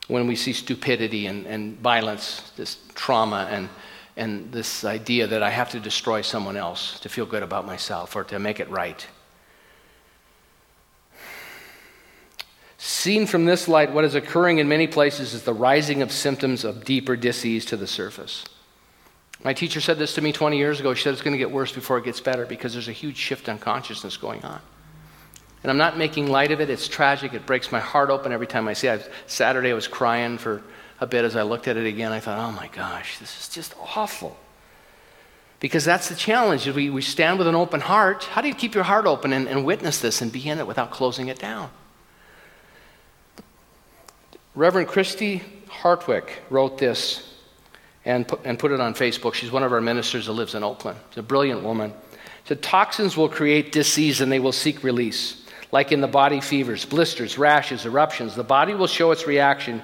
When 0.07 0.27
we 0.27 0.35
see 0.35 0.53
stupidity 0.53 1.27
and, 1.27 1.45
and 1.45 1.79
violence, 1.79 2.51
this 2.57 2.77
trauma, 2.95 3.47
and, 3.51 3.69
and 4.17 4.51
this 4.51 4.83
idea 4.83 5.27
that 5.27 5.43
I 5.43 5.49
have 5.51 5.69
to 5.71 5.79
destroy 5.79 6.21
someone 6.21 6.57
else 6.57 6.99
to 7.01 7.09
feel 7.09 7.25
good 7.25 7.43
about 7.43 7.65
myself 7.65 8.15
or 8.15 8.23
to 8.25 8.39
make 8.39 8.59
it 8.59 8.69
right. 8.69 9.05
Seen 12.77 13.27
from 13.27 13.45
this 13.45 13.67
light, 13.67 13.93
what 13.93 14.03
is 14.03 14.15
occurring 14.15 14.57
in 14.57 14.67
many 14.67 14.87
places 14.87 15.33
is 15.33 15.43
the 15.43 15.53
rising 15.53 16.01
of 16.01 16.11
symptoms 16.11 16.63
of 16.63 16.83
deeper 16.83 17.15
disease 17.15 17.65
to 17.65 17.77
the 17.77 17.87
surface. 17.87 18.45
My 19.43 19.53
teacher 19.53 19.79
said 19.79 19.97
this 19.97 20.15
to 20.15 20.21
me 20.21 20.33
20 20.33 20.57
years 20.57 20.79
ago. 20.79 20.93
She 20.93 21.03
said 21.03 21.13
it's 21.13 21.21
going 21.21 21.33
to 21.33 21.37
get 21.37 21.51
worse 21.51 21.71
before 21.71 21.97
it 21.97 22.03
gets 22.03 22.19
better 22.19 22.45
because 22.45 22.73
there's 22.73 22.89
a 22.89 22.93
huge 22.93 23.15
shift 23.15 23.47
in 23.47 23.57
consciousness 23.57 24.17
going 24.17 24.43
on. 24.43 24.59
And 25.63 25.69
I'm 25.69 25.77
not 25.77 25.97
making 25.97 26.27
light 26.27 26.51
of 26.51 26.61
it. 26.61 26.69
It's 26.69 26.87
tragic. 26.87 27.33
It 27.33 27.45
breaks 27.45 27.71
my 27.71 27.79
heart 27.79 28.09
open 28.09 28.31
every 28.31 28.47
time 28.47 28.67
I 28.67 28.73
see 28.73 28.87
it. 28.87 29.09
Saturday, 29.27 29.71
I 29.71 29.73
was 29.73 29.87
crying 29.87 30.37
for 30.37 30.63
a 31.01 31.07
bit 31.07 31.25
as 31.25 31.35
I 31.35 31.43
looked 31.43 31.67
at 31.67 31.75
it 31.75 31.85
again. 31.85 32.11
I 32.11 32.19
thought, 32.19 32.39
oh 32.39 32.51
my 32.51 32.67
gosh, 32.67 33.19
this 33.19 33.39
is 33.39 33.49
just 33.49 33.75
awful. 33.95 34.37
Because 35.59 35.83
that's 35.83 36.07
the 36.07 36.15
challenge. 36.15 36.67
We, 36.67 36.89
we 36.89 37.01
stand 37.01 37.37
with 37.37 37.47
an 37.47 37.55
open 37.55 37.81
heart. 37.81 38.23
How 38.23 38.41
do 38.41 38.47
you 38.47 38.55
keep 38.55 38.73
your 38.73 38.85
heart 38.85 39.05
open 39.05 39.33
and, 39.33 39.47
and 39.47 39.65
witness 39.65 39.99
this 39.99 40.21
and 40.21 40.31
be 40.31 40.47
in 40.47 40.59
it 40.59 40.67
without 40.67 40.91
closing 40.91 41.27
it 41.27 41.39
down? 41.39 41.69
Reverend 44.55 44.87
Christy 44.87 45.43
Hartwick 45.67 46.29
wrote 46.49 46.77
this 46.77 47.33
and 48.05 48.25
put, 48.25 48.39
and 48.45 48.57
put 48.57 48.71
it 48.71 48.79
on 48.79 48.93
Facebook. 48.93 49.33
She's 49.33 49.51
one 49.51 49.63
of 49.63 49.73
our 49.73 49.81
ministers 49.81 50.27
that 50.27 50.33
lives 50.33 50.55
in 50.55 50.63
Oakland. 50.63 50.97
She's 51.09 51.17
a 51.17 51.23
brilliant 51.23 51.63
woman. 51.63 51.93
The 52.47 52.55
toxins 52.55 53.17
will 53.17 53.29
create 53.29 53.73
disease 53.73 54.21
and 54.21 54.31
they 54.31 54.39
will 54.39 54.53
seek 54.53 54.83
release 54.83 55.45
like 55.71 55.91
in 55.91 56.01
the 56.01 56.08
body 56.08 56.41
fevers, 56.41 56.86
blisters, 56.86 57.38
rashes, 57.38 57.86
eruptions. 57.86 58.36
The 58.36 58.43
body 58.43 58.73
will 58.73 58.88
show 58.88 59.12
its 59.12 59.27
reaction 59.27 59.82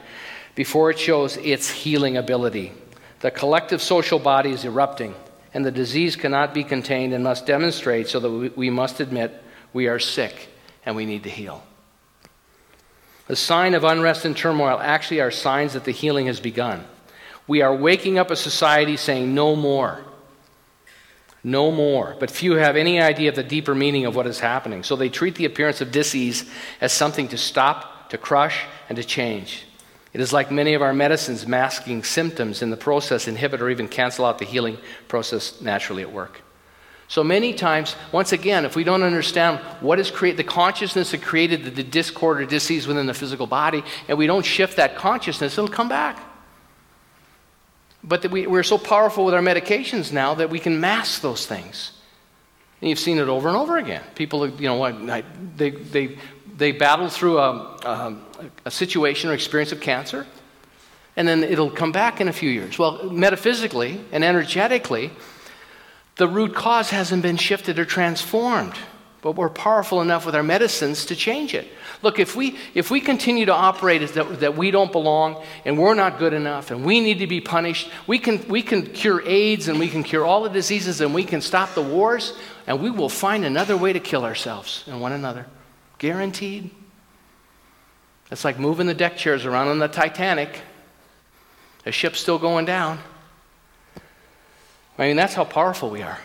before 0.55 0.89
it 0.89 0.99
shows 0.99 1.37
its 1.37 1.69
healing 1.69 2.17
ability. 2.17 2.71
The 3.19 3.31
collective 3.31 3.81
social 3.81 4.19
body 4.19 4.51
is 4.51 4.65
erupting, 4.65 5.13
and 5.53 5.65
the 5.65 5.71
disease 5.71 6.15
cannot 6.15 6.53
be 6.53 6.63
contained 6.63 7.13
and 7.13 7.23
must 7.23 7.45
demonstrate 7.45 8.07
so 8.07 8.19
that 8.19 8.57
we 8.57 8.69
must 8.69 8.99
admit 8.99 9.41
we 9.73 9.87
are 9.87 9.99
sick 9.99 10.49
and 10.85 10.95
we 10.95 11.05
need 11.05 11.23
to 11.23 11.29
heal. 11.29 11.63
The 13.27 13.35
sign 13.35 13.73
of 13.73 13.83
unrest 13.83 14.25
and 14.25 14.37
turmoil 14.37 14.79
actually 14.79 15.21
are 15.21 15.31
signs 15.31 15.73
that 15.73 15.83
the 15.83 15.91
healing 15.91 16.27
has 16.27 16.39
begun. 16.39 16.85
We 17.47 17.61
are 17.61 17.75
waking 17.75 18.17
up 18.17 18.31
a 18.31 18.35
society 18.35 18.97
saying, 18.97 19.33
No 19.33 19.55
more 19.55 20.03
no 21.45 21.71
more. 21.71 22.15
But 22.19 22.31
few 22.31 22.53
have 22.53 22.75
any 22.75 22.99
idea 22.99 23.29
of 23.29 23.35
the 23.35 23.43
deeper 23.43 23.75
meaning 23.75 24.05
of 24.07 24.15
what 24.15 24.25
is 24.25 24.39
happening. 24.39 24.81
So 24.81 24.95
they 24.95 25.09
treat 25.09 25.35
the 25.35 25.45
appearance 25.45 25.79
of 25.79 25.91
disease 25.91 26.49
as 26.81 26.91
something 26.91 27.27
to 27.27 27.37
stop, 27.37 28.09
to 28.09 28.17
crush, 28.17 28.65
and 28.89 28.95
to 28.95 29.03
change. 29.03 29.63
It 30.11 30.21
is 30.21 30.33
like 30.33 30.49
many 30.49 30.73
of 30.73 30.81
our 30.81 30.93
medicines 30.93 31.45
masking 31.45 32.03
symptoms 32.03 32.63
in 32.63 32.71
the 32.71 32.77
process, 32.77 33.27
inhibit 33.27 33.61
or 33.61 33.69
even 33.69 33.87
cancel 33.87 34.25
out 34.25 34.39
the 34.39 34.45
healing 34.45 34.79
process 35.07 35.61
naturally 35.61 36.01
at 36.01 36.11
work. 36.11 36.41
So 37.07 37.23
many 37.23 37.53
times, 37.53 37.95
once 38.11 38.31
again, 38.31 38.65
if 38.65 38.75
we 38.75 38.83
don't 38.83 39.03
understand 39.03 39.59
what 39.81 39.99
is 39.99 40.09
created, 40.09 40.37
the 40.37 40.51
consciousness 40.51 41.11
that 41.11 41.21
created 41.21 41.75
the 41.75 41.83
discord 41.83 42.41
or 42.41 42.45
disease 42.47 42.87
within 42.87 43.05
the 43.05 43.13
physical 43.13 43.45
body, 43.45 43.83
and 44.07 44.17
we 44.17 44.25
don't 44.25 44.45
shift 44.45 44.77
that 44.77 44.95
consciousness, 44.95 45.59
it'll 45.59 45.67
come 45.67 45.89
back. 45.89 46.19
But 48.07 48.29
we, 48.29 48.45
we're 48.45 48.63
so 48.63 48.77
powerful 48.77 49.25
with 49.25 49.33
our 49.33 49.41
medications 49.41 50.13
now 50.13 50.35
that 50.35 50.49
we 50.49 50.59
can 50.59 50.79
mask 50.79 51.21
those 51.21 51.47
things. 51.47 51.91
And 52.81 52.89
you've 52.89 52.99
seen 52.99 53.17
it 53.17 53.27
over 53.27 53.47
and 53.47 53.57
over 53.57 53.77
again. 53.77 54.03
People, 54.13 54.47
you 54.47 54.67
know, 54.67 55.23
they, 55.55 55.71
they, 55.71 56.17
they 56.55 56.71
battle 56.71 57.09
through 57.09 57.39
a, 57.39 57.49
a, 57.83 58.15
a 58.65 58.71
situation 58.71 59.29
or 59.29 59.33
experience 59.33 59.71
of 59.71 59.81
cancer, 59.81 60.27
and 61.17 61.27
then 61.27 61.43
it'll 61.43 61.71
come 61.71 61.91
back 61.91 62.21
in 62.21 62.27
a 62.27 62.33
few 62.33 62.49
years. 62.49 62.77
Well, 62.77 63.09
metaphysically 63.09 64.01
and 64.11 64.23
energetically, 64.23 65.11
the 66.17 66.27
root 66.27 66.53
cause 66.53 66.91
hasn't 66.91 67.23
been 67.23 67.37
shifted 67.37 67.79
or 67.79 67.85
transformed, 67.85 68.75
but 69.25 69.35
we're 69.35 69.49
powerful 69.49 70.01
enough 70.01 70.23
with 70.23 70.35
our 70.35 70.43
medicines 70.43 71.03
to 71.05 71.15
change 71.15 71.55
it. 71.55 71.67
Look, 72.03 72.19
if 72.19 72.35
we, 72.35 72.59
if 72.75 72.91
we 72.91 73.01
continue 73.01 73.47
to 73.47 73.53
operate 73.55 74.03
as 74.03 74.11
that, 74.11 74.41
that 74.41 74.55
we 74.55 74.69
don't 74.69 74.91
belong 74.91 75.43
and 75.65 75.79
we're 75.79 75.95
not 75.95 76.19
good 76.19 76.31
enough 76.31 76.69
and 76.69 76.85
we 76.85 76.99
need 76.99 77.17
to 77.17 77.25
be 77.25 77.41
punished, 77.41 77.89
we 78.05 78.19
can, 78.19 78.47
we 78.47 78.61
can 78.61 78.85
cure 78.85 79.27
AIDS 79.27 79.67
and 79.67 79.79
we 79.79 79.87
can 79.87 80.03
cure 80.03 80.23
all 80.23 80.43
the 80.43 80.51
diseases 80.51 81.01
and 81.01 81.11
we 81.11 81.23
can 81.23 81.41
stop 81.41 81.73
the 81.73 81.81
wars, 81.81 82.33
and 82.67 82.79
we 82.79 82.91
will 82.91 83.09
find 83.09 83.43
another 83.43 83.75
way 83.75 83.91
to 83.91 83.99
kill 83.99 84.25
ourselves 84.25 84.83
and 84.85 85.01
one 85.01 85.11
another. 85.11 85.47
Guaranteed. 85.97 86.69
It's 88.29 88.45
like 88.45 88.59
moving 88.59 88.85
the 88.85 88.93
deck 88.93 89.17
chairs 89.17 89.43
around 89.43 89.69
on 89.69 89.79
the 89.79 89.87
Titanic. 89.87 90.61
The 91.83 91.91
ship's 91.91 92.19
still 92.19 92.37
going 92.37 92.65
down. 92.65 92.99
I 94.99 95.07
mean, 95.07 95.15
that's 95.15 95.33
how 95.33 95.45
powerful 95.45 95.89
we 95.89 96.03
are. 96.03 96.19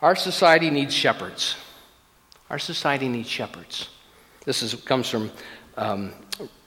Our 0.00 0.14
society 0.14 0.70
needs 0.70 0.94
shepherds. 0.94 1.56
Our 2.50 2.58
society 2.58 3.08
needs 3.08 3.28
shepherds. 3.28 3.88
This 4.44 4.62
is, 4.62 4.74
comes 4.74 5.08
from 5.08 5.30
um, 5.76 6.12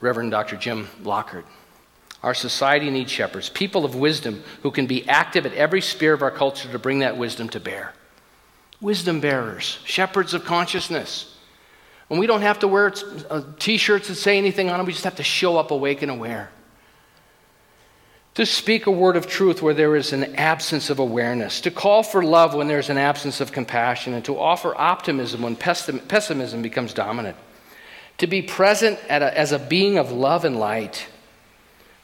Reverend 0.00 0.30
Dr. 0.30 0.56
Jim 0.56 0.88
Lockard. 1.02 1.44
Our 2.22 2.34
society 2.34 2.88
needs 2.90 3.10
shepherds, 3.10 3.48
people 3.48 3.84
of 3.84 3.96
wisdom 3.96 4.44
who 4.62 4.70
can 4.70 4.86
be 4.86 5.08
active 5.08 5.44
at 5.44 5.54
every 5.54 5.80
sphere 5.80 6.12
of 6.12 6.22
our 6.22 6.30
culture 6.30 6.70
to 6.70 6.78
bring 6.78 7.00
that 7.00 7.16
wisdom 7.16 7.48
to 7.48 7.60
bear. 7.60 7.94
Wisdom 8.80 9.20
bearers, 9.20 9.78
shepherds 9.84 10.34
of 10.34 10.44
consciousness. 10.44 11.36
And 12.10 12.20
we 12.20 12.26
don't 12.26 12.42
have 12.42 12.60
to 12.60 12.68
wear 12.68 12.92
uh, 13.30 13.42
t 13.58 13.76
shirts 13.76 14.08
that 14.08 14.16
say 14.16 14.38
anything 14.38 14.70
on 14.70 14.78
them, 14.78 14.86
we 14.86 14.92
just 14.92 15.04
have 15.04 15.16
to 15.16 15.22
show 15.24 15.56
up 15.56 15.70
awake 15.70 16.02
and 16.02 16.10
aware. 16.10 16.50
To 18.34 18.46
speak 18.46 18.86
a 18.86 18.90
word 18.90 19.16
of 19.16 19.26
truth 19.26 19.60
where 19.60 19.74
there 19.74 19.94
is 19.94 20.12
an 20.12 20.36
absence 20.36 20.88
of 20.88 20.98
awareness, 20.98 21.60
to 21.62 21.70
call 21.70 22.02
for 22.02 22.24
love 22.24 22.54
when 22.54 22.66
there's 22.66 22.88
an 22.88 22.96
absence 22.96 23.40
of 23.40 23.52
compassion, 23.52 24.14
and 24.14 24.24
to 24.24 24.38
offer 24.38 24.74
optimism 24.74 25.42
when 25.42 25.54
pessimism 25.54 26.62
becomes 26.62 26.94
dominant. 26.94 27.36
To 28.18 28.26
be 28.26 28.40
present 28.40 28.98
a, 29.10 29.38
as 29.38 29.52
a 29.52 29.58
being 29.58 29.98
of 29.98 30.12
love 30.12 30.44
and 30.44 30.58
light 30.58 31.06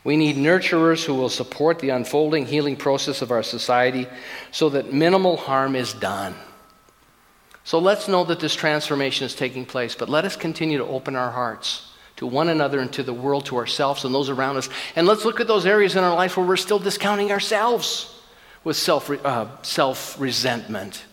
we 0.05 0.17
need 0.17 0.37
nurturers 0.37 1.05
who 1.05 1.15
will 1.15 1.29
support 1.29 1.81
the 1.81 1.91
unfolding 1.91 2.47
healing 2.47 2.77
process 2.77 3.21
of 3.21 3.31
our 3.31 3.43
society 3.43 4.07
so 4.51 4.71
that 4.71 4.91
minimal 4.91 5.37
harm 5.37 5.77
is 5.77 5.93
done. 5.93 6.35
So 7.65 7.79
let's 7.79 8.09
know 8.09 8.25
that 8.25 8.41
this 8.41 8.55
transformation 8.55 9.27
is 9.27 9.35
taking 9.35 9.67
place, 9.67 9.95
but 9.95 10.09
let 10.09 10.25
us 10.25 10.35
continue 10.35 10.79
to 10.79 10.87
open 10.87 11.15
our 11.15 11.31
hearts 11.31 11.88
to 12.19 12.27
one 12.27 12.49
another 12.49 12.81
and 12.81 12.93
to 12.93 13.03
the 13.03 13.15
world, 13.15 13.47
to 13.47 13.57
ourselves 13.57 14.05
and 14.05 14.13
those 14.13 14.29
around 14.29 14.57
us. 14.57 14.69
And 14.97 15.07
let's 15.07 15.25
look 15.25 15.41
at 15.41 15.47
those 15.47 15.65
areas 15.65 15.95
in 15.95 16.03
our 16.03 16.15
life 16.15 16.37
where 16.37 16.45
we're 16.45 16.57
still 16.57 16.81
discounting 16.81 17.31
ourselves 17.31 18.21
with 18.65 18.77
self, 18.77 19.09
uh, 19.11 19.47
self 19.63 20.21
resentment 20.21 21.05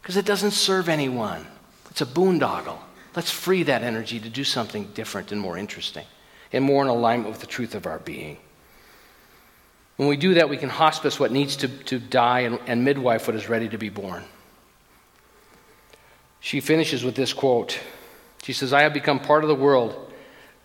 because 0.00 0.16
it 0.16 0.24
doesn't 0.24 0.52
serve 0.52 0.88
anyone. 0.88 1.46
It's 1.90 2.00
a 2.00 2.06
boondoggle. 2.06 2.78
Let's 3.16 3.30
free 3.30 3.64
that 3.64 3.82
energy 3.82 4.20
to 4.20 4.28
do 4.28 4.44
something 4.44 4.84
different 4.94 5.32
and 5.32 5.40
more 5.40 5.58
interesting 5.58 6.06
and 6.52 6.64
more 6.64 6.82
in 6.82 6.88
alignment 6.88 7.30
with 7.30 7.40
the 7.40 7.46
truth 7.46 7.74
of 7.74 7.86
our 7.86 7.98
being. 7.98 8.36
When 9.96 10.08
we 10.08 10.16
do 10.16 10.34
that, 10.34 10.48
we 10.48 10.56
can 10.56 10.68
hospice 10.68 11.18
what 11.18 11.32
needs 11.32 11.56
to, 11.56 11.68
to 11.68 11.98
die 11.98 12.40
and, 12.40 12.60
and 12.66 12.84
midwife 12.84 13.26
what 13.26 13.36
is 13.36 13.48
ready 13.48 13.68
to 13.68 13.78
be 13.78 13.88
born. 13.88 14.22
She 16.38 16.60
finishes 16.60 17.04
with 17.04 17.16
this 17.16 17.32
quote. 17.32 17.78
She 18.42 18.52
says, 18.52 18.72
I 18.72 18.82
have 18.82 18.94
become 18.94 19.18
part 19.18 19.44
of 19.44 19.48
the 19.48 19.54
world. 19.54 20.11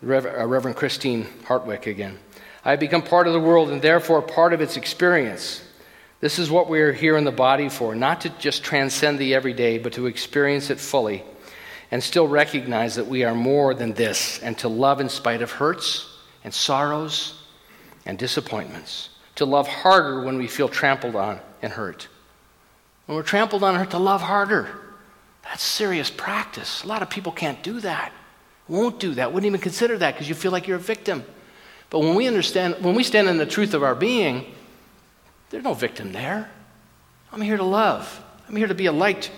Reverend, 0.01 0.75
uh, 0.75 0.79
Christine 0.79 1.25
Hartwick 1.45 1.87
again. 1.87 2.19
I 2.63 2.71
have 2.71 2.79
become 2.79 3.01
part 3.01 3.27
of 3.27 3.33
the 3.33 3.39
world 3.39 3.69
and 3.69 3.81
therefore 3.81 4.21
part 4.21 4.53
of 4.53 4.61
its 4.61 4.77
experience. 4.77 5.63
This 6.19 6.39
is 6.39 6.49
what 6.49 6.69
we 6.69 6.81
are 6.81 6.93
here 6.93 7.17
in 7.17 7.23
the 7.23 7.31
body 7.31 7.69
for, 7.69 7.95
not 7.95 8.21
to 8.21 8.29
just 8.29 8.63
transcend 8.63 9.19
the 9.19 9.33
everyday, 9.33 9.77
but 9.77 9.93
to 9.93 10.07
experience 10.07 10.69
it 10.69 10.79
fully 10.79 11.23
and 11.91 12.03
still 12.03 12.27
recognize 12.27 12.95
that 12.95 13.07
we 13.07 13.23
are 13.23 13.35
more 13.35 13.73
than 13.73 13.93
this, 13.93 14.39
and 14.39 14.57
to 14.57 14.67
love 14.67 14.99
in 14.99 15.09
spite 15.09 15.41
of 15.41 15.51
hurts 15.51 16.05
and 16.43 16.53
sorrows 16.53 17.41
and 18.05 18.17
disappointments. 18.17 19.09
To 19.35 19.45
love 19.45 19.67
harder 19.67 20.23
when 20.23 20.37
we 20.37 20.47
feel 20.47 20.67
trampled 20.67 21.15
on 21.15 21.39
and 21.61 21.71
hurt. 21.71 22.07
When 23.05 23.15
we're 23.15 23.23
trampled 23.23 23.63
on 23.63 23.75
and 23.75 23.77
hurt, 23.79 23.91
to 23.91 23.99
love 23.99 24.21
harder. 24.21 24.67
That's 25.43 25.63
serious 25.63 26.09
practice. 26.09 26.83
A 26.83 26.87
lot 26.87 27.01
of 27.01 27.09
people 27.09 27.31
can't 27.31 27.61
do 27.63 27.79
that, 27.79 28.11
won't 28.67 28.99
do 28.99 29.13
that, 29.15 29.33
wouldn't 29.33 29.47
even 29.47 29.61
consider 29.61 29.97
that 29.97 30.13
because 30.13 30.27
you 30.27 30.35
feel 30.35 30.51
like 30.51 30.67
you're 30.67 30.77
a 30.77 30.79
victim. 30.79 31.23
But 31.89 31.99
when 31.99 32.15
we 32.15 32.27
understand, 32.27 32.75
when 32.81 32.95
we 32.95 33.03
stand 33.03 33.29
in 33.29 33.37
the 33.37 33.45
truth 33.45 33.73
of 33.73 33.83
our 33.83 33.95
being, 33.95 34.53
there's 35.49 35.63
no 35.63 35.73
victim 35.73 36.11
there. 36.11 36.49
I'm 37.31 37.41
here 37.41 37.57
to 37.57 37.63
love. 37.63 38.23
I'm 38.47 38.55
here 38.55 38.67
to 38.67 38.75
be 38.75 38.85
a 38.85 38.91
light 38.91 39.31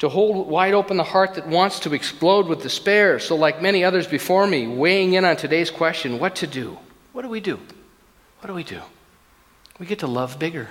to 0.00 0.08
hold 0.08 0.48
wide 0.48 0.72
open 0.72 0.96
the 0.96 1.04
heart 1.04 1.34
that 1.34 1.46
wants 1.46 1.80
to 1.80 1.94
explode 1.94 2.46
with 2.46 2.62
despair. 2.62 3.18
So, 3.18 3.36
like 3.36 3.62
many 3.62 3.84
others 3.84 4.06
before 4.06 4.46
me, 4.46 4.66
weighing 4.66 5.12
in 5.14 5.24
on 5.24 5.36
today's 5.36 5.70
question 5.70 6.18
what 6.18 6.36
to 6.36 6.46
do? 6.46 6.78
What 7.12 7.22
do 7.22 7.28
we 7.28 7.40
do? 7.40 7.60
What 8.40 8.46
do 8.46 8.54
we 8.54 8.64
do? 8.64 8.80
We 9.78 9.86
get 9.86 10.00
to 10.00 10.06
love 10.06 10.38
bigger, 10.38 10.68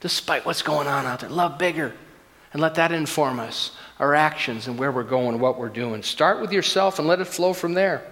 despite 0.00 0.44
what's 0.44 0.62
going 0.62 0.88
on 0.88 1.06
out 1.06 1.20
there. 1.20 1.30
Love 1.30 1.56
bigger. 1.56 1.94
And 2.52 2.60
let 2.60 2.74
that 2.74 2.92
inform 2.92 3.40
us, 3.40 3.72
our 3.98 4.14
actions, 4.14 4.66
and 4.66 4.78
where 4.78 4.92
we're 4.92 5.04
going, 5.04 5.38
what 5.38 5.58
we're 5.58 5.68
doing. 5.68 6.02
Start 6.02 6.40
with 6.40 6.52
yourself 6.52 6.98
and 6.98 7.08
let 7.08 7.20
it 7.20 7.26
flow 7.26 7.52
from 7.52 7.74
there. 7.74 8.02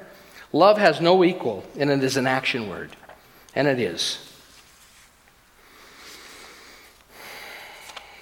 Love 0.53 0.79
has 0.79 1.00
no 1.00 1.22
equal, 1.22 1.64
and 1.79 1.90
it 1.90 2.03
is 2.03 2.16
an 2.16 2.26
action 2.26 2.68
word. 2.68 2.96
And 3.55 3.68
it 3.68 3.79
is. 3.79 4.18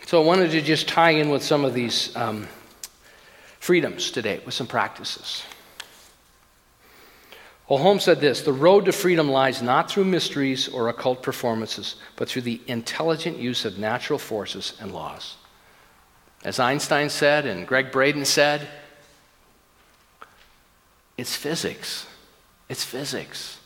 So 0.06 0.22
I 0.22 0.24
wanted 0.24 0.50
to 0.52 0.62
just 0.62 0.88
tie 0.88 1.10
in 1.10 1.28
with 1.28 1.42
some 1.42 1.64
of 1.64 1.74
these 1.74 2.16
um, 2.16 2.48
freedoms 3.60 4.10
today 4.10 4.40
with 4.44 4.54
some 4.54 4.66
practices. 4.66 5.42
Well, 7.68 7.78
Holmes 7.78 8.04
said 8.04 8.18
this 8.18 8.40
The 8.40 8.52
road 8.52 8.86
to 8.86 8.92
freedom 8.92 9.30
lies 9.30 9.60
not 9.60 9.90
through 9.90 10.06
mysteries 10.06 10.68
or 10.68 10.88
occult 10.88 11.22
performances, 11.22 11.96
but 12.16 12.28
through 12.28 12.42
the 12.42 12.60
intelligent 12.66 13.36
use 13.36 13.66
of 13.66 13.78
natural 13.78 14.18
forces 14.18 14.72
and 14.80 14.92
laws. 14.92 15.36
As 16.44 16.58
Einstein 16.58 17.10
said 17.10 17.46
and 17.46 17.66
Gregg 17.66 17.90
Braden 17.90 18.24
said, 18.24 18.66
it's 21.16 21.34
physics. 21.34 22.06
It's 22.68 22.84
physics. 22.84 23.58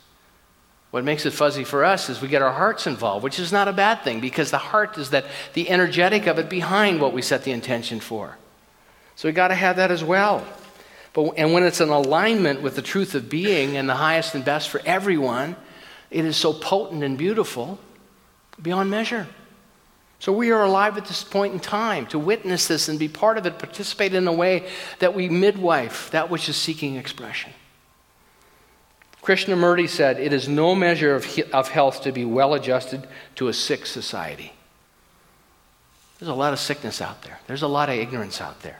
What 0.91 1.03
makes 1.03 1.25
it 1.25 1.33
fuzzy 1.33 1.63
for 1.63 1.83
us 1.83 2.09
is 2.09 2.21
we 2.21 2.27
get 2.27 2.41
our 2.41 2.51
hearts 2.51 2.87
involved, 2.87 3.23
which 3.23 3.39
is 3.39 3.51
not 3.51 3.67
a 3.67 3.73
bad 3.73 4.03
thing 4.03 4.19
because 4.19 4.51
the 4.51 4.57
heart 4.57 4.97
is 4.97 5.11
that 5.11 5.25
the 5.53 5.69
energetic 5.69 6.27
of 6.27 6.39
it 6.39 6.49
behind 6.49 7.01
what 7.01 7.13
we 7.13 7.21
set 7.21 7.43
the 7.43 7.51
intention 7.51 7.99
for. 7.99 8.37
So 9.15 9.27
we 9.27 9.33
got 9.33 9.49
to 9.49 9.55
have 9.55 9.75
that 9.77 9.91
as 9.91 10.03
well. 10.03 10.45
But, 11.13 11.33
and 11.37 11.53
when 11.53 11.63
it's 11.63 11.81
in 11.81 11.89
alignment 11.89 12.61
with 12.61 12.75
the 12.75 12.81
truth 12.81 13.15
of 13.15 13.29
being 13.29 13.77
and 13.77 13.87
the 13.87 13.95
highest 13.95 14.33
and 14.35 14.43
best 14.43 14.69
for 14.69 14.81
everyone, 14.85 15.55
it 16.09 16.25
is 16.25 16.37
so 16.37 16.53
potent 16.53 17.03
and 17.03 17.17
beautiful 17.17 17.79
beyond 18.61 18.89
measure. 18.89 19.27
So 20.23 20.31
we 20.31 20.51
are 20.51 20.63
alive 20.63 20.97
at 20.97 21.03
this 21.03 21.21
point 21.21 21.53
in 21.53 21.59
time 21.59 22.05
to 22.05 22.17
witness 22.17 22.65
this 22.69 22.87
and 22.87 22.97
be 22.97 23.09
part 23.09 23.37
of 23.37 23.45
it, 23.45 23.59
participate 23.59 24.13
in 24.13 24.25
a 24.25 24.31
way 24.31 24.69
that 24.99 25.13
we 25.13 25.27
midwife 25.27 26.09
that 26.11 26.29
which 26.29 26.47
is 26.47 26.55
seeking 26.55 26.95
expression. 26.95 27.51
Krishnamurti 29.21 29.89
said, 29.89 30.21
It 30.21 30.31
is 30.31 30.47
no 30.47 30.75
measure 30.75 31.13
of, 31.13 31.27
of 31.51 31.67
health 31.67 32.03
to 32.03 32.13
be 32.13 32.23
well 32.23 32.53
adjusted 32.53 33.05
to 33.35 33.49
a 33.49 33.53
sick 33.53 33.85
society. 33.85 34.53
There's 36.19 36.29
a 36.29 36.33
lot 36.33 36.53
of 36.53 36.59
sickness 36.59 37.01
out 37.01 37.23
there, 37.23 37.41
there's 37.47 37.63
a 37.63 37.67
lot 37.67 37.89
of 37.89 37.95
ignorance 37.95 38.39
out 38.39 38.61
there. 38.61 38.79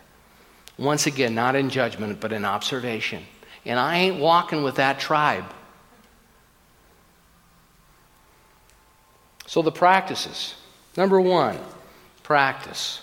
Once 0.78 1.08
again, 1.08 1.36
not 1.36 1.58
in 1.58 1.70
judgment, 1.70 2.22
but 2.22 2.32
in 2.32 2.46
observation. 2.46 3.22
And 3.66 3.78
I 3.78 3.98
ain't 3.98 4.18
walking 4.18 4.64
with 4.64 4.76
that 4.76 4.98
tribe. 4.98 5.54
So, 9.46 9.62
the 9.62 9.74
practices. 9.74 10.56
Number 10.96 11.20
one, 11.20 11.58
practice. 12.22 13.02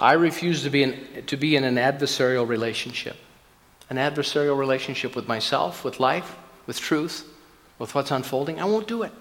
I 0.00 0.14
refuse 0.14 0.64
to 0.64 0.70
be, 0.70 0.82
in, 0.82 1.24
to 1.26 1.36
be 1.36 1.56
in 1.56 1.64
an 1.64 1.76
adversarial 1.76 2.46
relationship. 2.46 3.16
An 3.88 3.96
adversarial 3.96 4.58
relationship 4.58 5.14
with 5.14 5.28
myself, 5.28 5.84
with 5.84 6.00
life, 6.00 6.36
with 6.66 6.78
truth, 6.78 7.28
with 7.78 7.94
what's 7.94 8.10
unfolding, 8.10 8.60
I 8.60 8.64
won't 8.64 8.88
do 8.88 9.02
it. 9.02 9.12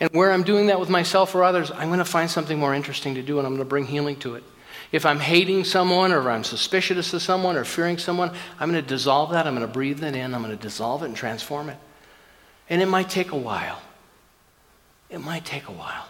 And 0.00 0.10
where 0.12 0.32
I'm 0.32 0.44
doing 0.44 0.66
that 0.66 0.78
with 0.78 0.88
myself 0.88 1.34
or 1.34 1.42
others, 1.42 1.70
I'm 1.70 1.88
going 1.88 1.98
to 1.98 2.04
find 2.04 2.30
something 2.30 2.58
more 2.58 2.74
interesting 2.74 3.14
to 3.16 3.22
do 3.22 3.38
and 3.38 3.46
I'm 3.46 3.54
going 3.54 3.66
to 3.66 3.68
bring 3.68 3.86
healing 3.86 4.16
to 4.20 4.36
it. 4.36 4.44
If 4.92 5.04
I'm 5.04 5.18
hating 5.18 5.64
someone 5.64 6.12
or 6.12 6.30
I'm 6.30 6.44
suspicious 6.44 7.12
of 7.12 7.20
someone 7.20 7.56
or 7.56 7.64
fearing 7.64 7.98
someone, 7.98 8.30
I'm 8.58 8.70
going 8.70 8.82
to 8.82 8.88
dissolve 8.88 9.32
that. 9.32 9.46
I'm 9.46 9.54
going 9.54 9.66
to 9.66 9.72
breathe 9.72 10.02
it 10.02 10.14
in. 10.14 10.34
I'm 10.34 10.42
going 10.42 10.56
to 10.56 10.62
dissolve 10.62 11.02
it 11.02 11.06
and 11.06 11.16
transform 11.16 11.68
it. 11.68 11.76
And 12.68 12.82
it 12.82 12.86
might 12.86 13.08
take 13.08 13.32
a 13.32 13.36
while. 13.36 13.80
It 15.10 15.18
might 15.18 15.44
take 15.44 15.68
a 15.68 15.72
while. 15.72 16.06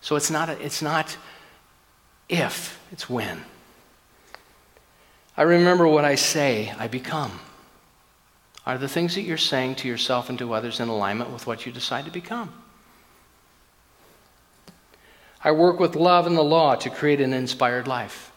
So 0.00 0.16
it's 0.16 0.30
not, 0.30 0.48
a, 0.48 0.60
it's 0.64 0.82
not 0.82 1.16
if, 2.28 2.80
it's 2.90 3.08
when. 3.08 3.42
I 5.36 5.42
remember 5.42 5.86
what 5.86 6.04
I 6.04 6.14
say, 6.14 6.72
I 6.78 6.88
become. 6.88 7.38
Are 8.64 8.78
the 8.78 8.88
things 8.88 9.14
that 9.14 9.22
you're 9.22 9.36
saying 9.36 9.76
to 9.76 9.88
yourself 9.88 10.28
and 10.28 10.38
to 10.38 10.54
others 10.54 10.80
in 10.80 10.88
alignment 10.88 11.30
with 11.30 11.46
what 11.46 11.66
you 11.66 11.72
decide 11.72 12.04
to 12.04 12.10
become? 12.10 12.52
I 15.44 15.50
work 15.50 15.80
with 15.80 15.96
love 15.96 16.26
and 16.26 16.36
the 16.36 16.42
law 16.42 16.76
to 16.76 16.90
create 16.90 17.20
an 17.20 17.32
inspired 17.32 17.88
life. 17.88 18.30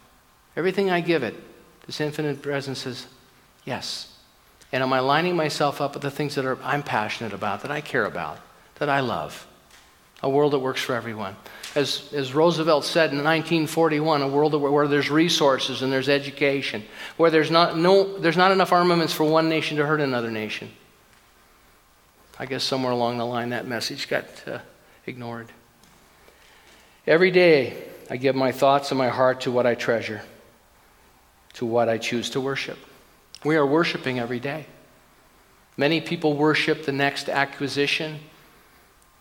Everything 0.56 0.90
I 0.90 1.00
give 1.00 1.22
it, 1.22 1.34
this 1.86 2.00
infinite 2.00 2.42
presence 2.42 2.80
says, 2.80 3.06
yes. 3.64 4.15
And 4.76 4.82
am 4.82 4.92
I 4.92 5.00
lining 5.00 5.36
myself 5.36 5.80
up 5.80 5.94
with 5.94 6.02
the 6.02 6.10
things 6.10 6.34
that 6.34 6.44
are, 6.44 6.62
I'm 6.62 6.82
passionate 6.82 7.32
about, 7.32 7.62
that 7.62 7.70
I 7.70 7.80
care 7.80 8.04
about, 8.04 8.38
that 8.74 8.90
I 8.90 9.00
love? 9.00 9.46
A 10.22 10.28
world 10.28 10.52
that 10.52 10.58
works 10.58 10.82
for 10.82 10.94
everyone. 10.94 11.34
As, 11.74 12.12
as 12.12 12.34
Roosevelt 12.34 12.84
said 12.84 13.10
in 13.10 13.24
1941, 13.24 14.20
a 14.20 14.28
world 14.28 14.52
where, 14.60 14.70
where 14.70 14.86
there's 14.86 15.10
resources 15.10 15.80
and 15.80 15.90
there's 15.90 16.10
education, 16.10 16.84
where 17.16 17.30
there's 17.30 17.50
not, 17.50 17.78
no, 17.78 18.18
there's 18.18 18.36
not 18.36 18.52
enough 18.52 18.70
armaments 18.70 19.14
for 19.14 19.24
one 19.24 19.48
nation 19.48 19.78
to 19.78 19.86
hurt 19.86 20.02
another 20.02 20.30
nation. 20.30 20.70
I 22.38 22.44
guess 22.44 22.62
somewhere 22.62 22.92
along 22.92 23.16
the 23.16 23.24
line 23.24 23.48
that 23.48 23.66
message 23.66 24.08
got 24.08 24.26
uh, 24.46 24.58
ignored. 25.06 25.46
Every 27.06 27.30
day, 27.30 27.82
I 28.10 28.18
give 28.18 28.36
my 28.36 28.52
thoughts 28.52 28.90
and 28.90 28.98
my 28.98 29.08
heart 29.08 29.40
to 29.40 29.50
what 29.50 29.64
I 29.64 29.74
treasure, 29.74 30.20
to 31.54 31.64
what 31.64 31.88
I 31.88 31.96
choose 31.96 32.28
to 32.28 32.42
worship. 32.42 32.76
We 33.46 33.54
are 33.54 33.64
worshiping 33.64 34.18
every 34.18 34.40
day. 34.40 34.66
Many 35.76 36.00
people 36.00 36.36
worship 36.36 36.84
the 36.84 36.90
next 36.90 37.28
acquisition, 37.28 38.18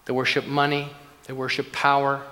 they 0.05 0.13
worship 0.13 0.47
money, 0.47 0.89
they 1.27 1.33
worship 1.33 1.71
power. 1.71 2.23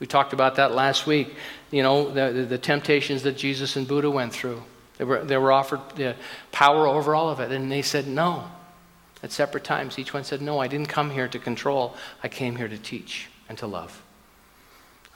We 0.00 0.06
talked 0.06 0.32
about 0.32 0.56
that 0.56 0.72
last 0.72 1.06
week. 1.06 1.34
You 1.70 1.82
know, 1.82 2.10
the, 2.10 2.44
the 2.44 2.56
temptations 2.56 3.24
that 3.24 3.36
Jesus 3.36 3.76
and 3.76 3.86
Buddha 3.86 4.10
went 4.10 4.32
through. 4.32 4.62
They 4.96 5.04
were, 5.04 5.22
they 5.22 5.36
were 5.36 5.52
offered 5.52 5.80
the 5.96 6.16
power 6.50 6.86
over 6.86 7.14
all 7.14 7.28
of 7.28 7.40
it, 7.40 7.52
and 7.52 7.70
they 7.70 7.82
said 7.82 8.06
no. 8.06 8.44
At 9.22 9.30
separate 9.30 9.64
times, 9.64 9.98
each 9.98 10.14
one 10.14 10.24
said, 10.24 10.40
No, 10.40 10.60
I 10.60 10.68
didn't 10.68 10.88
come 10.88 11.10
here 11.10 11.28
to 11.28 11.38
control. 11.38 11.94
I 12.22 12.28
came 12.28 12.56
here 12.56 12.68
to 12.68 12.78
teach 12.78 13.28
and 13.48 13.58
to 13.58 13.66
love. 13.66 14.02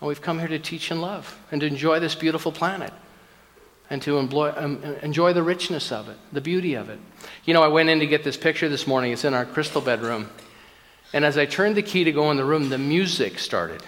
And 0.01 0.09
we've 0.09 0.21
come 0.21 0.41
here 0.41 0.49
to 0.49 0.59
teach 0.59 0.91
and 0.91 1.01
love 1.01 1.39
and 1.51 1.61
to 1.63 1.67
enjoy 1.67 2.01
this 2.01 2.15
beautiful 2.15 2.53
planet 2.53 2.93
and 3.93 4.01
to 4.01 4.17
enjoy, 4.17 4.51
um, 4.57 4.83
enjoy 5.03 5.35
the 5.35 5.43
richness 5.43 5.93
of 5.93 6.09
it, 6.09 6.17
the 6.33 6.41
beauty 6.41 6.73
of 6.73 6.89
it. 6.89 6.99
You 7.45 7.53
know, 7.53 7.63
I 7.63 7.69
went 7.69 7.91
in 7.91 8.01
to 8.01 8.07
get 8.07 8.25
this 8.25 8.39
picture 8.39 8.71
this 8.71 8.87
morning. 8.87 9.13
It's 9.13 9.25
in 9.25 9.35
our 9.35 9.45
crystal 9.45 9.83
bedroom. 9.83 10.31
And 11.13 11.27
as 11.27 11.37
I 11.37 11.45
turned 11.45 11.77
the 11.77 11.83
key 11.83 12.03
to 12.05 12.11
go 12.11 12.31
in 12.31 12.39
the 12.39 12.45
room, 12.45 12.71
the 12.71 12.79
music 12.79 13.39
started 13.39 13.83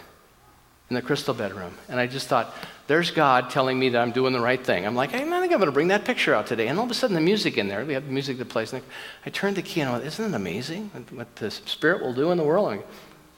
in 0.90 0.94
the 0.94 1.00
crystal 1.00 1.32
bedroom. 1.32 1.72
And 1.88 1.98
I 1.98 2.07
just 2.07 2.28
thought, 2.28 2.55
there's 2.86 3.11
God 3.12 3.48
telling 3.48 3.78
me 3.78 3.88
that 3.88 3.98
I'm 3.98 4.12
doing 4.12 4.34
the 4.34 4.42
right 4.42 4.62
thing. 4.62 4.84
I'm 4.84 4.94
like, 4.94 5.12
hey, 5.12 5.22
I 5.22 5.40
think 5.40 5.52
I'm 5.55 5.59
going 5.59 5.64
to 5.64 5.72
bring 5.72 5.88
that 5.88 6.05
picture 6.05 6.34
out 6.34 6.46
today. 6.46 6.68
And 6.68 6.78
all 6.78 6.84
of 6.84 6.90
a 6.90 6.94
sudden, 6.94 7.14
the 7.14 7.22
music 7.22 7.57
in 7.57 7.68
there, 7.68 7.82
we 7.82 7.94
have 7.94 8.05
music 8.05 8.36
that 8.36 8.50
plays. 8.50 8.74
I 8.74 9.30
turned 9.30 9.57
the 9.57 9.62
key 9.62 9.80
and 9.80 9.88
I 9.88 9.94
went, 9.94 10.05
isn't 10.05 10.34
it 10.34 10.36
amazing 10.36 10.90
what 11.12 11.34
the 11.36 11.50
Spirit 11.50 12.02
will 12.02 12.12
do 12.12 12.30
in 12.30 12.36
the 12.36 12.44
world? 12.44 12.84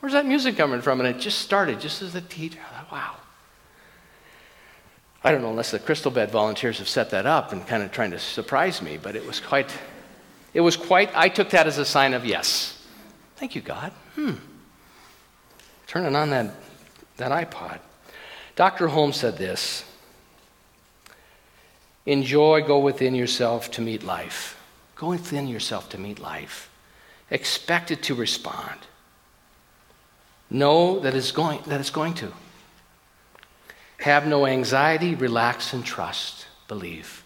Where's 0.00 0.14
that 0.14 0.26
music 0.26 0.56
coming 0.56 0.80
from? 0.80 0.98
And 0.98 1.08
it 1.08 1.20
just 1.20 1.38
started 1.38 1.78
just 1.78 2.02
as 2.02 2.12
the 2.12 2.22
teacher. 2.22 2.58
I 2.72 2.80
thought, 2.80 2.90
wow. 2.92 3.16
I 5.26 5.32
don't 5.32 5.42
know 5.42 5.50
unless 5.50 5.72
the 5.72 5.80
crystal 5.80 6.12
bed 6.12 6.30
volunteers 6.30 6.78
have 6.78 6.88
set 6.88 7.10
that 7.10 7.26
up 7.26 7.50
and 7.50 7.66
kind 7.66 7.82
of 7.82 7.90
trying 7.90 8.12
to 8.12 8.18
surprise 8.20 8.80
me, 8.80 8.96
but 8.96 9.16
it 9.16 9.26
was 9.26 9.40
quite, 9.40 9.76
it 10.54 10.60
was 10.60 10.76
quite, 10.76 11.10
I 11.16 11.28
took 11.28 11.50
that 11.50 11.66
as 11.66 11.78
a 11.78 11.84
sign 11.84 12.14
of 12.14 12.24
yes. 12.24 12.86
Thank 13.34 13.56
you, 13.56 13.60
God. 13.60 13.90
Hmm. 14.14 14.34
Turning 15.88 16.14
on 16.14 16.30
that, 16.30 16.54
that 17.16 17.32
iPod. 17.32 17.80
Dr. 18.54 18.86
Holmes 18.86 19.16
said 19.16 19.36
this 19.36 19.84
Enjoy, 22.06 22.62
go 22.62 22.78
within 22.78 23.16
yourself 23.16 23.68
to 23.72 23.80
meet 23.80 24.04
life. 24.04 24.56
Go 24.94 25.08
within 25.08 25.48
yourself 25.48 25.88
to 25.88 25.98
meet 25.98 26.20
life. 26.20 26.70
Expect 27.32 27.90
it 27.90 28.04
to 28.04 28.14
respond. 28.14 28.78
Know 30.50 31.00
that 31.00 31.16
it's 31.16 31.32
going, 31.32 31.62
that 31.66 31.80
it's 31.80 31.90
going 31.90 32.14
to. 32.14 32.32
Have 33.98 34.26
no 34.26 34.46
anxiety, 34.46 35.14
relax 35.14 35.72
and 35.72 35.84
trust. 35.84 36.46
Believe. 36.68 37.22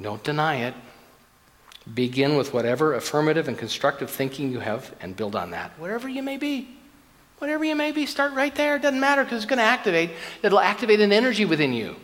Don't 0.00 0.22
deny 0.22 0.56
it. 0.56 0.74
Begin 1.92 2.36
with 2.36 2.54
whatever 2.54 2.94
affirmative 2.94 3.48
and 3.48 3.58
constructive 3.58 4.10
thinking 4.10 4.52
you 4.52 4.60
have 4.60 4.94
and 5.00 5.16
build 5.16 5.34
on 5.34 5.50
that, 5.50 5.72
whatever 5.78 6.08
you 6.08 6.22
may 6.22 6.36
be. 6.36 6.68
Whatever 7.38 7.64
you 7.64 7.74
may 7.74 7.90
be, 7.90 8.04
start 8.04 8.34
right 8.34 8.54
there. 8.54 8.76
It 8.76 8.82
doesn't 8.82 9.00
matter 9.00 9.24
because 9.24 9.38
it's 9.38 9.46
going 9.46 9.58
to 9.58 9.64
activate. 9.64 10.10
It'll 10.42 10.60
activate 10.60 11.00
an 11.00 11.10
energy 11.10 11.46
within 11.46 11.72
you. 11.72 11.96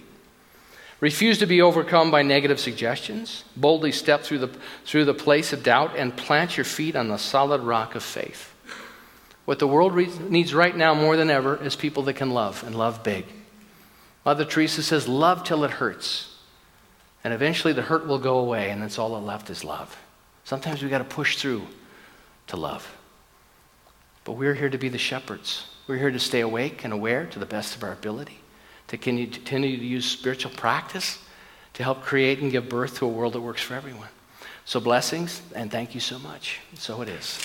Refuse 1.00 1.38
to 1.38 1.46
be 1.46 1.60
overcome 1.60 2.10
by 2.10 2.22
negative 2.22 2.58
suggestions. 2.58 3.44
Boldly 3.54 3.92
step 3.92 4.22
through 4.22 4.38
the, 4.38 4.50
through 4.86 5.04
the 5.04 5.12
place 5.12 5.52
of 5.52 5.62
doubt 5.62 5.94
and 5.94 6.16
plant 6.16 6.56
your 6.56 6.64
feet 6.64 6.96
on 6.96 7.08
the 7.08 7.18
solid 7.18 7.60
rock 7.60 7.94
of 7.94 8.02
faith. 8.02 8.54
What 9.46 9.58
the 9.58 9.66
world 9.66 9.94
re- 9.94 10.10
needs 10.28 10.52
right 10.52 10.76
now 10.76 10.92
more 10.92 11.16
than 11.16 11.30
ever 11.30 11.56
is 11.56 11.74
people 11.76 12.02
that 12.04 12.14
can 12.14 12.30
love 12.30 12.62
and 12.64 12.76
love 12.76 13.02
big. 13.02 13.24
Mother 14.24 14.44
Teresa 14.44 14.82
says, 14.82 15.08
Love 15.08 15.44
till 15.44 15.64
it 15.64 15.70
hurts. 15.70 16.36
And 17.24 17.32
eventually 17.32 17.72
the 17.72 17.82
hurt 17.82 18.06
will 18.06 18.18
go 18.18 18.38
away, 18.38 18.70
and 18.70 18.82
that's 18.82 18.98
all 18.98 19.14
that 19.14 19.26
left 19.26 19.48
is 19.48 19.64
love. 19.64 19.96
Sometimes 20.44 20.82
we've 20.82 20.90
got 20.90 20.98
to 20.98 21.04
push 21.04 21.38
through 21.38 21.62
to 22.48 22.56
love. 22.56 22.94
But 24.24 24.32
we're 24.32 24.54
here 24.54 24.68
to 24.68 24.78
be 24.78 24.88
the 24.88 24.98
shepherds. 24.98 25.68
We're 25.86 25.98
here 25.98 26.10
to 26.10 26.18
stay 26.18 26.40
awake 26.40 26.84
and 26.84 26.92
aware 26.92 27.26
to 27.26 27.38
the 27.38 27.46
best 27.46 27.76
of 27.76 27.82
our 27.82 27.92
ability 27.92 28.38
to 28.88 28.96
continue 28.96 29.76
to 29.76 29.84
use 29.84 30.04
spiritual 30.04 30.52
practice 30.52 31.18
to 31.74 31.82
help 31.82 32.02
create 32.02 32.40
and 32.40 32.50
give 32.50 32.68
birth 32.68 32.98
to 32.98 33.04
a 33.04 33.08
world 33.08 33.32
that 33.34 33.40
works 33.40 33.62
for 33.62 33.74
everyone. 33.74 34.08
So, 34.64 34.80
blessings, 34.80 35.42
and 35.54 35.70
thank 35.70 35.94
you 35.94 36.00
so 36.00 36.18
much. 36.18 36.60
So 36.74 37.02
it 37.02 37.08
is. 37.08 37.38